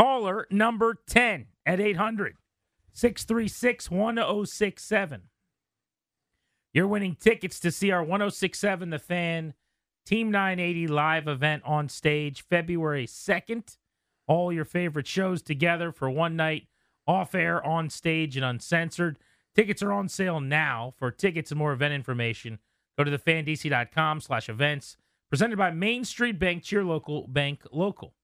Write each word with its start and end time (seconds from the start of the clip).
Caller 0.00 0.46
number 0.50 0.96
10 1.08 1.44
at 1.66 1.78
800 1.78 2.36
636 2.94 3.90
1067. 3.90 5.22
You're 6.72 6.86
winning 6.86 7.16
tickets 7.20 7.60
to 7.60 7.70
see 7.70 7.90
our 7.90 8.02
1067 8.02 8.88
The 8.88 8.98
Fan 8.98 9.52
Team 10.06 10.30
980 10.30 10.86
live 10.86 11.28
event 11.28 11.64
on 11.66 11.90
stage 11.90 12.46
February 12.48 13.06
2nd. 13.06 13.76
All 14.26 14.50
your 14.50 14.64
favorite 14.64 15.06
shows 15.06 15.42
together 15.42 15.92
for 15.92 16.08
one 16.08 16.34
night, 16.34 16.68
off 17.06 17.34
air, 17.34 17.62
on 17.62 17.90
stage, 17.90 18.38
and 18.38 18.44
uncensored. 18.44 19.18
Tickets 19.54 19.82
are 19.82 19.92
on 19.92 20.08
sale 20.08 20.40
now. 20.40 20.94
For 20.96 21.10
tickets 21.10 21.50
and 21.50 21.58
more 21.58 21.74
event 21.74 21.92
information, 21.92 22.58
go 22.96 23.04
to 23.04 23.10
thefandc.com 23.10 24.22
slash 24.22 24.48
events. 24.48 24.96
Presented 25.28 25.58
by 25.58 25.70
Main 25.70 26.06
Street 26.06 26.38
Bank, 26.38 26.62
cheer 26.62 26.84
local, 26.84 27.28
bank 27.28 27.64
local. 27.70 28.14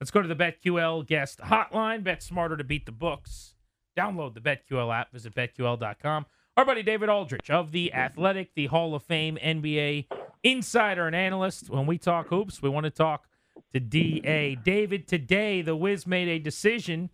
Let's 0.00 0.10
go 0.10 0.20
to 0.20 0.28
the 0.28 0.36
BetQL 0.36 1.06
guest 1.06 1.40
hotline. 1.40 2.04
Bet 2.04 2.22
smarter 2.22 2.56
to 2.56 2.64
beat 2.64 2.86
the 2.86 2.92
books. 2.92 3.54
Download 3.96 4.34
the 4.34 4.40
BetQL 4.40 4.94
app. 4.94 5.12
Visit 5.12 5.34
betql.com. 5.34 6.26
Our 6.56 6.64
buddy 6.64 6.82
David 6.82 7.08
Aldridge 7.08 7.50
of 7.50 7.72
The 7.72 7.92
Athletic, 7.92 8.54
the 8.54 8.66
Hall 8.66 8.94
of 8.94 9.02
Fame 9.02 9.38
NBA 9.42 10.06
insider 10.42 11.06
and 11.06 11.16
analyst. 11.16 11.70
When 11.70 11.86
we 11.86 11.98
talk 11.98 12.28
hoops, 12.28 12.62
we 12.62 12.68
want 12.68 12.84
to 12.84 12.90
talk 12.90 13.26
to 13.72 13.80
DA. 13.80 14.54
David, 14.54 15.08
today 15.08 15.62
the 15.62 15.76
Wiz 15.76 16.06
made 16.06 16.28
a 16.28 16.38
decision 16.38 17.10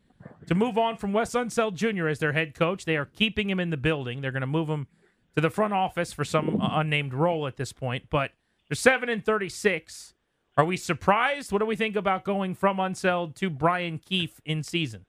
to 0.46 0.54
move 0.54 0.76
on 0.76 0.96
from 0.96 1.12
Wes 1.12 1.32
Unseld 1.32 1.74
Jr. 1.74 2.08
as 2.08 2.18
their 2.18 2.32
head 2.32 2.54
coach. 2.54 2.84
They 2.84 2.96
are 2.96 3.06
keeping 3.06 3.50
him 3.50 3.60
in 3.60 3.70
the 3.70 3.76
building. 3.76 4.20
They're 4.20 4.32
going 4.32 4.42
to 4.42 4.46
move 4.46 4.68
him 4.68 4.86
to 5.34 5.40
the 5.40 5.50
front 5.50 5.72
office 5.72 6.12
for 6.12 6.24
some 6.24 6.58
unnamed 6.60 7.14
role 7.14 7.46
at 7.46 7.56
this 7.56 7.72
point. 7.72 8.04
But 8.10 8.32
they're 8.68 8.76
7 8.76 9.08
and 9.08 9.24
36. 9.24 10.11
Are 10.56 10.64
we 10.66 10.76
surprised? 10.76 11.50
What 11.50 11.60
do 11.60 11.66
we 11.66 11.76
think 11.76 11.96
about 11.96 12.24
going 12.24 12.54
from 12.54 12.76
Unseld 12.76 13.34
to 13.36 13.48
Brian 13.48 13.98
Keefe 13.98 14.40
in 14.44 14.62
season? 14.62 15.06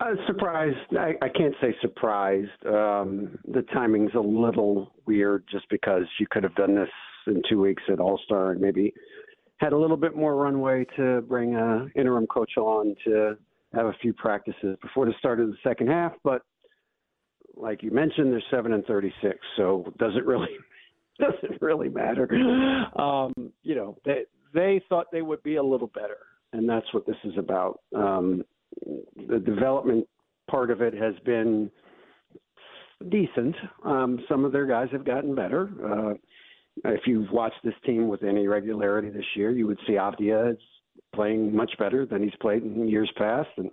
Uh, 0.00 0.14
surprised. 0.26 0.76
I, 0.98 1.12
I 1.20 1.28
can't 1.28 1.54
say 1.60 1.74
surprised. 1.82 2.48
Um, 2.66 3.38
the 3.46 3.62
timing's 3.74 4.14
a 4.14 4.20
little 4.20 4.92
weird 5.06 5.44
just 5.50 5.66
because 5.68 6.04
you 6.18 6.26
could 6.30 6.42
have 6.42 6.54
done 6.54 6.74
this 6.74 6.88
in 7.26 7.42
two 7.48 7.60
weeks 7.60 7.82
at 7.92 8.00
All 8.00 8.18
Star 8.24 8.52
and 8.52 8.60
maybe 8.60 8.92
had 9.58 9.72
a 9.72 9.78
little 9.78 9.96
bit 9.96 10.16
more 10.16 10.34
runway 10.34 10.86
to 10.96 11.20
bring 11.22 11.54
a 11.54 11.86
interim 11.94 12.26
coach 12.26 12.56
on 12.56 12.94
to 13.04 13.36
have 13.74 13.86
a 13.86 13.94
few 14.00 14.12
practices 14.14 14.76
before 14.82 15.06
the 15.06 15.14
start 15.18 15.40
of 15.40 15.48
the 15.48 15.56
second 15.62 15.88
half. 15.88 16.12
But 16.24 16.42
like 17.54 17.82
you 17.82 17.90
mentioned, 17.90 18.32
they're 18.32 18.42
seven 18.50 18.72
and 18.72 18.84
thirty-six, 18.86 19.38
so 19.56 19.92
does 19.98 20.12
it 20.16 20.26
really 20.26 20.48
doesn't 21.18 21.60
really 21.60 21.88
matter. 21.88 22.28
Um, 22.96 23.32
you 23.62 23.74
know, 23.74 23.96
they 24.04 24.24
they 24.52 24.82
thought 24.88 25.06
they 25.12 25.22
would 25.22 25.42
be 25.42 25.56
a 25.56 25.62
little 25.62 25.88
better, 25.88 26.18
and 26.52 26.68
that's 26.68 26.92
what 26.92 27.06
this 27.06 27.16
is 27.24 27.36
about. 27.38 27.80
Um, 27.94 28.42
the 29.28 29.38
development 29.38 30.06
part 30.50 30.70
of 30.70 30.80
it 30.80 30.94
has 30.94 31.14
been 31.24 31.70
decent. 33.10 33.54
Um, 33.84 34.20
some 34.28 34.44
of 34.44 34.52
their 34.52 34.66
guys 34.66 34.88
have 34.92 35.04
gotten 35.04 35.34
better. 35.34 35.70
Uh, 35.84 36.14
if 36.90 37.02
you've 37.06 37.30
watched 37.30 37.62
this 37.62 37.74
team 37.84 38.08
with 38.08 38.22
any 38.22 38.46
regularity 38.46 39.10
this 39.10 39.24
year, 39.36 39.50
you 39.50 39.66
would 39.66 39.78
see 39.86 39.92
Avdija 39.92 40.52
is 40.52 40.58
playing 41.14 41.54
much 41.54 41.70
better 41.78 42.04
than 42.06 42.22
he's 42.22 42.34
played 42.40 42.62
in 42.62 42.88
years 42.88 43.10
past, 43.16 43.48
and 43.56 43.70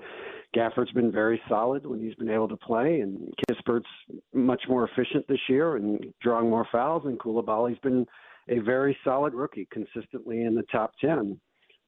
Gafford's 0.53 0.91
been 0.91 1.11
very 1.11 1.41
solid 1.47 1.85
when 1.85 2.01
he's 2.01 2.15
been 2.15 2.29
able 2.29 2.47
to 2.49 2.57
play, 2.57 2.99
and 2.99 3.33
Kispert's 3.47 3.85
much 4.33 4.61
more 4.67 4.87
efficient 4.87 5.25
this 5.27 5.39
year 5.47 5.77
and 5.77 6.13
drawing 6.21 6.49
more 6.49 6.67
fouls, 6.71 7.03
and 7.05 7.17
Coulibaly's 7.19 7.79
been 7.79 8.05
a 8.49 8.59
very 8.59 8.97
solid 9.03 9.33
rookie, 9.33 9.67
consistently 9.71 10.43
in 10.43 10.55
the 10.55 10.63
top 10.63 10.91
ten 10.99 11.39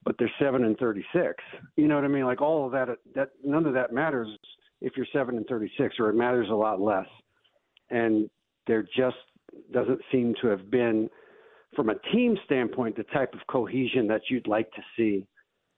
but 0.06 0.16
they're 0.18 0.32
seven 0.40 0.66
and 0.66 0.78
thirty 0.78 1.04
six. 1.14 1.36
You 1.76 1.88
know 1.88 1.96
what 1.96 2.04
I 2.04 2.10
mean? 2.10 2.26
Like 2.26 2.42
all 2.42 2.66
of 2.66 2.72
that, 2.74 2.90
that 3.16 3.30
none 3.44 3.66
of 3.66 3.74
that 3.74 3.94
matters 3.94 4.28
if 4.82 4.94
you're 4.98 5.08
seven 5.14 5.38
and 5.38 5.46
thirty 5.48 5.72
six, 5.78 5.96
or 6.00 6.10
it 6.10 6.16
matters 6.16 6.48
a 6.50 6.56
lot 6.56 6.82
less. 6.82 7.08
And 7.90 8.30
there 8.68 8.84
just 8.84 9.18
doesn't 9.72 10.02
seem 10.12 10.34
to 10.42 10.48
have 10.48 10.70
been, 10.72 11.10
from 11.76 11.90
a 11.90 12.00
team 12.12 12.38
standpoint, 12.46 12.96
the 12.96 13.04
type 13.04 13.34
of 13.34 13.40
cohesion 13.48 14.08
that 14.08 14.22
you'd 14.30 14.48
like 14.48 14.72
to 14.72 14.82
see 14.98 15.26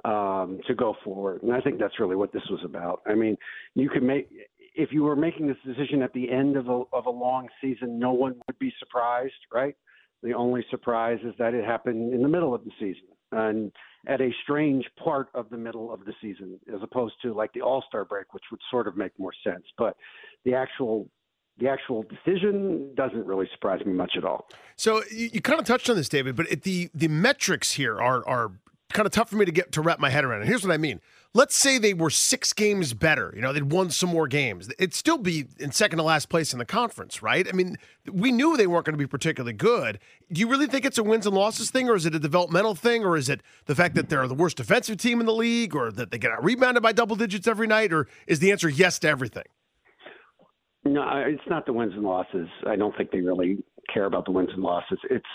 um, 0.05 0.59
to 0.67 0.75
go 0.75 0.95
forward. 1.03 1.41
And 1.43 1.51
I 1.51 1.59
think 1.59 1.79
that's 1.79 1.99
really 1.99 2.15
what 2.15 2.31
this 2.31 2.43
was 2.49 2.61
about. 2.63 3.01
I 3.07 3.15
mean, 3.15 3.35
you 3.73 3.89
could 3.89 4.03
make 4.03 4.29
if 4.77 4.89
you 4.91 5.03
were 5.03 5.15
making 5.15 5.47
this 5.47 5.57
decision 5.65 6.01
at 6.01 6.13
the 6.13 6.29
end 6.29 6.55
of 6.55 6.67
a 6.67 6.83
of 6.93 7.07
a 7.07 7.09
long 7.09 7.47
season, 7.61 7.97
no 7.99 8.13
one 8.13 8.35
would 8.47 8.59
be 8.59 8.73
surprised, 8.79 9.33
right? 9.53 9.75
The 10.21 10.33
only 10.33 10.65
surprise 10.69 11.19
is 11.23 11.33
that 11.39 11.53
it 11.53 11.65
happened 11.65 12.13
in 12.13 12.21
the 12.21 12.27
middle 12.27 12.53
of 12.53 12.63
the 12.63 12.71
season. 12.79 13.07
And 13.31 13.71
at 14.07 14.21
a 14.21 14.29
strange 14.43 14.85
part 15.03 15.29
of 15.33 15.49
the 15.49 15.57
middle 15.57 15.91
of 15.91 16.05
the 16.05 16.13
season, 16.21 16.59
as 16.73 16.81
opposed 16.83 17.15
to 17.23 17.33
like 17.33 17.51
the 17.53 17.61
All 17.61 17.83
Star 17.87 18.05
break, 18.05 18.33
which 18.33 18.43
would 18.51 18.61
sort 18.69 18.87
of 18.87 18.95
make 18.95 19.11
more 19.17 19.33
sense. 19.43 19.63
But 19.77 19.97
the 20.43 20.53
actual 20.53 21.09
the 21.57 21.67
actual 21.67 22.03
decision 22.03 22.93
doesn't 22.95 23.25
really 23.25 23.47
surprise 23.53 23.83
me 23.85 23.93
much 23.93 24.13
at 24.17 24.25
all. 24.25 24.47
So 24.75 25.01
you, 25.09 25.29
you 25.33 25.41
kind 25.41 25.59
of 25.59 25.65
touched 25.65 25.89
on 25.89 25.95
this, 25.95 26.09
David, 26.09 26.35
but 26.35 26.51
it, 26.51 26.61
the 26.63 26.89
the 26.93 27.07
metrics 27.07 27.71
here 27.73 27.99
are 27.99 28.27
are 28.27 28.51
kind 28.93 29.05
of 29.05 29.11
tough 29.11 29.29
for 29.29 29.35
me 29.35 29.45
to 29.45 29.51
get 29.51 29.71
to 29.73 29.81
wrap 29.81 29.99
my 29.99 30.09
head 30.09 30.23
around. 30.23 30.41
And 30.41 30.49
here's 30.49 30.63
what 30.63 30.73
I 30.73 30.77
mean. 30.77 31.01
Let's 31.33 31.55
say 31.55 31.77
they 31.77 31.93
were 31.93 32.09
six 32.09 32.53
games 32.53 32.93
better. 32.93 33.33
You 33.35 33.41
know, 33.41 33.51
they'd 33.51 33.71
won 33.71 33.89
some 33.89 34.09
more 34.09 34.27
games. 34.27 34.69
It'd 34.79 34.93
still 34.93 35.17
be 35.17 35.45
in 35.59 35.71
second 35.71 35.97
to 35.97 36.03
last 36.03 36.29
place 36.29 36.53
in 36.53 36.59
the 36.59 36.65
conference, 36.65 37.21
right? 37.21 37.45
I 37.47 37.51
mean, 37.51 37.77
we 38.09 38.31
knew 38.31 38.55
they 38.55 38.67
weren't 38.67 38.85
going 38.85 38.93
to 38.93 38.97
be 38.97 39.07
particularly 39.07 39.53
good. 39.53 39.99
Do 40.31 40.39
you 40.39 40.47
really 40.47 40.67
think 40.67 40.85
it's 40.85 40.97
a 40.97 41.03
wins 41.03 41.25
and 41.25 41.35
losses 41.35 41.71
thing, 41.71 41.89
or 41.89 41.95
is 41.95 42.05
it 42.05 42.15
a 42.15 42.19
developmental 42.19 42.73
thing, 42.73 43.03
or 43.03 43.17
is 43.17 43.27
it 43.27 43.41
the 43.65 43.75
fact 43.75 43.95
that 43.95 44.07
they're 44.07 44.27
the 44.27 44.33
worst 44.33 44.57
defensive 44.57 44.97
team 44.97 45.19
in 45.19 45.25
the 45.25 45.33
league, 45.33 45.75
or 45.75 45.91
that 45.91 46.11
they 46.11 46.17
get 46.17 46.31
out 46.31 46.43
rebounded 46.43 46.81
by 46.81 46.93
double 46.93 47.17
digits 47.17 47.47
every 47.47 47.67
night, 47.67 47.91
or 47.91 48.07
is 48.27 48.39
the 48.39 48.51
answer 48.51 48.69
yes 48.69 48.97
to 48.99 49.09
everything? 49.09 49.43
No, 50.85 51.03
it's 51.25 51.43
not 51.49 51.65
the 51.65 51.73
wins 51.73 51.93
and 51.95 52.03
losses. 52.03 52.47
I 52.65 52.77
don't 52.77 52.95
think 52.95 53.11
they 53.11 53.19
really 53.19 53.57
care 53.93 54.05
about 54.05 54.25
the 54.25 54.31
wins 54.31 54.51
and 54.53 54.63
losses. 54.63 54.99
It's 55.09 55.25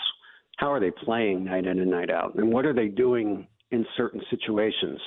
how 0.57 0.71
are 0.71 0.79
they 0.79 0.91
playing 0.91 1.45
night 1.45 1.65
in 1.65 1.79
and 1.79 1.91
night 1.91 2.09
out, 2.09 2.35
and 2.35 2.51
what 2.51 2.65
are 2.65 2.73
they 2.73 2.87
doing 2.87 3.47
in 3.71 3.85
certain 3.97 4.21
situations. 4.29 4.99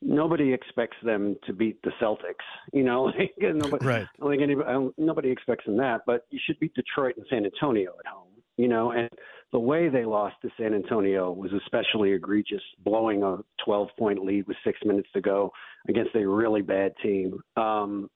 Nobody 0.00 0.52
expects 0.52 0.96
them 1.02 1.36
to 1.46 1.52
beat 1.52 1.80
the 1.82 1.90
Celtics, 2.00 2.44
you 2.72 2.82
know. 2.82 3.12
Like 3.18 3.54
nobody, 3.54 3.86
right. 3.86 4.02
I 4.02 4.20
don't 4.20 4.30
think 4.30 4.42
anybody, 4.42 4.90
nobody 4.96 5.30
expects 5.30 5.66
them 5.66 5.76
that, 5.78 6.02
but 6.06 6.26
you 6.30 6.38
should 6.44 6.58
beat 6.60 6.74
Detroit 6.74 7.16
and 7.16 7.26
San 7.28 7.44
Antonio 7.44 7.94
at 7.98 8.10
home, 8.10 8.28
you 8.56 8.68
know. 8.68 8.92
And 8.92 9.08
the 9.52 9.58
way 9.58 9.88
they 9.88 10.04
lost 10.04 10.36
to 10.42 10.50
San 10.58 10.74
Antonio 10.74 11.32
was 11.32 11.52
especially 11.52 12.12
egregious, 12.12 12.62
blowing 12.84 13.22
a 13.22 13.38
12-point 13.66 14.24
lead 14.24 14.46
with 14.46 14.56
six 14.64 14.78
minutes 14.84 15.08
to 15.14 15.20
go 15.20 15.50
against 15.88 16.14
a 16.14 16.26
really 16.26 16.62
bad 16.62 16.92
team. 17.02 17.40
Um, 17.56 18.08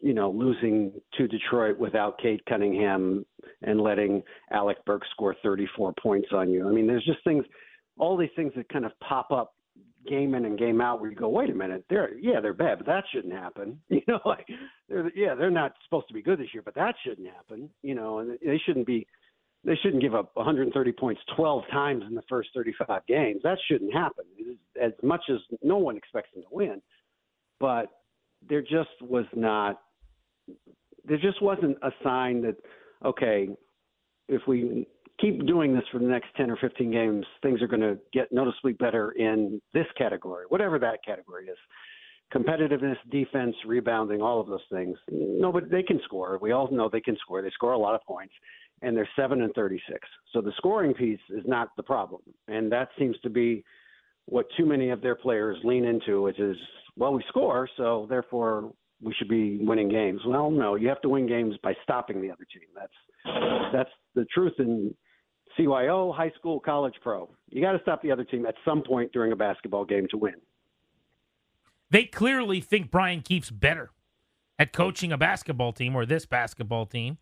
you 0.00 0.14
know, 0.14 0.30
losing 0.30 0.92
to 1.16 1.28
Detroit 1.28 1.78
without 1.78 2.18
Cade 2.18 2.44
Cunningham 2.46 3.24
and 3.62 3.80
letting 3.80 4.22
Alec 4.50 4.78
Burks 4.86 5.08
score 5.10 5.36
34 5.42 5.94
points 6.00 6.28
on 6.32 6.50
you. 6.50 6.66
I 6.68 6.72
mean, 6.72 6.86
there's 6.86 7.04
just 7.04 7.22
things, 7.24 7.44
all 7.98 8.16
these 8.16 8.30
things 8.34 8.52
that 8.56 8.68
kind 8.68 8.84
of 8.84 8.92
pop 9.00 9.30
up 9.30 9.54
game 10.08 10.34
in 10.34 10.46
and 10.46 10.58
game 10.58 10.80
out 10.80 11.00
where 11.00 11.10
you 11.10 11.16
go, 11.16 11.28
wait 11.28 11.50
a 11.50 11.54
minute, 11.54 11.84
they're 11.90 12.14
yeah, 12.18 12.40
they're 12.40 12.54
bad, 12.54 12.78
but 12.78 12.86
that 12.86 13.04
shouldn't 13.12 13.34
happen. 13.34 13.78
You 13.90 14.00
know, 14.08 14.20
like 14.24 14.46
they're 14.88 15.10
yeah, 15.14 15.34
they're 15.34 15.50
not 15.50 15.74
supposed 15.84 16.08
to 16.08 16.14
be 16.14 16.22
good 16.22 16.38
this 16.38 16.54
year, 16.54 16.62
but 16.64 16.74
that 16.74 16.94
shouldn't 17.04 17.28
happen. 17.28 17.68
You 17.82 17.94
know, 17.94 18.20
and 18.20 18.38
they 18.44 18.60
shouldn't 18.64 18.86
be 18.86 19.06
they 19.62 19.76
shouldn't 19.82 20.02
give 20.02 20.14
up 20.14 20.30
130 20.34 20.92
points 20.92 21.20
12 21.36 21.64
times 21.70 22.02
in 22.08 22.14
the 22.14 22.22
first 22.30 22.48
35 22.54 23.02
games. 23.06 23.42
That 23.42 23.58
shouldn't 23.68 23.92
happen. 23.92 24.24
As 24.80 24.92
much 25.02 25.20
as 25.28 25.36
no 25.62 25.76
one 25.76 25.98
expects 25.98 26.30
them 26.32 26.42
to 26.44 26.48
win, 26.50 26.80
but 27.58 27.88
there 28.48 28.62
just 28.62 28.88
was 29.02 29.26
not 29.34 29.80
there 31.04 31.18
just 31.18 31.42
wasn't 31.42 31.76
a 31.82 31.90
sign 32.02 32.42
that 32.42 32.56
okay, 33.04 33.48
if 34.28 34.42
we 34.46 34.86
keep 35.20 35.46
doing 35.46 35.74
this 35.74 35.84
for 35.92 35.98
the 35.98 36.06
next 36.06 36.28
10 36.36 36.50
or 36.50 36.56
15 36.56 36.90
games, 36.90 37.26
things 37.42 37.60
are 37.62 37.66
going 37.66 37.80
to 37.80 37.98
get 38.12 38.32
noticeably 38.32 38.72
better 38.72 39.12
in 39.12 39.60
this 39.74 39.86
category, 39.96 40.44
whatever 40.48 40.78
that 40.78 40.98
category 41.04 41.46
is. 41.46 41.58
Competitiveness, 42.34 42.96
defense, 43.10 43.56
rebounding, 43.66 44.22
all 44.22 44.40
of 44.40 44.46
those 44.46 44.60
things. 44.70 44.96
No, 45.10 45.50
but 45.50 45.68
they 45.68 45.82
can 45.82 46.00
score. 46.04 46.38
We 46.40 46.52
all 46.52 46.70
know 46.70 46.88
they 46.88 47.00
can 47.00 47.16
score. 47.16 47.42
They 47.42 47.50
score 47.50 47.72
a 47.72 47.78
lot 47.78 47.96
of 47.96 48.02
points, 48.04 48.32
and 48.82 48.96
they're 48.96 49.08
seven 49.16 49.42
and 49.42 49.52
thirty-six. 49.52 50.08
So 50.32 50.40
the 50.40 50.52
scoring 50.56 50.94
piece 50.94 51.18
is 51.30 51.42
not 51.44 51.70
the 51.76 51.82
problem, 51.82 52.22
and 52.46 52.70
that 52.70 52.90
seems 52.96 53.18
to 53.24 53.30
be 53.30 53.64
what 54.26 54.46
too 54.56 54.64
many 54.64 54.90
of 54.90 55.02
their 55.02 55.16
players 55.16 55.58
lean 55.64 55.84
into, 55.84 56.22
which 56.22 56.38
is, 56.38 56.56
well, 56.96 57.12
we 57.12 57.24
score, 57.28 57.68
so 57.76 58.06
therefore 58.08 58.72
we 59.02 59.14
should 59.14 59.28
be 59.28 59.58
winning 59.60 59.88
games. 59.88 60.20
Well, 60.26 60.50
no, 60.50 60.74
you 60.74 60.88
have 60.88 61.00
to 61.02 61.08
win 61.08 61.26
games 61.26 61.54
by 61.62 61.74
stopping 61.82 62.20
the 62.20 62.30
other 62.30 62.46
team. 62.52 62.68
That's 62.74 63.70
that's 63.72 63.90
the 64.14 64.24
truth 64.32 64.54
in 64.58 64.94
CYO, 65.58 66.14
high 66.14 66.32
school, 66.38 66.60
college, 66.60 66.94
pro. 67.02 67.28
You 67.48 67.60
got 67.62 67.72
to 67.72 67.80
stop 67.82 68.02
the 68.02 68.12
other 68.12 68.24
team 68.24 68.46
at 68.46 68.54
some 68.64 68.82
point 68.82 69.12
during 69.12 69.32
a 69.32 69.36
basketball 69.36 69.84
game 69.84 70.06
to 70.10 70.16
win. 70.16 70.34
They 71.90 72.04
clearly 72.04 72.60
think 72.60 72.90
Brian 72.90 73.20
Keefe's 73.20 73.50
better 73.50 73.90
at 74.58 74.72
coaching 74.72 75.12
a 75.12 75.18
basketball 75.18 75.72
team 75.72 75.96
or 75.96 76.06
this 76.06 76.24
basketball 76.24 76.86
team 76.86 77.18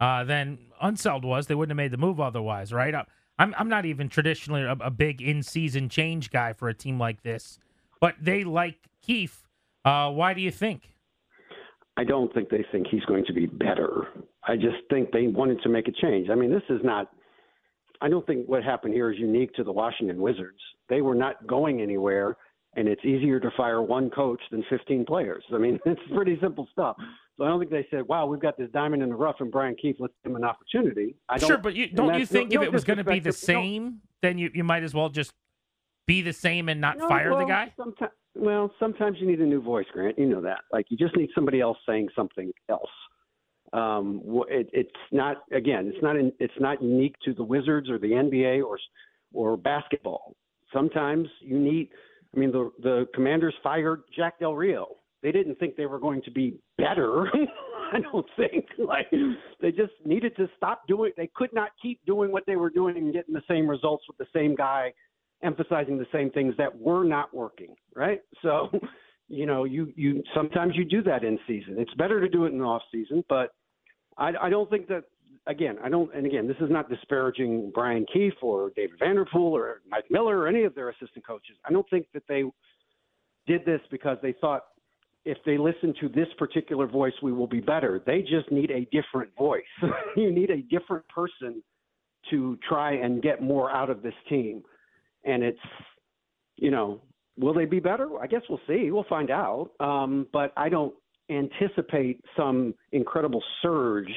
uh, 0.00 0.24
than 0.24 0.58
Unseld 0.82 1.24
was. 1.24 1.46
They 1.46 1.54
wouldn't 1.54 1.70
have 1.70 1.76
made 1.76 1.92
the 1.92 1.98
move 1.98 2.20
otherwise, 2.20 2.72
right? 2.72 2.94
I'm 3.38 3.54
I'm 3.56 3.68
not 3.68 3.84
even 3.84 4.08
traditionally 4.08 4.62
a, 4.62 4.72
a 4.72 4.90
big 4.90 5.22
in 5.22 5.42
season 5.42 5.88
change 5.88 6.30
guy 6.30 6.52
for 6.52 6.68
a 6.68 6.74
team 6.74 6.98
like 6.98 7.22
this. 7.22 7.58
but 8.00 8.16
they 8.20 8.44
like 8.44 8.88
Keefe. 9.02 9.46
Uh, 9.84 10.10
why 10.10 10.34
do 10.34 10.40
you 10.40 10.50
think? 10.50 10.94
I 11.98 12.04
don't 12.04 12.32
think 12.32 12.48
they 12.48 12.64
think 12.70 12.86
he's 12.88 13.04
going 13.06 13.24
to 13.24 13.32
be 13.32 13.46
better. 13.46 14.06
I 14.46 14.54
just 14.54 14.76
think 14.88 15.10
they 15.10 15.26
wanted 15.26 15.60
to 15.62 15.68
make 15.68 15.88
a 15.88 15.92
change. 16.00 16.30
I 16.30 16.36
mean, 16.36 16.48
this 16.48 16.62
is 16.70 16.80
not. 16.84 17.10
I 18.00 18.08
don't 18.08 18.24
think 18.24 18.46
what 18.46 18.62
happened 18.62 18.94
here 18.94 19.10
is 19.10 19.18
unique 19.18 19.52
to 19.54 19.64
the 19.64 19.72
Washington 19.72 20.22
Wizards. 20.22 20.60
They 20.88 21.00
were 21.00 21.16
not 21.16 21.44
going 21.48 21.80
anywhere, 21.82 22.36
and 22.76 22.86
it's 22.86 23.04
easier 23.04 23.40
to 23.40 23.50
fire 23.56 23.82
one 23.82 24.10
coach 24.10 24.40
than 24.52 24.64
15 24.70 25.06
players. 25.06 25.42
I 25.52 25.58
mean, 25.58 25.80
it's 25.86 26.00
pretty 26.14 26.38
simple 26.40 26.68
stuff. 26.70 26.96
So 27.36 27.44
I 27.44 27.48
don't 27.48 27.58
think 27.58 27.72
they 27.72 27.86
said, 27.90 28.06
"Wow, 28.06 28.26
we've 28.26 28.40
got 28.40 28.56
this 28.56 28.70
diamond 28.70 29.02
in 29.02 29.08
the 29.08 29.16
rough 29.16 29.36
and 29.40 29.50
Brian 29.50 29.74
Keefe 29.74 29.96
Let's 29.98 30.14
give 30.22 30.30
him 30.30 30.36
an 30.36 30.44
opportunity." 30.44 31.16
I 31.28 31.38
don't, 31.38 31.48
sure, 31.48 31.58
but 31.58 31.74
you, 31.74 31.88
don't 31.88 32.16
you 32.16 32.26
think 32.26 32.52
no, 32.52 32.60
if 32.60 32.60
no 32.60 32.66
it 32.68 32.72
was 32.72 32.84
going 32.84 32.98
to 32.98 33.04
be 33.04 33.18
the 33.18 33.32
to- 33.32 33.52
no, 33.52 33.60
same, 33.60 34.02
then 34.22 34.38
you, 34.38 34.52
you 34.54 34.62
might 34.62 34.84
as 34.84 34.94
well 34.94 35.08
just 35.08 35.32
be 36.06 36.22
the 36.22 36.32
same 36.32 36.68
and 36.68 36.80
not 36.80 36.96
No, 36.98 37.08
fire 37.08 37.30
well, 37.30 37.40
the 37.40 37.46
guy? 37.46 37.72
Sometimes, 37.76 38.12
well, 38.38 38.72
sometimes 38.78 39.18
you 39.20 39.26
need 39.26 39.40
a 39.40 39.46
new 39.46 39.60
voice, 39.60 39.86
Grant. 39.92 40.18
You 40.18 40.26
know 40.26 40.40
that. 40.42 40.60
Like 40.72 40.86
you 40.90 40.96
just 40.96 41.16
need 41.16 41.30
somebody 41.34 41.60
else 41.60 41.78
saying 41.86 42.08
something 42.14 42.52
else. 42.68 42.90
Um, 43.72 44.22
it, 44.48 44.70
it's 44.72 44.90
not 45.12 45.38
again. 45.52 45.90
It's 45.92 46.02
not. 46.02 46.16
In, 46.16 46.32
it's 46.38 46.54
not 46.58 46.82
unique 46.82 47.16
to 47.24 47.34
the 47.34 47.44
Wizards 47.44 47.90
or 47.90 47.98
the 47.98 48.08
NBA 48.08 48.64
or 48.64 48.78
or 49.32 49.56
basketball. 49.56 50.34
Sometimes 50.72 51.28
you 51.40 51.58
need. 51.58 51.90
I 52.34 52.38
mean, 52.38 52.52
the 52.52 52.70
the 52.82 53.06
Commanders 53.14 53.54
fired 53.62 54.02
Jack 54.16 54.38
Del 54.38 54.54
Rio. 54.54 54.96
They 55.22 55.32
didn't 55.32 55.58
think 55.58 55.76
they 55.76 55.86
were 55.86 55.98
going 55.98 56.22
to 56.22 56.30
be 56.30 56.58
better. 56.78 57.26
I 57.92 58.00
don't 58.00 58.26
think. 58.36 58.66
Like 58.78 59.10
they 59.60 59.70
just 59.70 59.92
needed 60.04 60.36
to 60.36 60.48
stop 60.56 60.82
doing. 60.86 61.12
They 61.16 61.30
could 61.34 61.52
not 61.52 61.70
keep 61.82 62.00
doing 62.06 62.30
what 62.30 62.44
they 62.46 62.56
were 62.56 62.70
doing 62.70 62.96
and 62.96 63.12
getting 63.12 63.34
the 63.34 63.42
same 63.48 63.68
results 63.68 64.04
with 64.08 64.16
the 64.16 64.26
same 64.32 64.54
guy 64.54 64.92
emphasizing 65.42 65.98
the 65.98 66.06
same 66.12 66.30
things 66.30 66.54
that 66.58 66.76
were 66.78 67.04
not 67.04 67.32
working, 67.34 67.74
right? 67.94 68.20
So, 68.42 68.68
you 69.28 69.46
know, 69.46 69.64
you 69.64 69.92
you 69.96 70.22
sometimes 70.34 70.74
you 70.76 70.84
do 70.84 71.02
that 71.02 71.24
in 71.24 71.38
season. 71.46 71.76
It's 71.78 71.94
better 71.94 72.20
to 72.20 72.28
do 72.28 72.44
it 72.44 72.52
in 72.52 72.58
the 72.58 72.64
off 72.64 72.82
season, 72.92 73.24
but 73.28 73.50
I, 74.16 74.32
I 74.42 74.50
don't 74.50 74.68
think 74.70 74.88
that. 74.88 75.04
Again, 75.46 75.76
I 75.82 75.88
don't. 75.88 76.14
And 76.14 76.26
again, 76.26 76.46
this 76.46 76.58
is 76.60 76.70
not 76.70 76.90
disparaging 76.90 77.72
Brian 77.74 78.04
Keefe 78.12 78.34
or 78.42 78.70
David 78.76 78.98
Vanderpool 78.98 79.56
or 79.56 79.80
Mike 79.88 80.04
Miller 80.10 80.36
or 80.36 80.46
any 80.46 80.64
of 80.64 80.74
their 80.74 80.90
assistant 80.90 81.26
coaches. 81.26 81.56
I 81.64 81.72
don't 81.72 81.88
think 81.88 82.06
that 82.12 82.24
they 82.28 82.44
did 83.46 83.64
this 83.64 83.80
because 83.90 84.18
they 84.20 84.34
thought 84.42 84.64
if 85.24 85.38
they 85.46 85.56
listen 85.56 85.94
to 86.00 86.08
this 86.08 86.28
particular 86.38 86.86
voice, 86.86 87.14
we 87.22 87.32
will 87.32 87.46
be 87.46 87.60
better. 87.60 88.02
They 88.04 88.20
just 88.20 88.50
need 88.50 88.70
a 88.70 88.86
different 88.92 89.34
voice. 89.36 89.62
you 90.16 90.30
need 90.30 90.50
a 90.50 90.62
different 90.62 91.08
person 91.08 91.62
to 92.30 92.58
try 92.68 92.92
and 92.92 93.22
get 93.22 93.42
more 93.42 93.70
out 93.70 93.90
of 93.90 94.02
this 94.02 94.14
team 94.28 94.62
and 95.24 95.42
it's 95.42 95.58
you 96.56 96.70
know 96.70 97.00
will 97.38 97.54
they 97.54 97.66
be 97.66 97.80
better? 97.80 98.18
I 98.20 98.26
guess 98.26 98.42
we'll 98.48 98.60
see. 98.66 98.90
We'll 98.90 99.04
find 99.08 99.30
out. 99.30 99.70
Um, 99.80 100.26
but 100.32 100.52
i 100.56 100.68
don't 100.68 100.92
anticipate 101.30 102.20
some 102.36 102.74
incredible 102.92 103.42
surge 103.62 104.12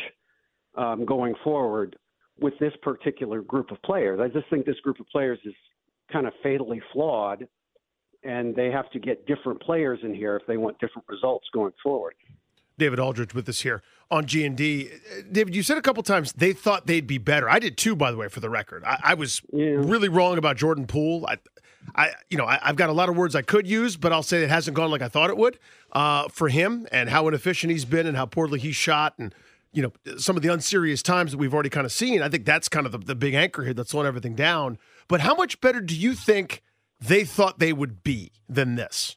um, 0.78 1.06
going 1.06 1.36
forward 1.44 1.96
with 2.40 2.54
this 2.60 2.74
particular 2.82 3.42
group 3.42 3.70
of 3.72 3.82
players. 3.84 4.20
I 4.22 4.28
just 4.30 4.50
think 4.50 4.66
this 4.66 4.80
group 4.80 5.00
of 5.00 5.08
players 5.08 5.38
is 5.44 5.54
kind 6.12 6.26
of 6.26 6.34
fatally 6.42 6.82
flawed 6.94 7.48
and 8.24 8.56
they 8.56 8.72
have 8.72 8.90
to 8.92 9.00
get 9.00 9.26
different 9.26 9.62
players 9.62 10.00
in 10.04 10.14
here 10.14 10.36
if 10.36 10.46
they 10.48 10.58
want 10.58 10.80
different 10.80 11.08
results 11.10 11.46
going 11.54 11.74
forward 11.84 12.14
David 12.78 13.00
Aldridge 13.00 13.34
with 13.34 13.48
us 13.50 13.62
here 13.62 13.82
on 14.10 14.26
G 14.26 14.46
and 14.46 14.56
D. 14.58 14.90
David, 15.32 15.56
you 15.56 15.64
said 15.64 15.78
a 15.78 15.82
couple 15.82 16.04
times 16.04 16.34
they 16.34 16.54
thought 16.54 16.88
they'd 16.88 17.08
be 17.08 17.18
better. 17.18 17.50
I 17.50 17.60
did 17.60 17.78
too, 17.78 17.96
by 17.96 18.12
the 18.12 18.18
way, 18.18 18.28
for 18.28 18.40
the 18.40 18.50
record. 18.50 18.84
I, 18.84 19.00
I 19.04 19.14
was 19.14 19.42
Yeah. 19.52 19.76
really 19.78 20.10
wrong 20.10 20.38
about 20.38 20.58
Jordan 20.58 20.88
Poole. 20.88 21.26
I, 21.28 21.38
I, 21.96 22.12
you 22.30 22.38
know, 22.38 22.46
I, 22.46 22.60
I've 22.62 22.76
got 22.76 22.90
a 22.90 22.94
lot 22.94 23.10
of 23.10 23.16
words 23.18 23.36
I 23.36 23.42
could 23.42 23.68
use, 23.68 23.98
but 23.98 24.12
I'll 24.14 24.24
say 24.24 24.44
it 24.44 24.50
hasn't 24.50 24.76
gone 24.76 24.92
like 24.92 25.02
I 25.02 25.08
thought 25.08 25.30
it 25.30 25.38
would 25.38 25.58
uh, 25.92 26.28
for 26.30 26.50
him, 26.50 26.88
and 26.92 27.10
how 27.10 27.28
inefficient 27.28 27.72
he's 27.72 27.86
been, 27.86 28.06
and 28.08 28.16
how 28.18 28.26
poorly 28.26 28.60
he 28.60 28.72
shot, 28.72 29.16
and 29.18 29.34
you 29.74 29.82
know, 29.82 29.94
some 30.18 30.36
of 30.36 30.42
the 30.44 30.50
unserious 30.52 31.02
times 31.02 31.32
that 31.32 31.38
we've 31.38 31.54
already 31.54 31.70
kind 31.70 31.86
of 31.86 31.92
seen. 31.94 32.22
I 32.22 32.28
think 32.30 32.46
that's 32.46 32.68
kind 32.68 32.86
of 32.86 32.92
the, 32.92 32.98
the 32.98 33.16
big 33.16 33.34
anchor 33.34 33.64
here 33.64 33.74
that's 33.74 33.92
slowing 33.92 34.06
everything 34.06 34.36
down. 34.36 34.78
But 35.08 35.22
how 35.22 35.34
much 35.34 35.62
better 35.62 35.80
do 35.80 35.96
you 35.96 36.14
think 36.14 36.62
they 37.00 37.24
thought 37.24 37.60
they 37.60 37.72
would 37.72 38.04
be 38.04 38.32
than 38.50 38.76
this? 38.76 39.16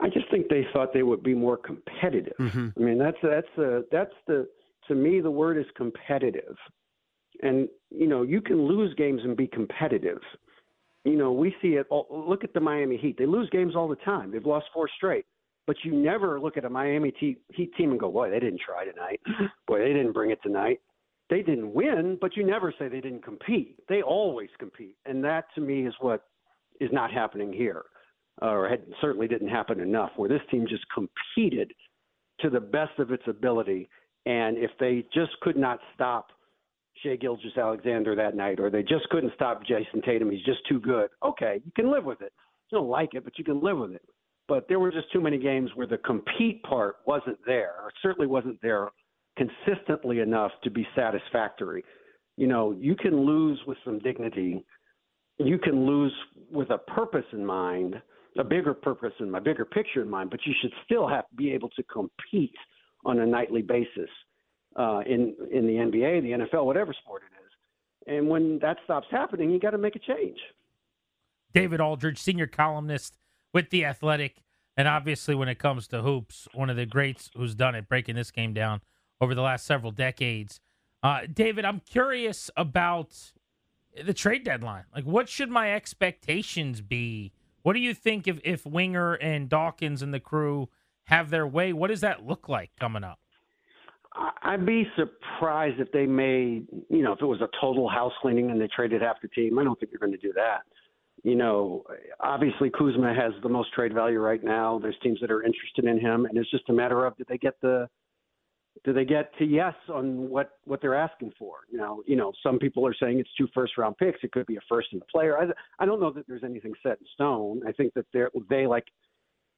I 0.00 0.08
just 0.08 0.30
think 0.30 0.48
they 0.48 0.66
thought 0.72 0.92
they 0.92 1.02
would 1.02 1.22
be 1.22 1.34
more 1.34 1.56
competitive. 1.56 2.36
Mhm. 2.38 2.72
I 2.76 2.80
mean, 2.80 2.98
that's 2.98 3.18
that's 3.22 3.48
the 3.56 3.86
that's 3.90 4.14
the 4.26 4.48
to 4.88 4.94
me 4.94 5.20
the 5.20 5.30
word 5.30 5.58
is 5.58 5.66
competitive, 5.74 6.56
and 7.42 7.68
you 7.90 8.06
know 8.06 8.22
you 8.22 8.40
can 8.40 8.62
lose 8.66 8.94
games 8.94 9.22
and 9.24 9.36
be 9.36 9.46
competitive. 9.46 10.22
You 11.04 11.16
know, 11.16 11.32
we 11.32 11.54
see 11.62 11.74
it. 11.74 11.86
All, 11.90 12.06
look 12.10 12.44
at 12.44 12.52
the 12.52 12.60
Miami 12.60 12.96
Heat; 12.96 13.16
they 13.18 13.26
lose 13.26 13.48
games 13.50 13.76
all 13.76 13.88
the 13.88 13.96
time. 13.96 14.30
They've 14.30 14.44
lost 14.44 14.66
four 14.72 14.88
straight, 14.88 15.26
but 15.66 15.76
you 15.84 15.92
never 15.92 16.40
look 16.40 16.56
at 16.56 16.64
a 16.64 16.70
Miami 16.70 17.12
Te- 17.12 17.38
Heat 17.50 17.74
team 17.76 17.90
and 17.90 18.00
go, 18.00 18.10
"Boy, 18.10 18.30
they 18.30 18.40
didn't 18.40 18.60
try 18.60 18.84
tonight. 18.84 19.20
Boy, 19.66 19.80
they 19.80 19.92
didn't 19.92 20.12
bring 20.12 20.30
it 20.30 20.42
tonight." 20.42 20.80
They 21.28 21.42
didn't 21.42 21.72
win, 21.72 22.18
but 22.20 22.36
you 22.36 22.42
never 22.42 22.72
say 22.76 22.88
they 22.88 23.00
didn't 23.00 23.22
compete. 23.22 23.76
They 23.86 24.02
always 24.02 24.50
compete, 24.58 24.96
and 25.06 25.22
that 25.24 25.44
to 25.54 25.60
me 25.60 25.86
is 25.86 25.94
what 26.00 26.24
is 26.80 26.90
not 26.90 27.12
happening 27.12 27.52
here 27.52 27.84
or 28.42 28.68
had 28.68 28.82
certainly 29.00 29.28
didn't 29.28 29.48
happen 29.48 29.80
enough, 29.80 30.10
where 30.16 30.28
this 30.28 30.42
team 30.50 30.66
just 30.68 30.84
competed 30.94 31.72
to 32.40 32.50
the 32.50 32.60
best 32.60 32.98
of 32.98 33.12
its 33.12 33.22
ability. 33.26 33.88
And 34.26 34.56
if 34.58 34.70
they 34.78 35.04
just 35.14 35.32
could 35.42 35.56
not 35.56 35.78
stop 35.94 36.28
Shai 37.02 37.16
Gilgeous-Alexander 37.16 38.14
that 38.16 38.36
night, 38.36 38.60
or 38.60 38.70
they 38.70 38.82
just 38.82 39.08
couldn't 39.10 39.32
stop 39.34 39.64
Jayson 39.64 40.02
Tatum, 40.04 40.30
he's 40.30 40.44
just 40.44 40.60
too 40.68 40.80
good. 40.80 41.10
Okay, 41.24 41.60
you 41.64 41.72
can 41.74 41.90
live 41.90 42.04
with 42.04 42.20
it. 42.20 42.32
You 42.70 42.78
don't 42.78 42.88
like 42.88 43.14
it, 43.14 43.24
but 43.24 43.38
you 43.38 43.44
can 43.44 43.62
live 43.62 43.78
with 43.78 43.92
it. 43.92 44.02
But 44.48 44.66
there 44.68 44.80
were 44.80 44.90
just 44.90 45.10
too 45.12 45.20
many 45.20 45.38
games 45.38 45.70
where 45.74 45.86
the 45.86 45.98
compete 45.98 46.62
part 46.64 46.96
wasn't 47.06 47.38
there, 47.46 47.74
or 47.82 47.90
certainly 48.02 48.26
wasn't 48.26 48.60
there 48.62 48.88
consistently 49.36 50.20
enough 50.20 50.50
to 50.64 50.70
be 50.70 50.86
satisfactory. 50.94 51.84
You 52.36 52.48
know, 52.48 52.72
you 52.72 52.96
can 52.96 53.24
lose 53.24 53.58
with 53.66 53.78
some 53.84 53.98
dignity. 54.00 54.64
You 55.38 55.58
can 55.58 55.86
lose 55.86 56.12
with 56.50 56.70
a 56.70 56.78
purpose 56.78 57.24
in 57.32 57.46
mind 57.46 58.00
a 58.38 58.44
bigger 58.44 58.74
purpose 58.74 59.12
and 59.18 59.30
my 59.30 59.40
bigger 59.40 59.64
picture 59.64 60.02
in 60.02 60.08
mind, 60.08 60.30
but 60.30 60.40
you 60.46 60.54
should 60.60 60.72
still 60.84 61.08
have 61.08 61.28
to 61.28 61.34
be 61.36 61.52
able 61.52 61.68
to 61.70 61.82
compete 61.84 62.54
on 63.04 63.18
a 63.18 63.26
nightly 63.26 63.62
basis 63.62 64.10
uh, 64.76 65.00
in 65.06 65.34
in 65.50 65.66
the 65.66 65.74
NBA, 65.74 66.22
the 66.22 66.44
NFL, 66.44 66.64
whatever 66.64 66.92
sport 66.92 67.22
it 67.22 67.34
is. 67.34 68.16
And 68.18 68.28
when 68.28 68.58
that 68.60 68.78
stops 68.84 69.06
happening, 69.10 69.50
you 69.50 69.58
got 69.58 69.70
to 69.70 69.78
make 69.78 69.96
a 69.96 69.98
change. 69.98 70.38
David 71.52 71.80
Aldridge, 71.80 72.18
senior 72.18 72.46
columnist 72.46 73.18
with 73.52 73.70
The 73.70 73.84
Athletic. 73.84 74.42
And 74.76 74.86
obviously, 74.86 75.34
when 75.34 75.48
it 75.48 75.58
comes 75.58 75.88
to 75.88 76.02
hoops, 76.02 76.48
one 76.54 76.70
of 76.70 76.76
the 76.76 76.86
greats 76.86 77.30
who's 77.36 77.54
done 77.54 77.74
it, 77.74 77.88
breaking 77.88 78.14
this 78.14 78.30
game 78.30 78.54
down 78.54 78.80
over 79.20 79.34
the 79.34 79.42
last 79.42 79.66
several 79.66 79.92
decades. 79.92 80.60
Uh, 81.02 81.22
David, 81.32 81.64
I'm 81.64 81.80
curious 81.80 82.50
about 82.56 83.32
the 84.02 84.14
trade 84.14 84.44
deadline. 84.44 84.84
Like, 84.94 85.04
what 85.04 85.28
should 85.28 85.50
my 85.50 85.74
expectations 85.74 86.80
be? 86.80 87.32
What 87.62 87.74
do 87.74 87.80
you 87.80 87.94
think 87.94 88.26
if, 88.26 88.38
if 88.44 88.64
Winger 88.64 89.14
and 89.14 89.48
Dawkins 89.48 90.02
and 90.02 90.12
the 90.14 90.20
crew 90.20 90.68
have 91.04 91.30
their 91.30 91.46
way? 91.46 91.72
What 91.72 91.88
does 91.88 92.00
that 92.00 92.26
look 92.26 92.48
like 92.48 92.70
coming 92.78 93.04
up? 93.04 93.18
I'd 94.42 94.66
be 94.66 94.86
surprised 94.96 95.78
if 95.78 95.92
they 95.92 96.06
made, 96.06 96.66
you 96.88 97.02
know, 97.02 97.12
if 97.12 97.20
it 97.20 97.26
was 97.26 97.40
a 97.40 97.48
total 97.60 97.88
house 97.88 98.12
cleaning 98.20 98.50
and 98.50 98.60
they 98.60 98.68
traded 98.74 99.02
half 99.02 99.16
the 99.22 99.28
team. 99.28 99.58
I 99.58 99.64
don't 99.64 99.78
think 99.78 99.92
they're 99.92 100.00
going 100.00 100.12
to 100.12 100.18
do 100.18 100.32
that. 100.34 100.62
You 101.22 101.36
know, 101.36 101.84
obviously 102.18 102.70
Kuzma 102.70 103.14
has 103.14 103.32
the 103.42 103.48
most 103.48 103.72
trade 103.72 103.92
value 103.92 104.18
right 104.18 104.42
now. 104.42 104.78
There's 104.78 104.96
teams 105.02 105.20
that 105.20 105.30
are 105.30 105.42
interested 105.42 105.84
in 105.84 106.00
him, 106.00 106.24
and 106.24 106.36
it's 106.38 106.50
just 106.50 106.68
a 106.70 106.72
matter 106.72 107.04
of 107.04 107.16
did 107.16 107.26
they 107.28 107.38
get 107.38 107.60
the 107.60 107.88
do 108.84 108.92
they 108.92 109.04
get 109.04 109.36
to 109.38 109.44
yes 109.44 109.74
on 109.92 110.30
what 110.30 110.58
what 110.64 110.80
they're 110.80 110.94
asking 110.94 111.32
for? 111.38 111.58
Know, 111.72 112.02
you 112.06 112.16
know, 112.16 112.32
some 112.42 112.58
people 112.58 112.86
are 112.86 112.94
saying 112.94 113.18
it's 113.18 113.30
two 113.36 113.48
first 113.54 113.76
round 113.78 113.96
picks. 113.98 114.18
It 114.22 114.32
could 114.32 114.46
be 114.46 114.56
a 114.56 114.60
first 114.68 114.88
and 114.92 115.02
a 115.02 115.04
player. 115.06 115.38
I 115.38 115.46
I 115.82 115.86
don't 115.86 116.00
know 116.00 116.12
that 116.12 116.26
there's 116.26 116.44
anything 116.44 116.72
set 116.82 116.98
in 116.98 117.06
stone. 117.14 117.62
I 117.66 117.72
think 117.72 117.94
that 117.94 118.06
they're 118.12 118.30
they 118.48 118.66
like 118.66 118.84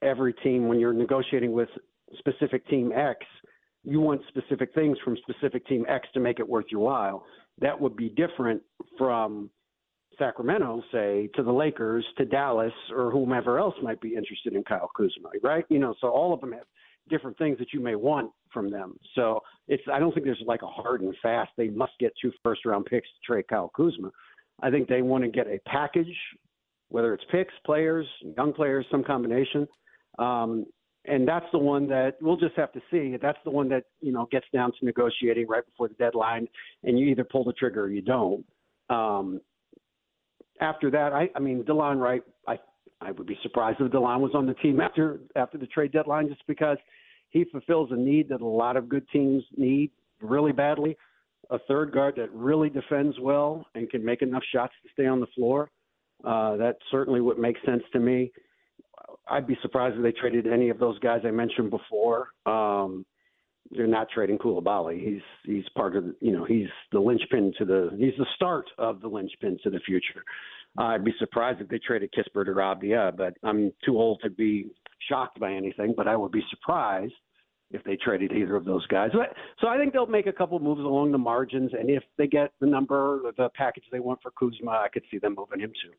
every 0.03 0.33
team 0.35 0.69
when 0.69 0.81
you're 0.81 0.93
negotiating 0.93 1.53
with 1.53 1.69
specific 2.19 2.67
team 2.69 2.93
X, 2.93 3.21
you 3.85 4.01
want 4.01 4.21
specific 4.29 4.75
things 4.75 4.99
from 5.05 5.17
specific 5.29 5.67
team 5.67 5.85
X 5.89 6.09
to 6.15 6.21
make 6.21 6.39
it 6.39 6.49
worth 6.49 6.67
your 6.71 6.81
while. 6.81 7.25
That 7.61 7.81
would 7.81 7.97
be 7.97 8.09
different 8.09 8.63
from 8.99 9.51
Sacramento, 10.19 10.83
say, 10.93 11.29
to 11.35 11.43
the 11.43 11.53
Lakers, 11.53 12.05
to 12.19 12.25
Dallas, 12.25 12.73
or 12.95 13.11
whomever 13.11 13.59
else 13.59 13.75
might 13.83 14.01
be 14.01 14.15
interested 14.15 14.55
in 14.55 14.63
Kyle 14.65 14.91
Kuzma, 14.97 15.31
right? 15.43 15.65
You 15.69 15.79
know, 15.79 15.95
so 16.01 16.09
all 16.09 16.35
of 16.35 16.41
them 16.41 16.53
have 16.53 16.67
different 17.09 17.37
things 17.39 17.59
that 17.59 17.73
you 17.73 17.81
may 17.81 17.95
want 17.95 18.31
from 18.53 18.71
them. 18.71 18.97
So 19.15 19.41
it's 19.69 19.83
I 19.93 19.99
don't 19.99 20.13
think 20.13 20.27
there's 20.27 20.43
like 20.47 20.63
a 20.63 20.67
hard 20.67 21.01
and 21.03 21.15
fast. 21.23 21.51
They 21.57 21.69
must 21.69 21.93
get 21.99 22.13
two 22.21 22.33
first 22.43 22.65
round 22.65 22.87
picks 22.87 23.09
to 23.09 23.33
trade 23.33 23.49
Kyle 23.49 23.71
Kuzma. 23.75 24.11
I 24.63 24.71
think 24.71 24.89
they 24.89 25.03
want 25.03 25.25
to 25.25 25.31
get 25.31 25.47
a 25.47 25.59
package, 25.67 26.15
whether 26.89 27.15
it's 27.15 27.25
picks, 27.31 27.55
players, 27.65 28.07
young 28.37 28.53
players, 28.53 28.87
some 28.91 29.03
combination. 29.03 29.67
Um, 30.19 30.67
and 31.05 31.27
that's 31.27 31.47
the 31.51 31.59
one 31.59 31.89
that 31.89 32.17
we'll 32.21 32.37
just 32.37 32.55
have 32.57 32.73
to 32.73 32.81
see. 32.91 33.17
That's 33.21 33.39
the 33.45 33.51
one 33.51 33.69
that 33.71 33.85
you 34.01 34.13
know 34.13 34.29
gets 34.31 34.47
down 34.53 34.71
to 34.79 34.85
negotiating 34.85 35.49
right 35.49 35.65
before 35.65 35.89
the 35.89 35.95
deadline, 35.95 36.47
and 36.85 36.99
you 36.99 37.07
either 37.07 37.25
pull 37.25 37.45
the 37.45 37.53
trigger 37.53 37.85
or 37.85 37.91
you 37.91 38.03
don't. 38.03 38.45
Um, 38.89 39.41
after 40.61 40.91
that, 40.91 41.13
I, 41.13 41.29
I 41.35 41.41
mean, 41.41 41.65
Delon 41.65 41.99
Wright, 41.99 42.23
I 42.47 42.59
I 43.05 43.11
would 43.11 43.27
be 43.27 43.39
surprised 43.43 43.81
if 43.81 43.91
Delon 43.91 44.21
was 44.21 44.33
on 44.35 44.47
the 44.47 44.55
team 44.55 44.81
after 44.81 45.21
after 45.37 45.59
the 45.59 45.67
trade 45.67 45.93
deadline, 45.93 46.29
just 46.29 46.47
because 46.47 46.79
he 47.31 47.45
fulfills 47.45 47.91
a 47.91 47.97
need 47.97 48.29
that 48.29 48.41
a 48.41 48.47
lot 48.47 48.77
of 48.77 48.89
good 48.89 49.09
teams 49.11 49.43
need 49.57 49.91
really 50.21 50.53
badly. 50.53 50.97
A 51.51 51.59
third 51.67 51.93
guard 51.93 52.15
that 52.17 52.33
really 52.33 52.71
defends 52.71 53.19
well 53.21 53.67
and 53.75 53.91
can 53.91 54.05
make 54.05 54.23
enough 54.23 54.43
shots 54.53 54.73
to 54.83 54.89
stay 54.93 55.07
on 55.07 55.21
the 55.21 55.27
floor. 55.35 55.71
Uh, 56.25 56.57
that 56.57 56.77
certainly 56.91 57.21
would 57.21 57.39
make 57.39 57.57
sense 57.67 57.83
to 57.93 57.99
me. 57.99 58.31
I'd 59.29 59.47
be 59.47 59.59
surprised 59.63 59.97
if 59.97 60.03
they 60.03 60.13
traded 60.13 60.47
any 60.47 60.69
of 60.69 60.79
those 60.79 60.99
guys 61.01 61.23
I 61.25 61.31
mentioned 61.31 61.71
before. 61.71 62.29
Um, 62.47 63.05
they're 63.75 63.87
not 63.87 64.09
trading 64.11 64.39
Coulibaly. 64.39 65.01
He's 65.03 65.23
he's 65.45 65.65
part 65.77 65.97
of 65.97 66.05
you 66.21 66.33
know 66.33 66.45
he's 66.45 66.69
the 66.93 67.01
linchpin 67.01 67.53
to 67.59 67.65
the 67.65 67.91
he's 67.99 68.17
the 68.19 68.27
start 68.35 68.67
of 68.79 69.01
the 69.01 69.09
linchpin 69.09 69.59
to 69.65 69.71
the 69.71 69.81
future. 69.81 70.23
I'd 70.79 71.05
be 71.05 71.13
surprised 71.19 71.61
if 71.61 71.69
they 71.69 71.79
traded 71.79 72.13
Kispert 72.13 72.49
or 72.49 72.55
Avdija, 72.55 73.17
but 73.17 73.35
I'm 73.43 73.73
too 73.85 73.99
old 73.99 74.21
to 74.23 74.31
be 74.31 74.71
shocked 75.09 75.39
by 75.39 75.53
anything. 75.53 75.95
But 75.97 76.09
I 76.09 76.17
would 76.17 76.33
be 76.33 76.43
surprised 76.51 77.13
if 77.73 77.83
they 77.85 77.97
traded 77.97 78.33
either 78.33 78.57
of 78.57 78.65
those 78.65 78.87
guys. 78.87 79.11
But, 79.13 79.35
so 79.61 79.69
I 79.69 79.79
think 79.79 79.93
they'll 79.93 80.07
make 80.07 80.27
a 80.27 80.33
couple 80.33 80.59
moves 80.61 80.81
along 80.81 81.13
the 81.13 81.19
margins, 81.19 81.73
and 81.79 81.91
if 81.91 82.03
they 82.19 82.27
get 82.27 82.53
the 82.61 82.67
number, 82.67 83.21
the 83.37 83.49
package 83.55 83.85
they 83.91 84.01
want 84.01 84.21
for 84.23 84.31
Kuzma, 84.33 84.71
I 84.71 84.89
could 84.93 85.05
see 85.11 85.19
them 85.19 85.35
moving 85.37 85.61
him 85.61 85.73
too. 85.83 85.93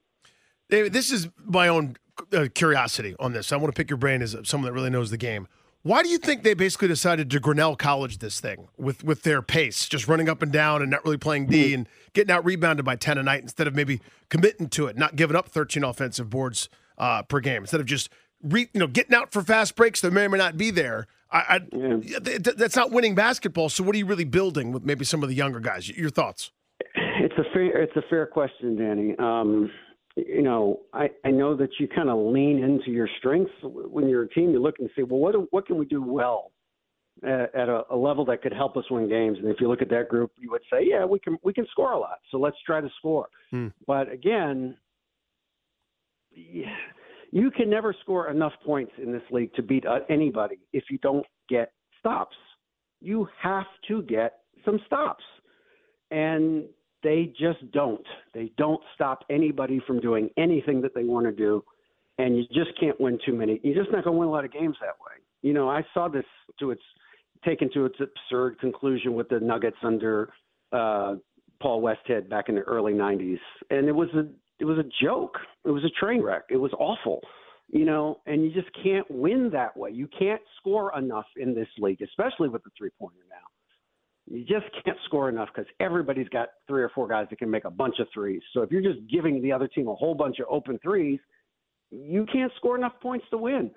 David, 0.70 0.94
this 0.94 1.12
is 1.12 1.30
my 1.46 1.68
own 1.68 1.98
uh, 2.32 2.48
curiosity 2.54 3.16
on 3.20 3.34
this. 3.34 3.52
I 3.52 3.58
want 3.58 3.74
to 3.74 3.78
pick 3.78 3.90
your 3.90 3.98
brain 3.98 4.22
as 4.22 4.36
someone 4.44 4.70
that 4.70 4.74
really 4.74 4.90
knows 4.90 5.12
the 5.12 5.18
game. 5.18 5.48
Why 5.84 6.02
do 6.02 6.08
you 6.08 6.18
think 6.18 6.44
they 6.44 6.54
basically 6.54 6.88
decided 6.88 7.30
to 7.32 7.42
Grinnell 7.42 7.76
College 7.76 8.20
this 8.20 8.40
thing 8.40 8.70
with 8.78 9.04
with 9.04 9.24
their 9.24 9.42
pace, 9.42 9.88
just 9.88 10.08
running 10.08 10.30
up 10.30 10.42
and 10.42 10.52
down 10.52 10.82
and 10.82 10.90
not 10.90 11.04
really 11.04 11.18
playing 11.18 11.48
D 11.48 11.74
and 11.74 11.90
getting 12.14 12.34
out 12.34 12.46
rebounded 12.46 12.86
by 12.86 12.96
ten 12.96 13.18
a 13.18 13.24
night 13.24 13.42
instead 13.42 13.68
of 13.68 13.76
maybe 13.76 14.00
committing 14.30 14.70
to 14.70 14.88
it, 14.88 14.98
not 14.98 15.18
giving 15.18 15.36
up 15.36 15.50
thirteen 15.50 15.84
offensive 15.84 16.30
boards 16.30 16.70
uh, 16.98 17.24
per 17.24 17.42
game 17.42 17.64
instead 17.64 17.82
of 17.82 17.86
just 17.86 18.10
re, 18.42 18.70
you 18.74 18.80
know 18.80 18.88
getting 18.88 19.14
out 19.14 19.34
for 19.34 19.42
fast 19.42 19.76
breaks 19.76 20.00
that 20.02 20.12
may 20.12 20.24
or 20.24 20.30
may 20.30 20.38
not 20.38 20.58
be 20.58 20.72
there. 20.72 21.06
I, 21.30 21.38
I 21.38 21.60
yeah. 21.76 22.20
that's 22.22 22.78
not 22.78 22.92
winning 22.92 23.14
basketball. 23.14 23.68
So 23.68 23.84
what 23.84 23.94
are 23.94 23.98
you 23.98 24.06
really 24.06 24.24
building 24.24 24.72
with 24.72 24.86
maybe 24.86 25.04
some 25.04 25.22
of 25.22 25.28
the 25.28 25.36
younger 25.36 25.60
guys? 25.60 25.90
Your 25.90 26.12
thoughts? 26.12 26.52
It's 26.96 27.36
a 27.38 27.44
fair 27.54 27.82
it's 27.82 27.96
a 27.98 28.04
fair 28.10 28.26
question, 28.26 28.78
Danny. 28.78 29.16
Um, 29.20 29.70
you 30.16 30.44
know, 30.44 30.82
I, 30.94 31.10
I 31.26 31.32
know 31.32 31.56
that 31.58 31.70
you 31.80 31.88
kind 31.88 32.10
of 32.10 32.18
lean 32.18 32.64
into 32.64 32.92
your 32.92 33.10
strengths 33.18 33.52
when 33.64 34.08
you're 34.08 34.24
a 34.24 34.30
team. 34.30 34.52
You 34.52 34.62
look 34.62 34.76
and 34.80 34.90
say, 34.96 35.04
well, 35.04 35.20
what 35.20 35.52
what 35.52 35.66
can 35.66 35.78
we 35.78 35.86
do 35.86 36.02
well 36.04 36.52
at, 37.24 37.54
at 37.56 37.70
a, 37.70 37.84
a 37.90 37.96
level 37.96 38.24
that 38.26 38.42
could 38.42 38.54
help 38.54 38.78
us 38.78 38.86
win 38.92 39.10
games? 39.10 39.38
And 39.40 39.50
if 39.50 39.58
you 39.60 39.68
look 39.68 39.82
at 39.82 39.90
that 39.90 40.10
group, 40.10 40.32
you 40.38 40.52
would 40.52 40.62
say, 40.72 40.80
yeah, 40.84 41.04
we 41.06 41.20
can 41.20 41.38
we 41.44 41.54
can 41.54 41.66
score 41.72 41.94
a 41.94 42.00
lot. 42.00 42.20
So 42.30 42.38
let's 42.38 42.58
try 42.66 42.80
to 42.80 42.90
score. 43.00 43.28
Hmm. 43.50 43.68
But 43.88 44.12
again, 44.12 44.78
you 46.32 47.52
can 47.52 47.70
never 47.70 47.96
score 48.02 48.30
enough 48.30 48.54
points 48.64 48.92
in 49.02 49.12
this 49.12 49.24
league 49.32 49.54
to 49.56 49.64
beat 49.64 49.86
uh, 49.86 50.00
anybody 50.10 50.60
if 50.74 50.84
you 50.92 51.00
don't 51.00 51.26
get 51.50 51.72
stops. 52.00 52.36
You 53.02 53.28
have 53.42 53.66
to 53.88 54.04
get 54.04 54.40
some 54.64 54.80
stops. 54.86 55.24
And 56.12 56.66
they 57.04 57.34
just 57.40 57.72
don't. 57.72 58.06
They 58.34 58.52
don't 58.58 58.82
stop 58.96 59.26
anybody 59.30 59.82
from 59.86 60.00
doing 60.00 60.30
anything 60.38 60.82
that 60.82 60.96
they 60.96 61.04
want 61.04 61.26
to 61.26 61.32
do, 61.32 61.64
and 62.18 62.38
you 62.38 62.44
just 62.54 62.78
can't 62.80 63.00
win 63.00 63.20
too 63.26 63.34
many. 63.34 63.60
You're 63.64 63.82
just 63.84 63.92
not 63.92 64.04
going 64.04 64.16
to 64.16 64.20
win 64.20 64.30
a 64.30 64.32
lot 64.32 64.46
of 64.46 64.52
games 64.52 64.78
that 64.82 64.96
way. 65.06 65.22
You 65.42 65.54
know, 65.54 65.70
I 65.70 65.84
saw 65.94 66.08
this 66.08 66.26
to 66.60 66.72
its 66.72 66.82
taken 67.46 67.70
to 67.74 67.86
its 67.86 67.96
absurd 68.00 68.60
conclusion 68.60 69.14
with 69.14 69.28
the 69.28 69.40
Nuggets 69.40 69.78
under 69.84 70.32
uh, 70.72 71.16
Paul 71.62 71.82
Westhead 71.82 72.30
back 72.30 72.50
in 72.50 72.56
the 72.56 72.62
early 72.62 72.94
'90s, 72.94 73.40
and 73.70 73.88
it 73.88 73.96
was 73.96 74.10
a 74.16 74.26
it 74.60 74.66
was 74.66 74.78
a 74.78 75.04
joke. 75.04 75.38
It 75.66 75.72
was 75.72 75.84
a 75.84 75.90
train 76.00 76.22
wreck. 76.22 76.44
It 76.50 76.58
was 76.58 76.72
awful. 76.80 77.20
You 77.70 77.86
know, 77.86 78.20
and 78.28 78.44
you 78.44 78.52
just 78.52 78.70
can't 78.84 79.10
win 79.10 79.50
that 79.52 79.76
way. 79.76 79.90
You 79.90 80.08
can't 80.20 80.42
score 80.60 80.96
enough 80.98 81.26
in 81.38 81.56
this 81.56 81.68
league, 81.80 82.02
especially 82.02 82.48
with 82.48 82.64
the 82.64 82.70
three 82.78 82.92
pointer 83.00 83.26
now. 83.30 83.53
You 84.30 84.42
just 84.46 84.66
can't 84.86 84.98
score 85.06 85.30
enough 85.30 85.50
because 85.54 85.70
everybody's 85.80 86.30
got 86.30 86.50
three 86.68 86.82
or 86.82 86.90
four 86.90 87.08
guys 87.08 87.28
that 87.30 87.40
can 87.40 87.50
make 87.50 87.66
a 87.66 87.72
bunch 87.72 88.00
of 88.00 88.08
threes. 88.14 88.42
So 88.54 88.62
if 88.62 88.72
you're 88.72 88.82
just 88.82 89.00
giving 89.10 89.42
the 89.42 89.52
other 89.52 89.68
team 89.68 89.88
a 89.88 89.96
whole 89.96 90.16
bunch 90.16 90.40
of 90.40 90.46
open 90.50 90.80
threes, 90.82 91.20
you 91.92 92.26
can't 92.32 92.52
score 92.56 92.78
enough 92.78 92.94
points 93.02 93.26
to 93.32 93.38
win. 93.38 93.70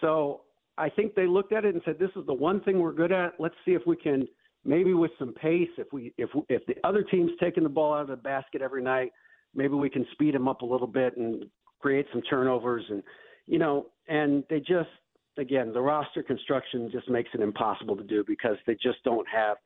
So 0.00 0.42
I 0.76 0.88
think 0.88 1.14
they 1.14 1.26
looked 1.26 1.52
at 1.52 1.64
it 1.64 1.74
and 1.74 1.82
said, 1.84 1.98
"This 1.98 2.10
is 2.16 2.26
the 2.26 2.34
one 2.34 2.60
thing 2.60 2.78
we're 2.78 2.92
good 2.92 3.12
at. 3.12 3.38
Let's 3.38 3.54
see 3.64 3.72
if 3.72 3.82
we 3.86 3.96
can 3.96 4.28
maybe 4.64 4.94
with 4.94 5.10
some 5.18 5.32
pace. 5.34 5.68
If 5.78 5.92
we 5.92 6.12
if 6.18 6.30
if 6.48 6.64
the 6.66 6.76
other 6.84 7.02
team's 7.02 7.32
taking 7.40 7.62
the 7.62 7.68
ball 7.68 7.94
out 7.94 8.02
of 8.02 8.08
the 8.08 8.16
basket 8.16 8.62
every 8.62 8.82
night, 8.82 9.12
maybe 9.54 9.74
we 9.74 9.90
can 9.90 10.06
speed 10.12 10.34
them 10.34 10.48
up 10.48 10.62
a 10.62 10.66
little 10.66 10.86
bit 10.86 11.16
and 11.16 11.44
create 11.80 12.06
some 12.12 12.22
turnovers 12.22 12.84
and 12.88 13.02
you 13.46 13.58
know. 13.58 13.86
And 14.08 14.44
they 14.50 14.58
just 14.60 14.90
again 15.38 15.72
the 15.72 15.80
roster 15.80 16.22
construction 16.22 16.90
just 16.92 17.08
makes 17.08 17.30
it 17.34 17.40
impossible 17.40 17.96
to 17.96 18.04
do 18.04 18.24
because 18.26 18.56
they 18.66 18.74
just 18.74 19.02
don't 19.04 19.26
have 19.28 19.56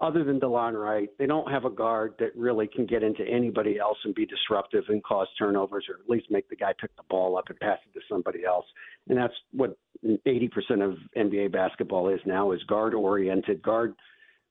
other 0.00 0.24
than 0.24 0.40
Delon 0.40 0.74
Wright, 0.74 1.08
they 1.18 1.26
don't 1.26 1.50
have 1.50 1.64
a 1.64 1.70
guard 1.70 2.14
that 2.18 2.34
really 2.36 2.66
can 2.66 2.86
get 2.86 3.02
into 3.02 3.24
anybody 3.24 3.78
else 3.78 3.98
and 4.04 4.14
be 4.14 4.26
disruptive 4.26 4.84
and 4.88 5.02
cause 5.04 5.28
turnovers, 5.38 5.86
or 5.88 6.02
at 6.02 6.10
least 6.10 6.26
make 6.30 6.48
the 6.48 6.56
guy 6.56 6.72
pick 6.80 6.94
the 6.96 7.04
ball 7.08 7.36
up 7.36 7.44
and 7.48 7.60
pass 7.60 7.78
it 7.86 7.96
to 7.96 8.04
somebody 8.08 8.44
else. 8.44 8.66
And 9.08 9.16
that's 9.16 9.34
what 9.52 9.76
80% 10.04 10.50
of 10.82 10.96
NBA 11.16 11.52
basketball 11.52 12.08
is 12.08 12.20
now: 12.26 12.52
is 12.52 12.62
guard-oriented, 12.64 13.62
guard 13.62 13.94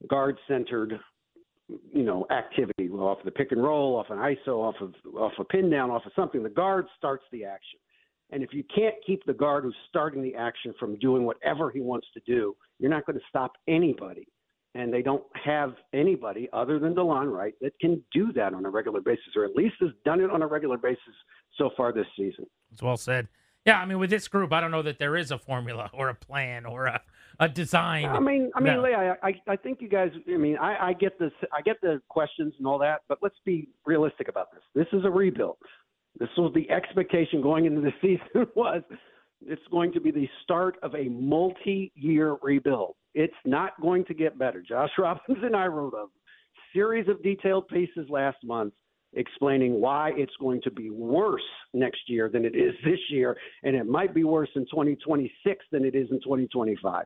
guard-centered, 0.08 1.00
you 1.68 2.04
know, 2.04 2.26
activity 2.32 2.90
off 2.90 3.20
of 3.20 3.26
the 3.26 3.32
pick 3.32 3.52
and 3.52 3.62
roll, 3.62 3.96
off 3.98 4.08
an 4.10 4.18
ISO, 4.18 4.58
off 4.58 4.76
of 4.80 4.94
off 5.16 5.34
a 5.38 5.44
pin 5.44 5.70
down, 5.70 5.92
off 5.92 6.06
of 6.06 6.12
something. 6.16 6.44
The 6.44 6.50
guard 6.50 6.86
starts 6.98 7.26
the 7.32 7.46
action. 7.46 7.80
And 8.32 8.42
if 8.44 8.54
you 8.54 8.64
can't 8.74 8.96
keep 9.06 9.26
the 9.26 9.34
guard 9.34 9.66
who's 9.66 9.76
starting 9.90 10.24
the 10.24 10.36
action 10.36 10.74
from 10.80 10.98
doing 11.00 11.26
whatever 11.26 11.70
he 11.70 11.82
wants 11.82 12.08
to 12.14 12.22
do, 12.26 12.56
you're 12.80 12.90
not 12.90 13.06
going 13.06 13.20
to 13.20 13.26
stop 13.28 13.52
anybody 13.68 14.28
and 14.76 14.94
they 14.94 15.02
don't 15.02 15.24
have 15.44 15.74
anybody 15.94 16.48
other 16.54 16.80
than 16.80 16.96
Delon 16.96 17.32
Wright 17.32 17.54
that 17.62 17.78
can 17.80 18.04
do 18.14 18.32
that 18.34 18.54
on 18.54 18.66
a 18.66 18.70
regular 18.70 19.02
basis, 19.02 19.36
or 19.36 19.44
at 19.44 19.56
least 19.56 19.76
has 19.82 19.90
done 20.06 20.22
it 20.22 20.30
on 20.30 20.42
a 20.42 20.48
regular 20.48 20.78
basis 20.78 21.14
so 21.58 21.70
far 21.76 21.92
this 21.92 22.06
season. 22.16 22.46
It's 22.72 22.82
well 22.82 22.98
said. 22.98 23.28
Yeah, 23.66 23.80
I 23.80 23.86
mean, 23.86 24.00
with 24.00 24.10
this 24.10 24.28
group, 24.28 24.52
I 24.54 24.62
don't 24.62 24.72
know 24.72 24.82
that 24.82 24.98
there 24.98 25.16
is 25.16 25.30
a 25.30 25.38
formula 25.38 25.92
or 25.94 26.10
a 26.10 26.16
plan 26.16 26.66
or 26.66 26.88
a, 26.88 27.02
a 27.40 27.48
design. 27.48 28.06
I 28.06 28.20
mean, 28.20 28.52
I 28.56 28.60
mean, 28.60 28.74
no. 28.74 28.82
Leah, 28.82 29.18
I, 29.22 29.34
I 29.48 29.56
think 29.56 29.82
you 29.82 29.90
guys. 29.90 30.10
I 30.28 30.38
mean, 30.38 30.58
I, 30.58 30.88
I 30.88 30.94
get 30.94 31.20
this, 31.20 31.32
I 31.54 31.62
get 31.62 31.80
the 31.82 32.02
questions 32.10 32.54
and 32.58 32.66
all 32.66 32.80
that, 32.80 33.02
but 33.08 33.20
let's 33.22 33.36
be 33.46 33.70
realistic 33.86 34.30
about 34.30 34.48
this. 34.52 34.64
This 34.74 35.00
is 35.00 35.06
a 35.06 35.12
rebuild. 35.12 35.58
This 36.20 36.30
was 36.38 36.52
the 36.56 36.70
expectation 36.72 37.42
going 37.42 37.66
into 37.66 37.82
the 37.82 37.94
season 38.02 38.48
was 38.56 38.82
it's 39.46 39.62
going 39.72 39.92
to 39.94 40.02
be 40.02 40.12
the 40.12 40.28
start 40.44 40.78
of 40.84 40.96
a 40.96 41.06
multi-year 41.06 42.38
rebuild. 42.42 42.96
It's 43.14 43.34
not 43.46 43.80
going 43.82 44.06
to 44.06 44.14
get 44.14 44.38
better. 44.38 44.62
Josh 44.62 44.92
Robbins 44.98 45.40
and 45.44 45.56
I 45.56 45.68
wrote 45.68 45.94
a 45.94 46.06
series 46.74 47.08
of 47.10 47.22
detailed 47.24 47.68
pieces 47.68 48.08
last 48.10 48.38
month 48.44 48.74
explaining 49.14 49.82
why 49.82 50.12
it's 50.16 50.36
going 50.40 50.62
to 50.62 50.72
be 50.72 50.90
worse 50.90 51.42
next 51.74 52.02
year 52.08 52.30
than 52.30 52.46
it 52.46 52.56
is 52.56 52.74
this 52.86 53.00
year, 53.10 53.38
and 53.64 53.76
it 53.76 53.86
might 53.86 54.14
be 54.14 54.24
worse 54.24 54.50
in 54.56 54.64
2026 54.66 55.66
than 55.72 55.86
it 55.86 55.96
is 55.96 56.08
in 56.12 56.20
2025 56.22 57.06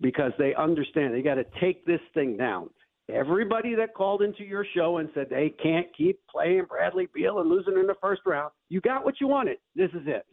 because 0.00 0.32
they 0.38 0.54
understand 0.54 1.14
they 1.14 1.22
got 1.22 1.34
to 1.34 1.44
take 1.60 1.84
this 1.86 2.00
thing 2.14 2.36
down. 2.36 2.68
Everybody 3.12 3.74
that 3.74 3.94
called 3.94 4.22
into 4.22 4.44
your 4.44 4.64
show 4.74 4.96
and 4.96 5.10
said 5.14 5.26
they 5.28 5.54
can't 5.62 5.86
keep 5.96 6.18
playing 6.30 6.64
Bradley 6.68 7.06
Beal 7.14 7.40
and 7.40 7.50
losing 7.50 7.74
in 7.78 7.86
the 7.86 7.94
first 8.00 8.22
round, 8.24 8.50
you 8.70 8.80
got 8.80 9.04
what 9.04 9.20
you 9.20 9.28
wanted. 9.28 9.58
This 9.76 9.90
is 9.90 10.06
it. 10.06 10.24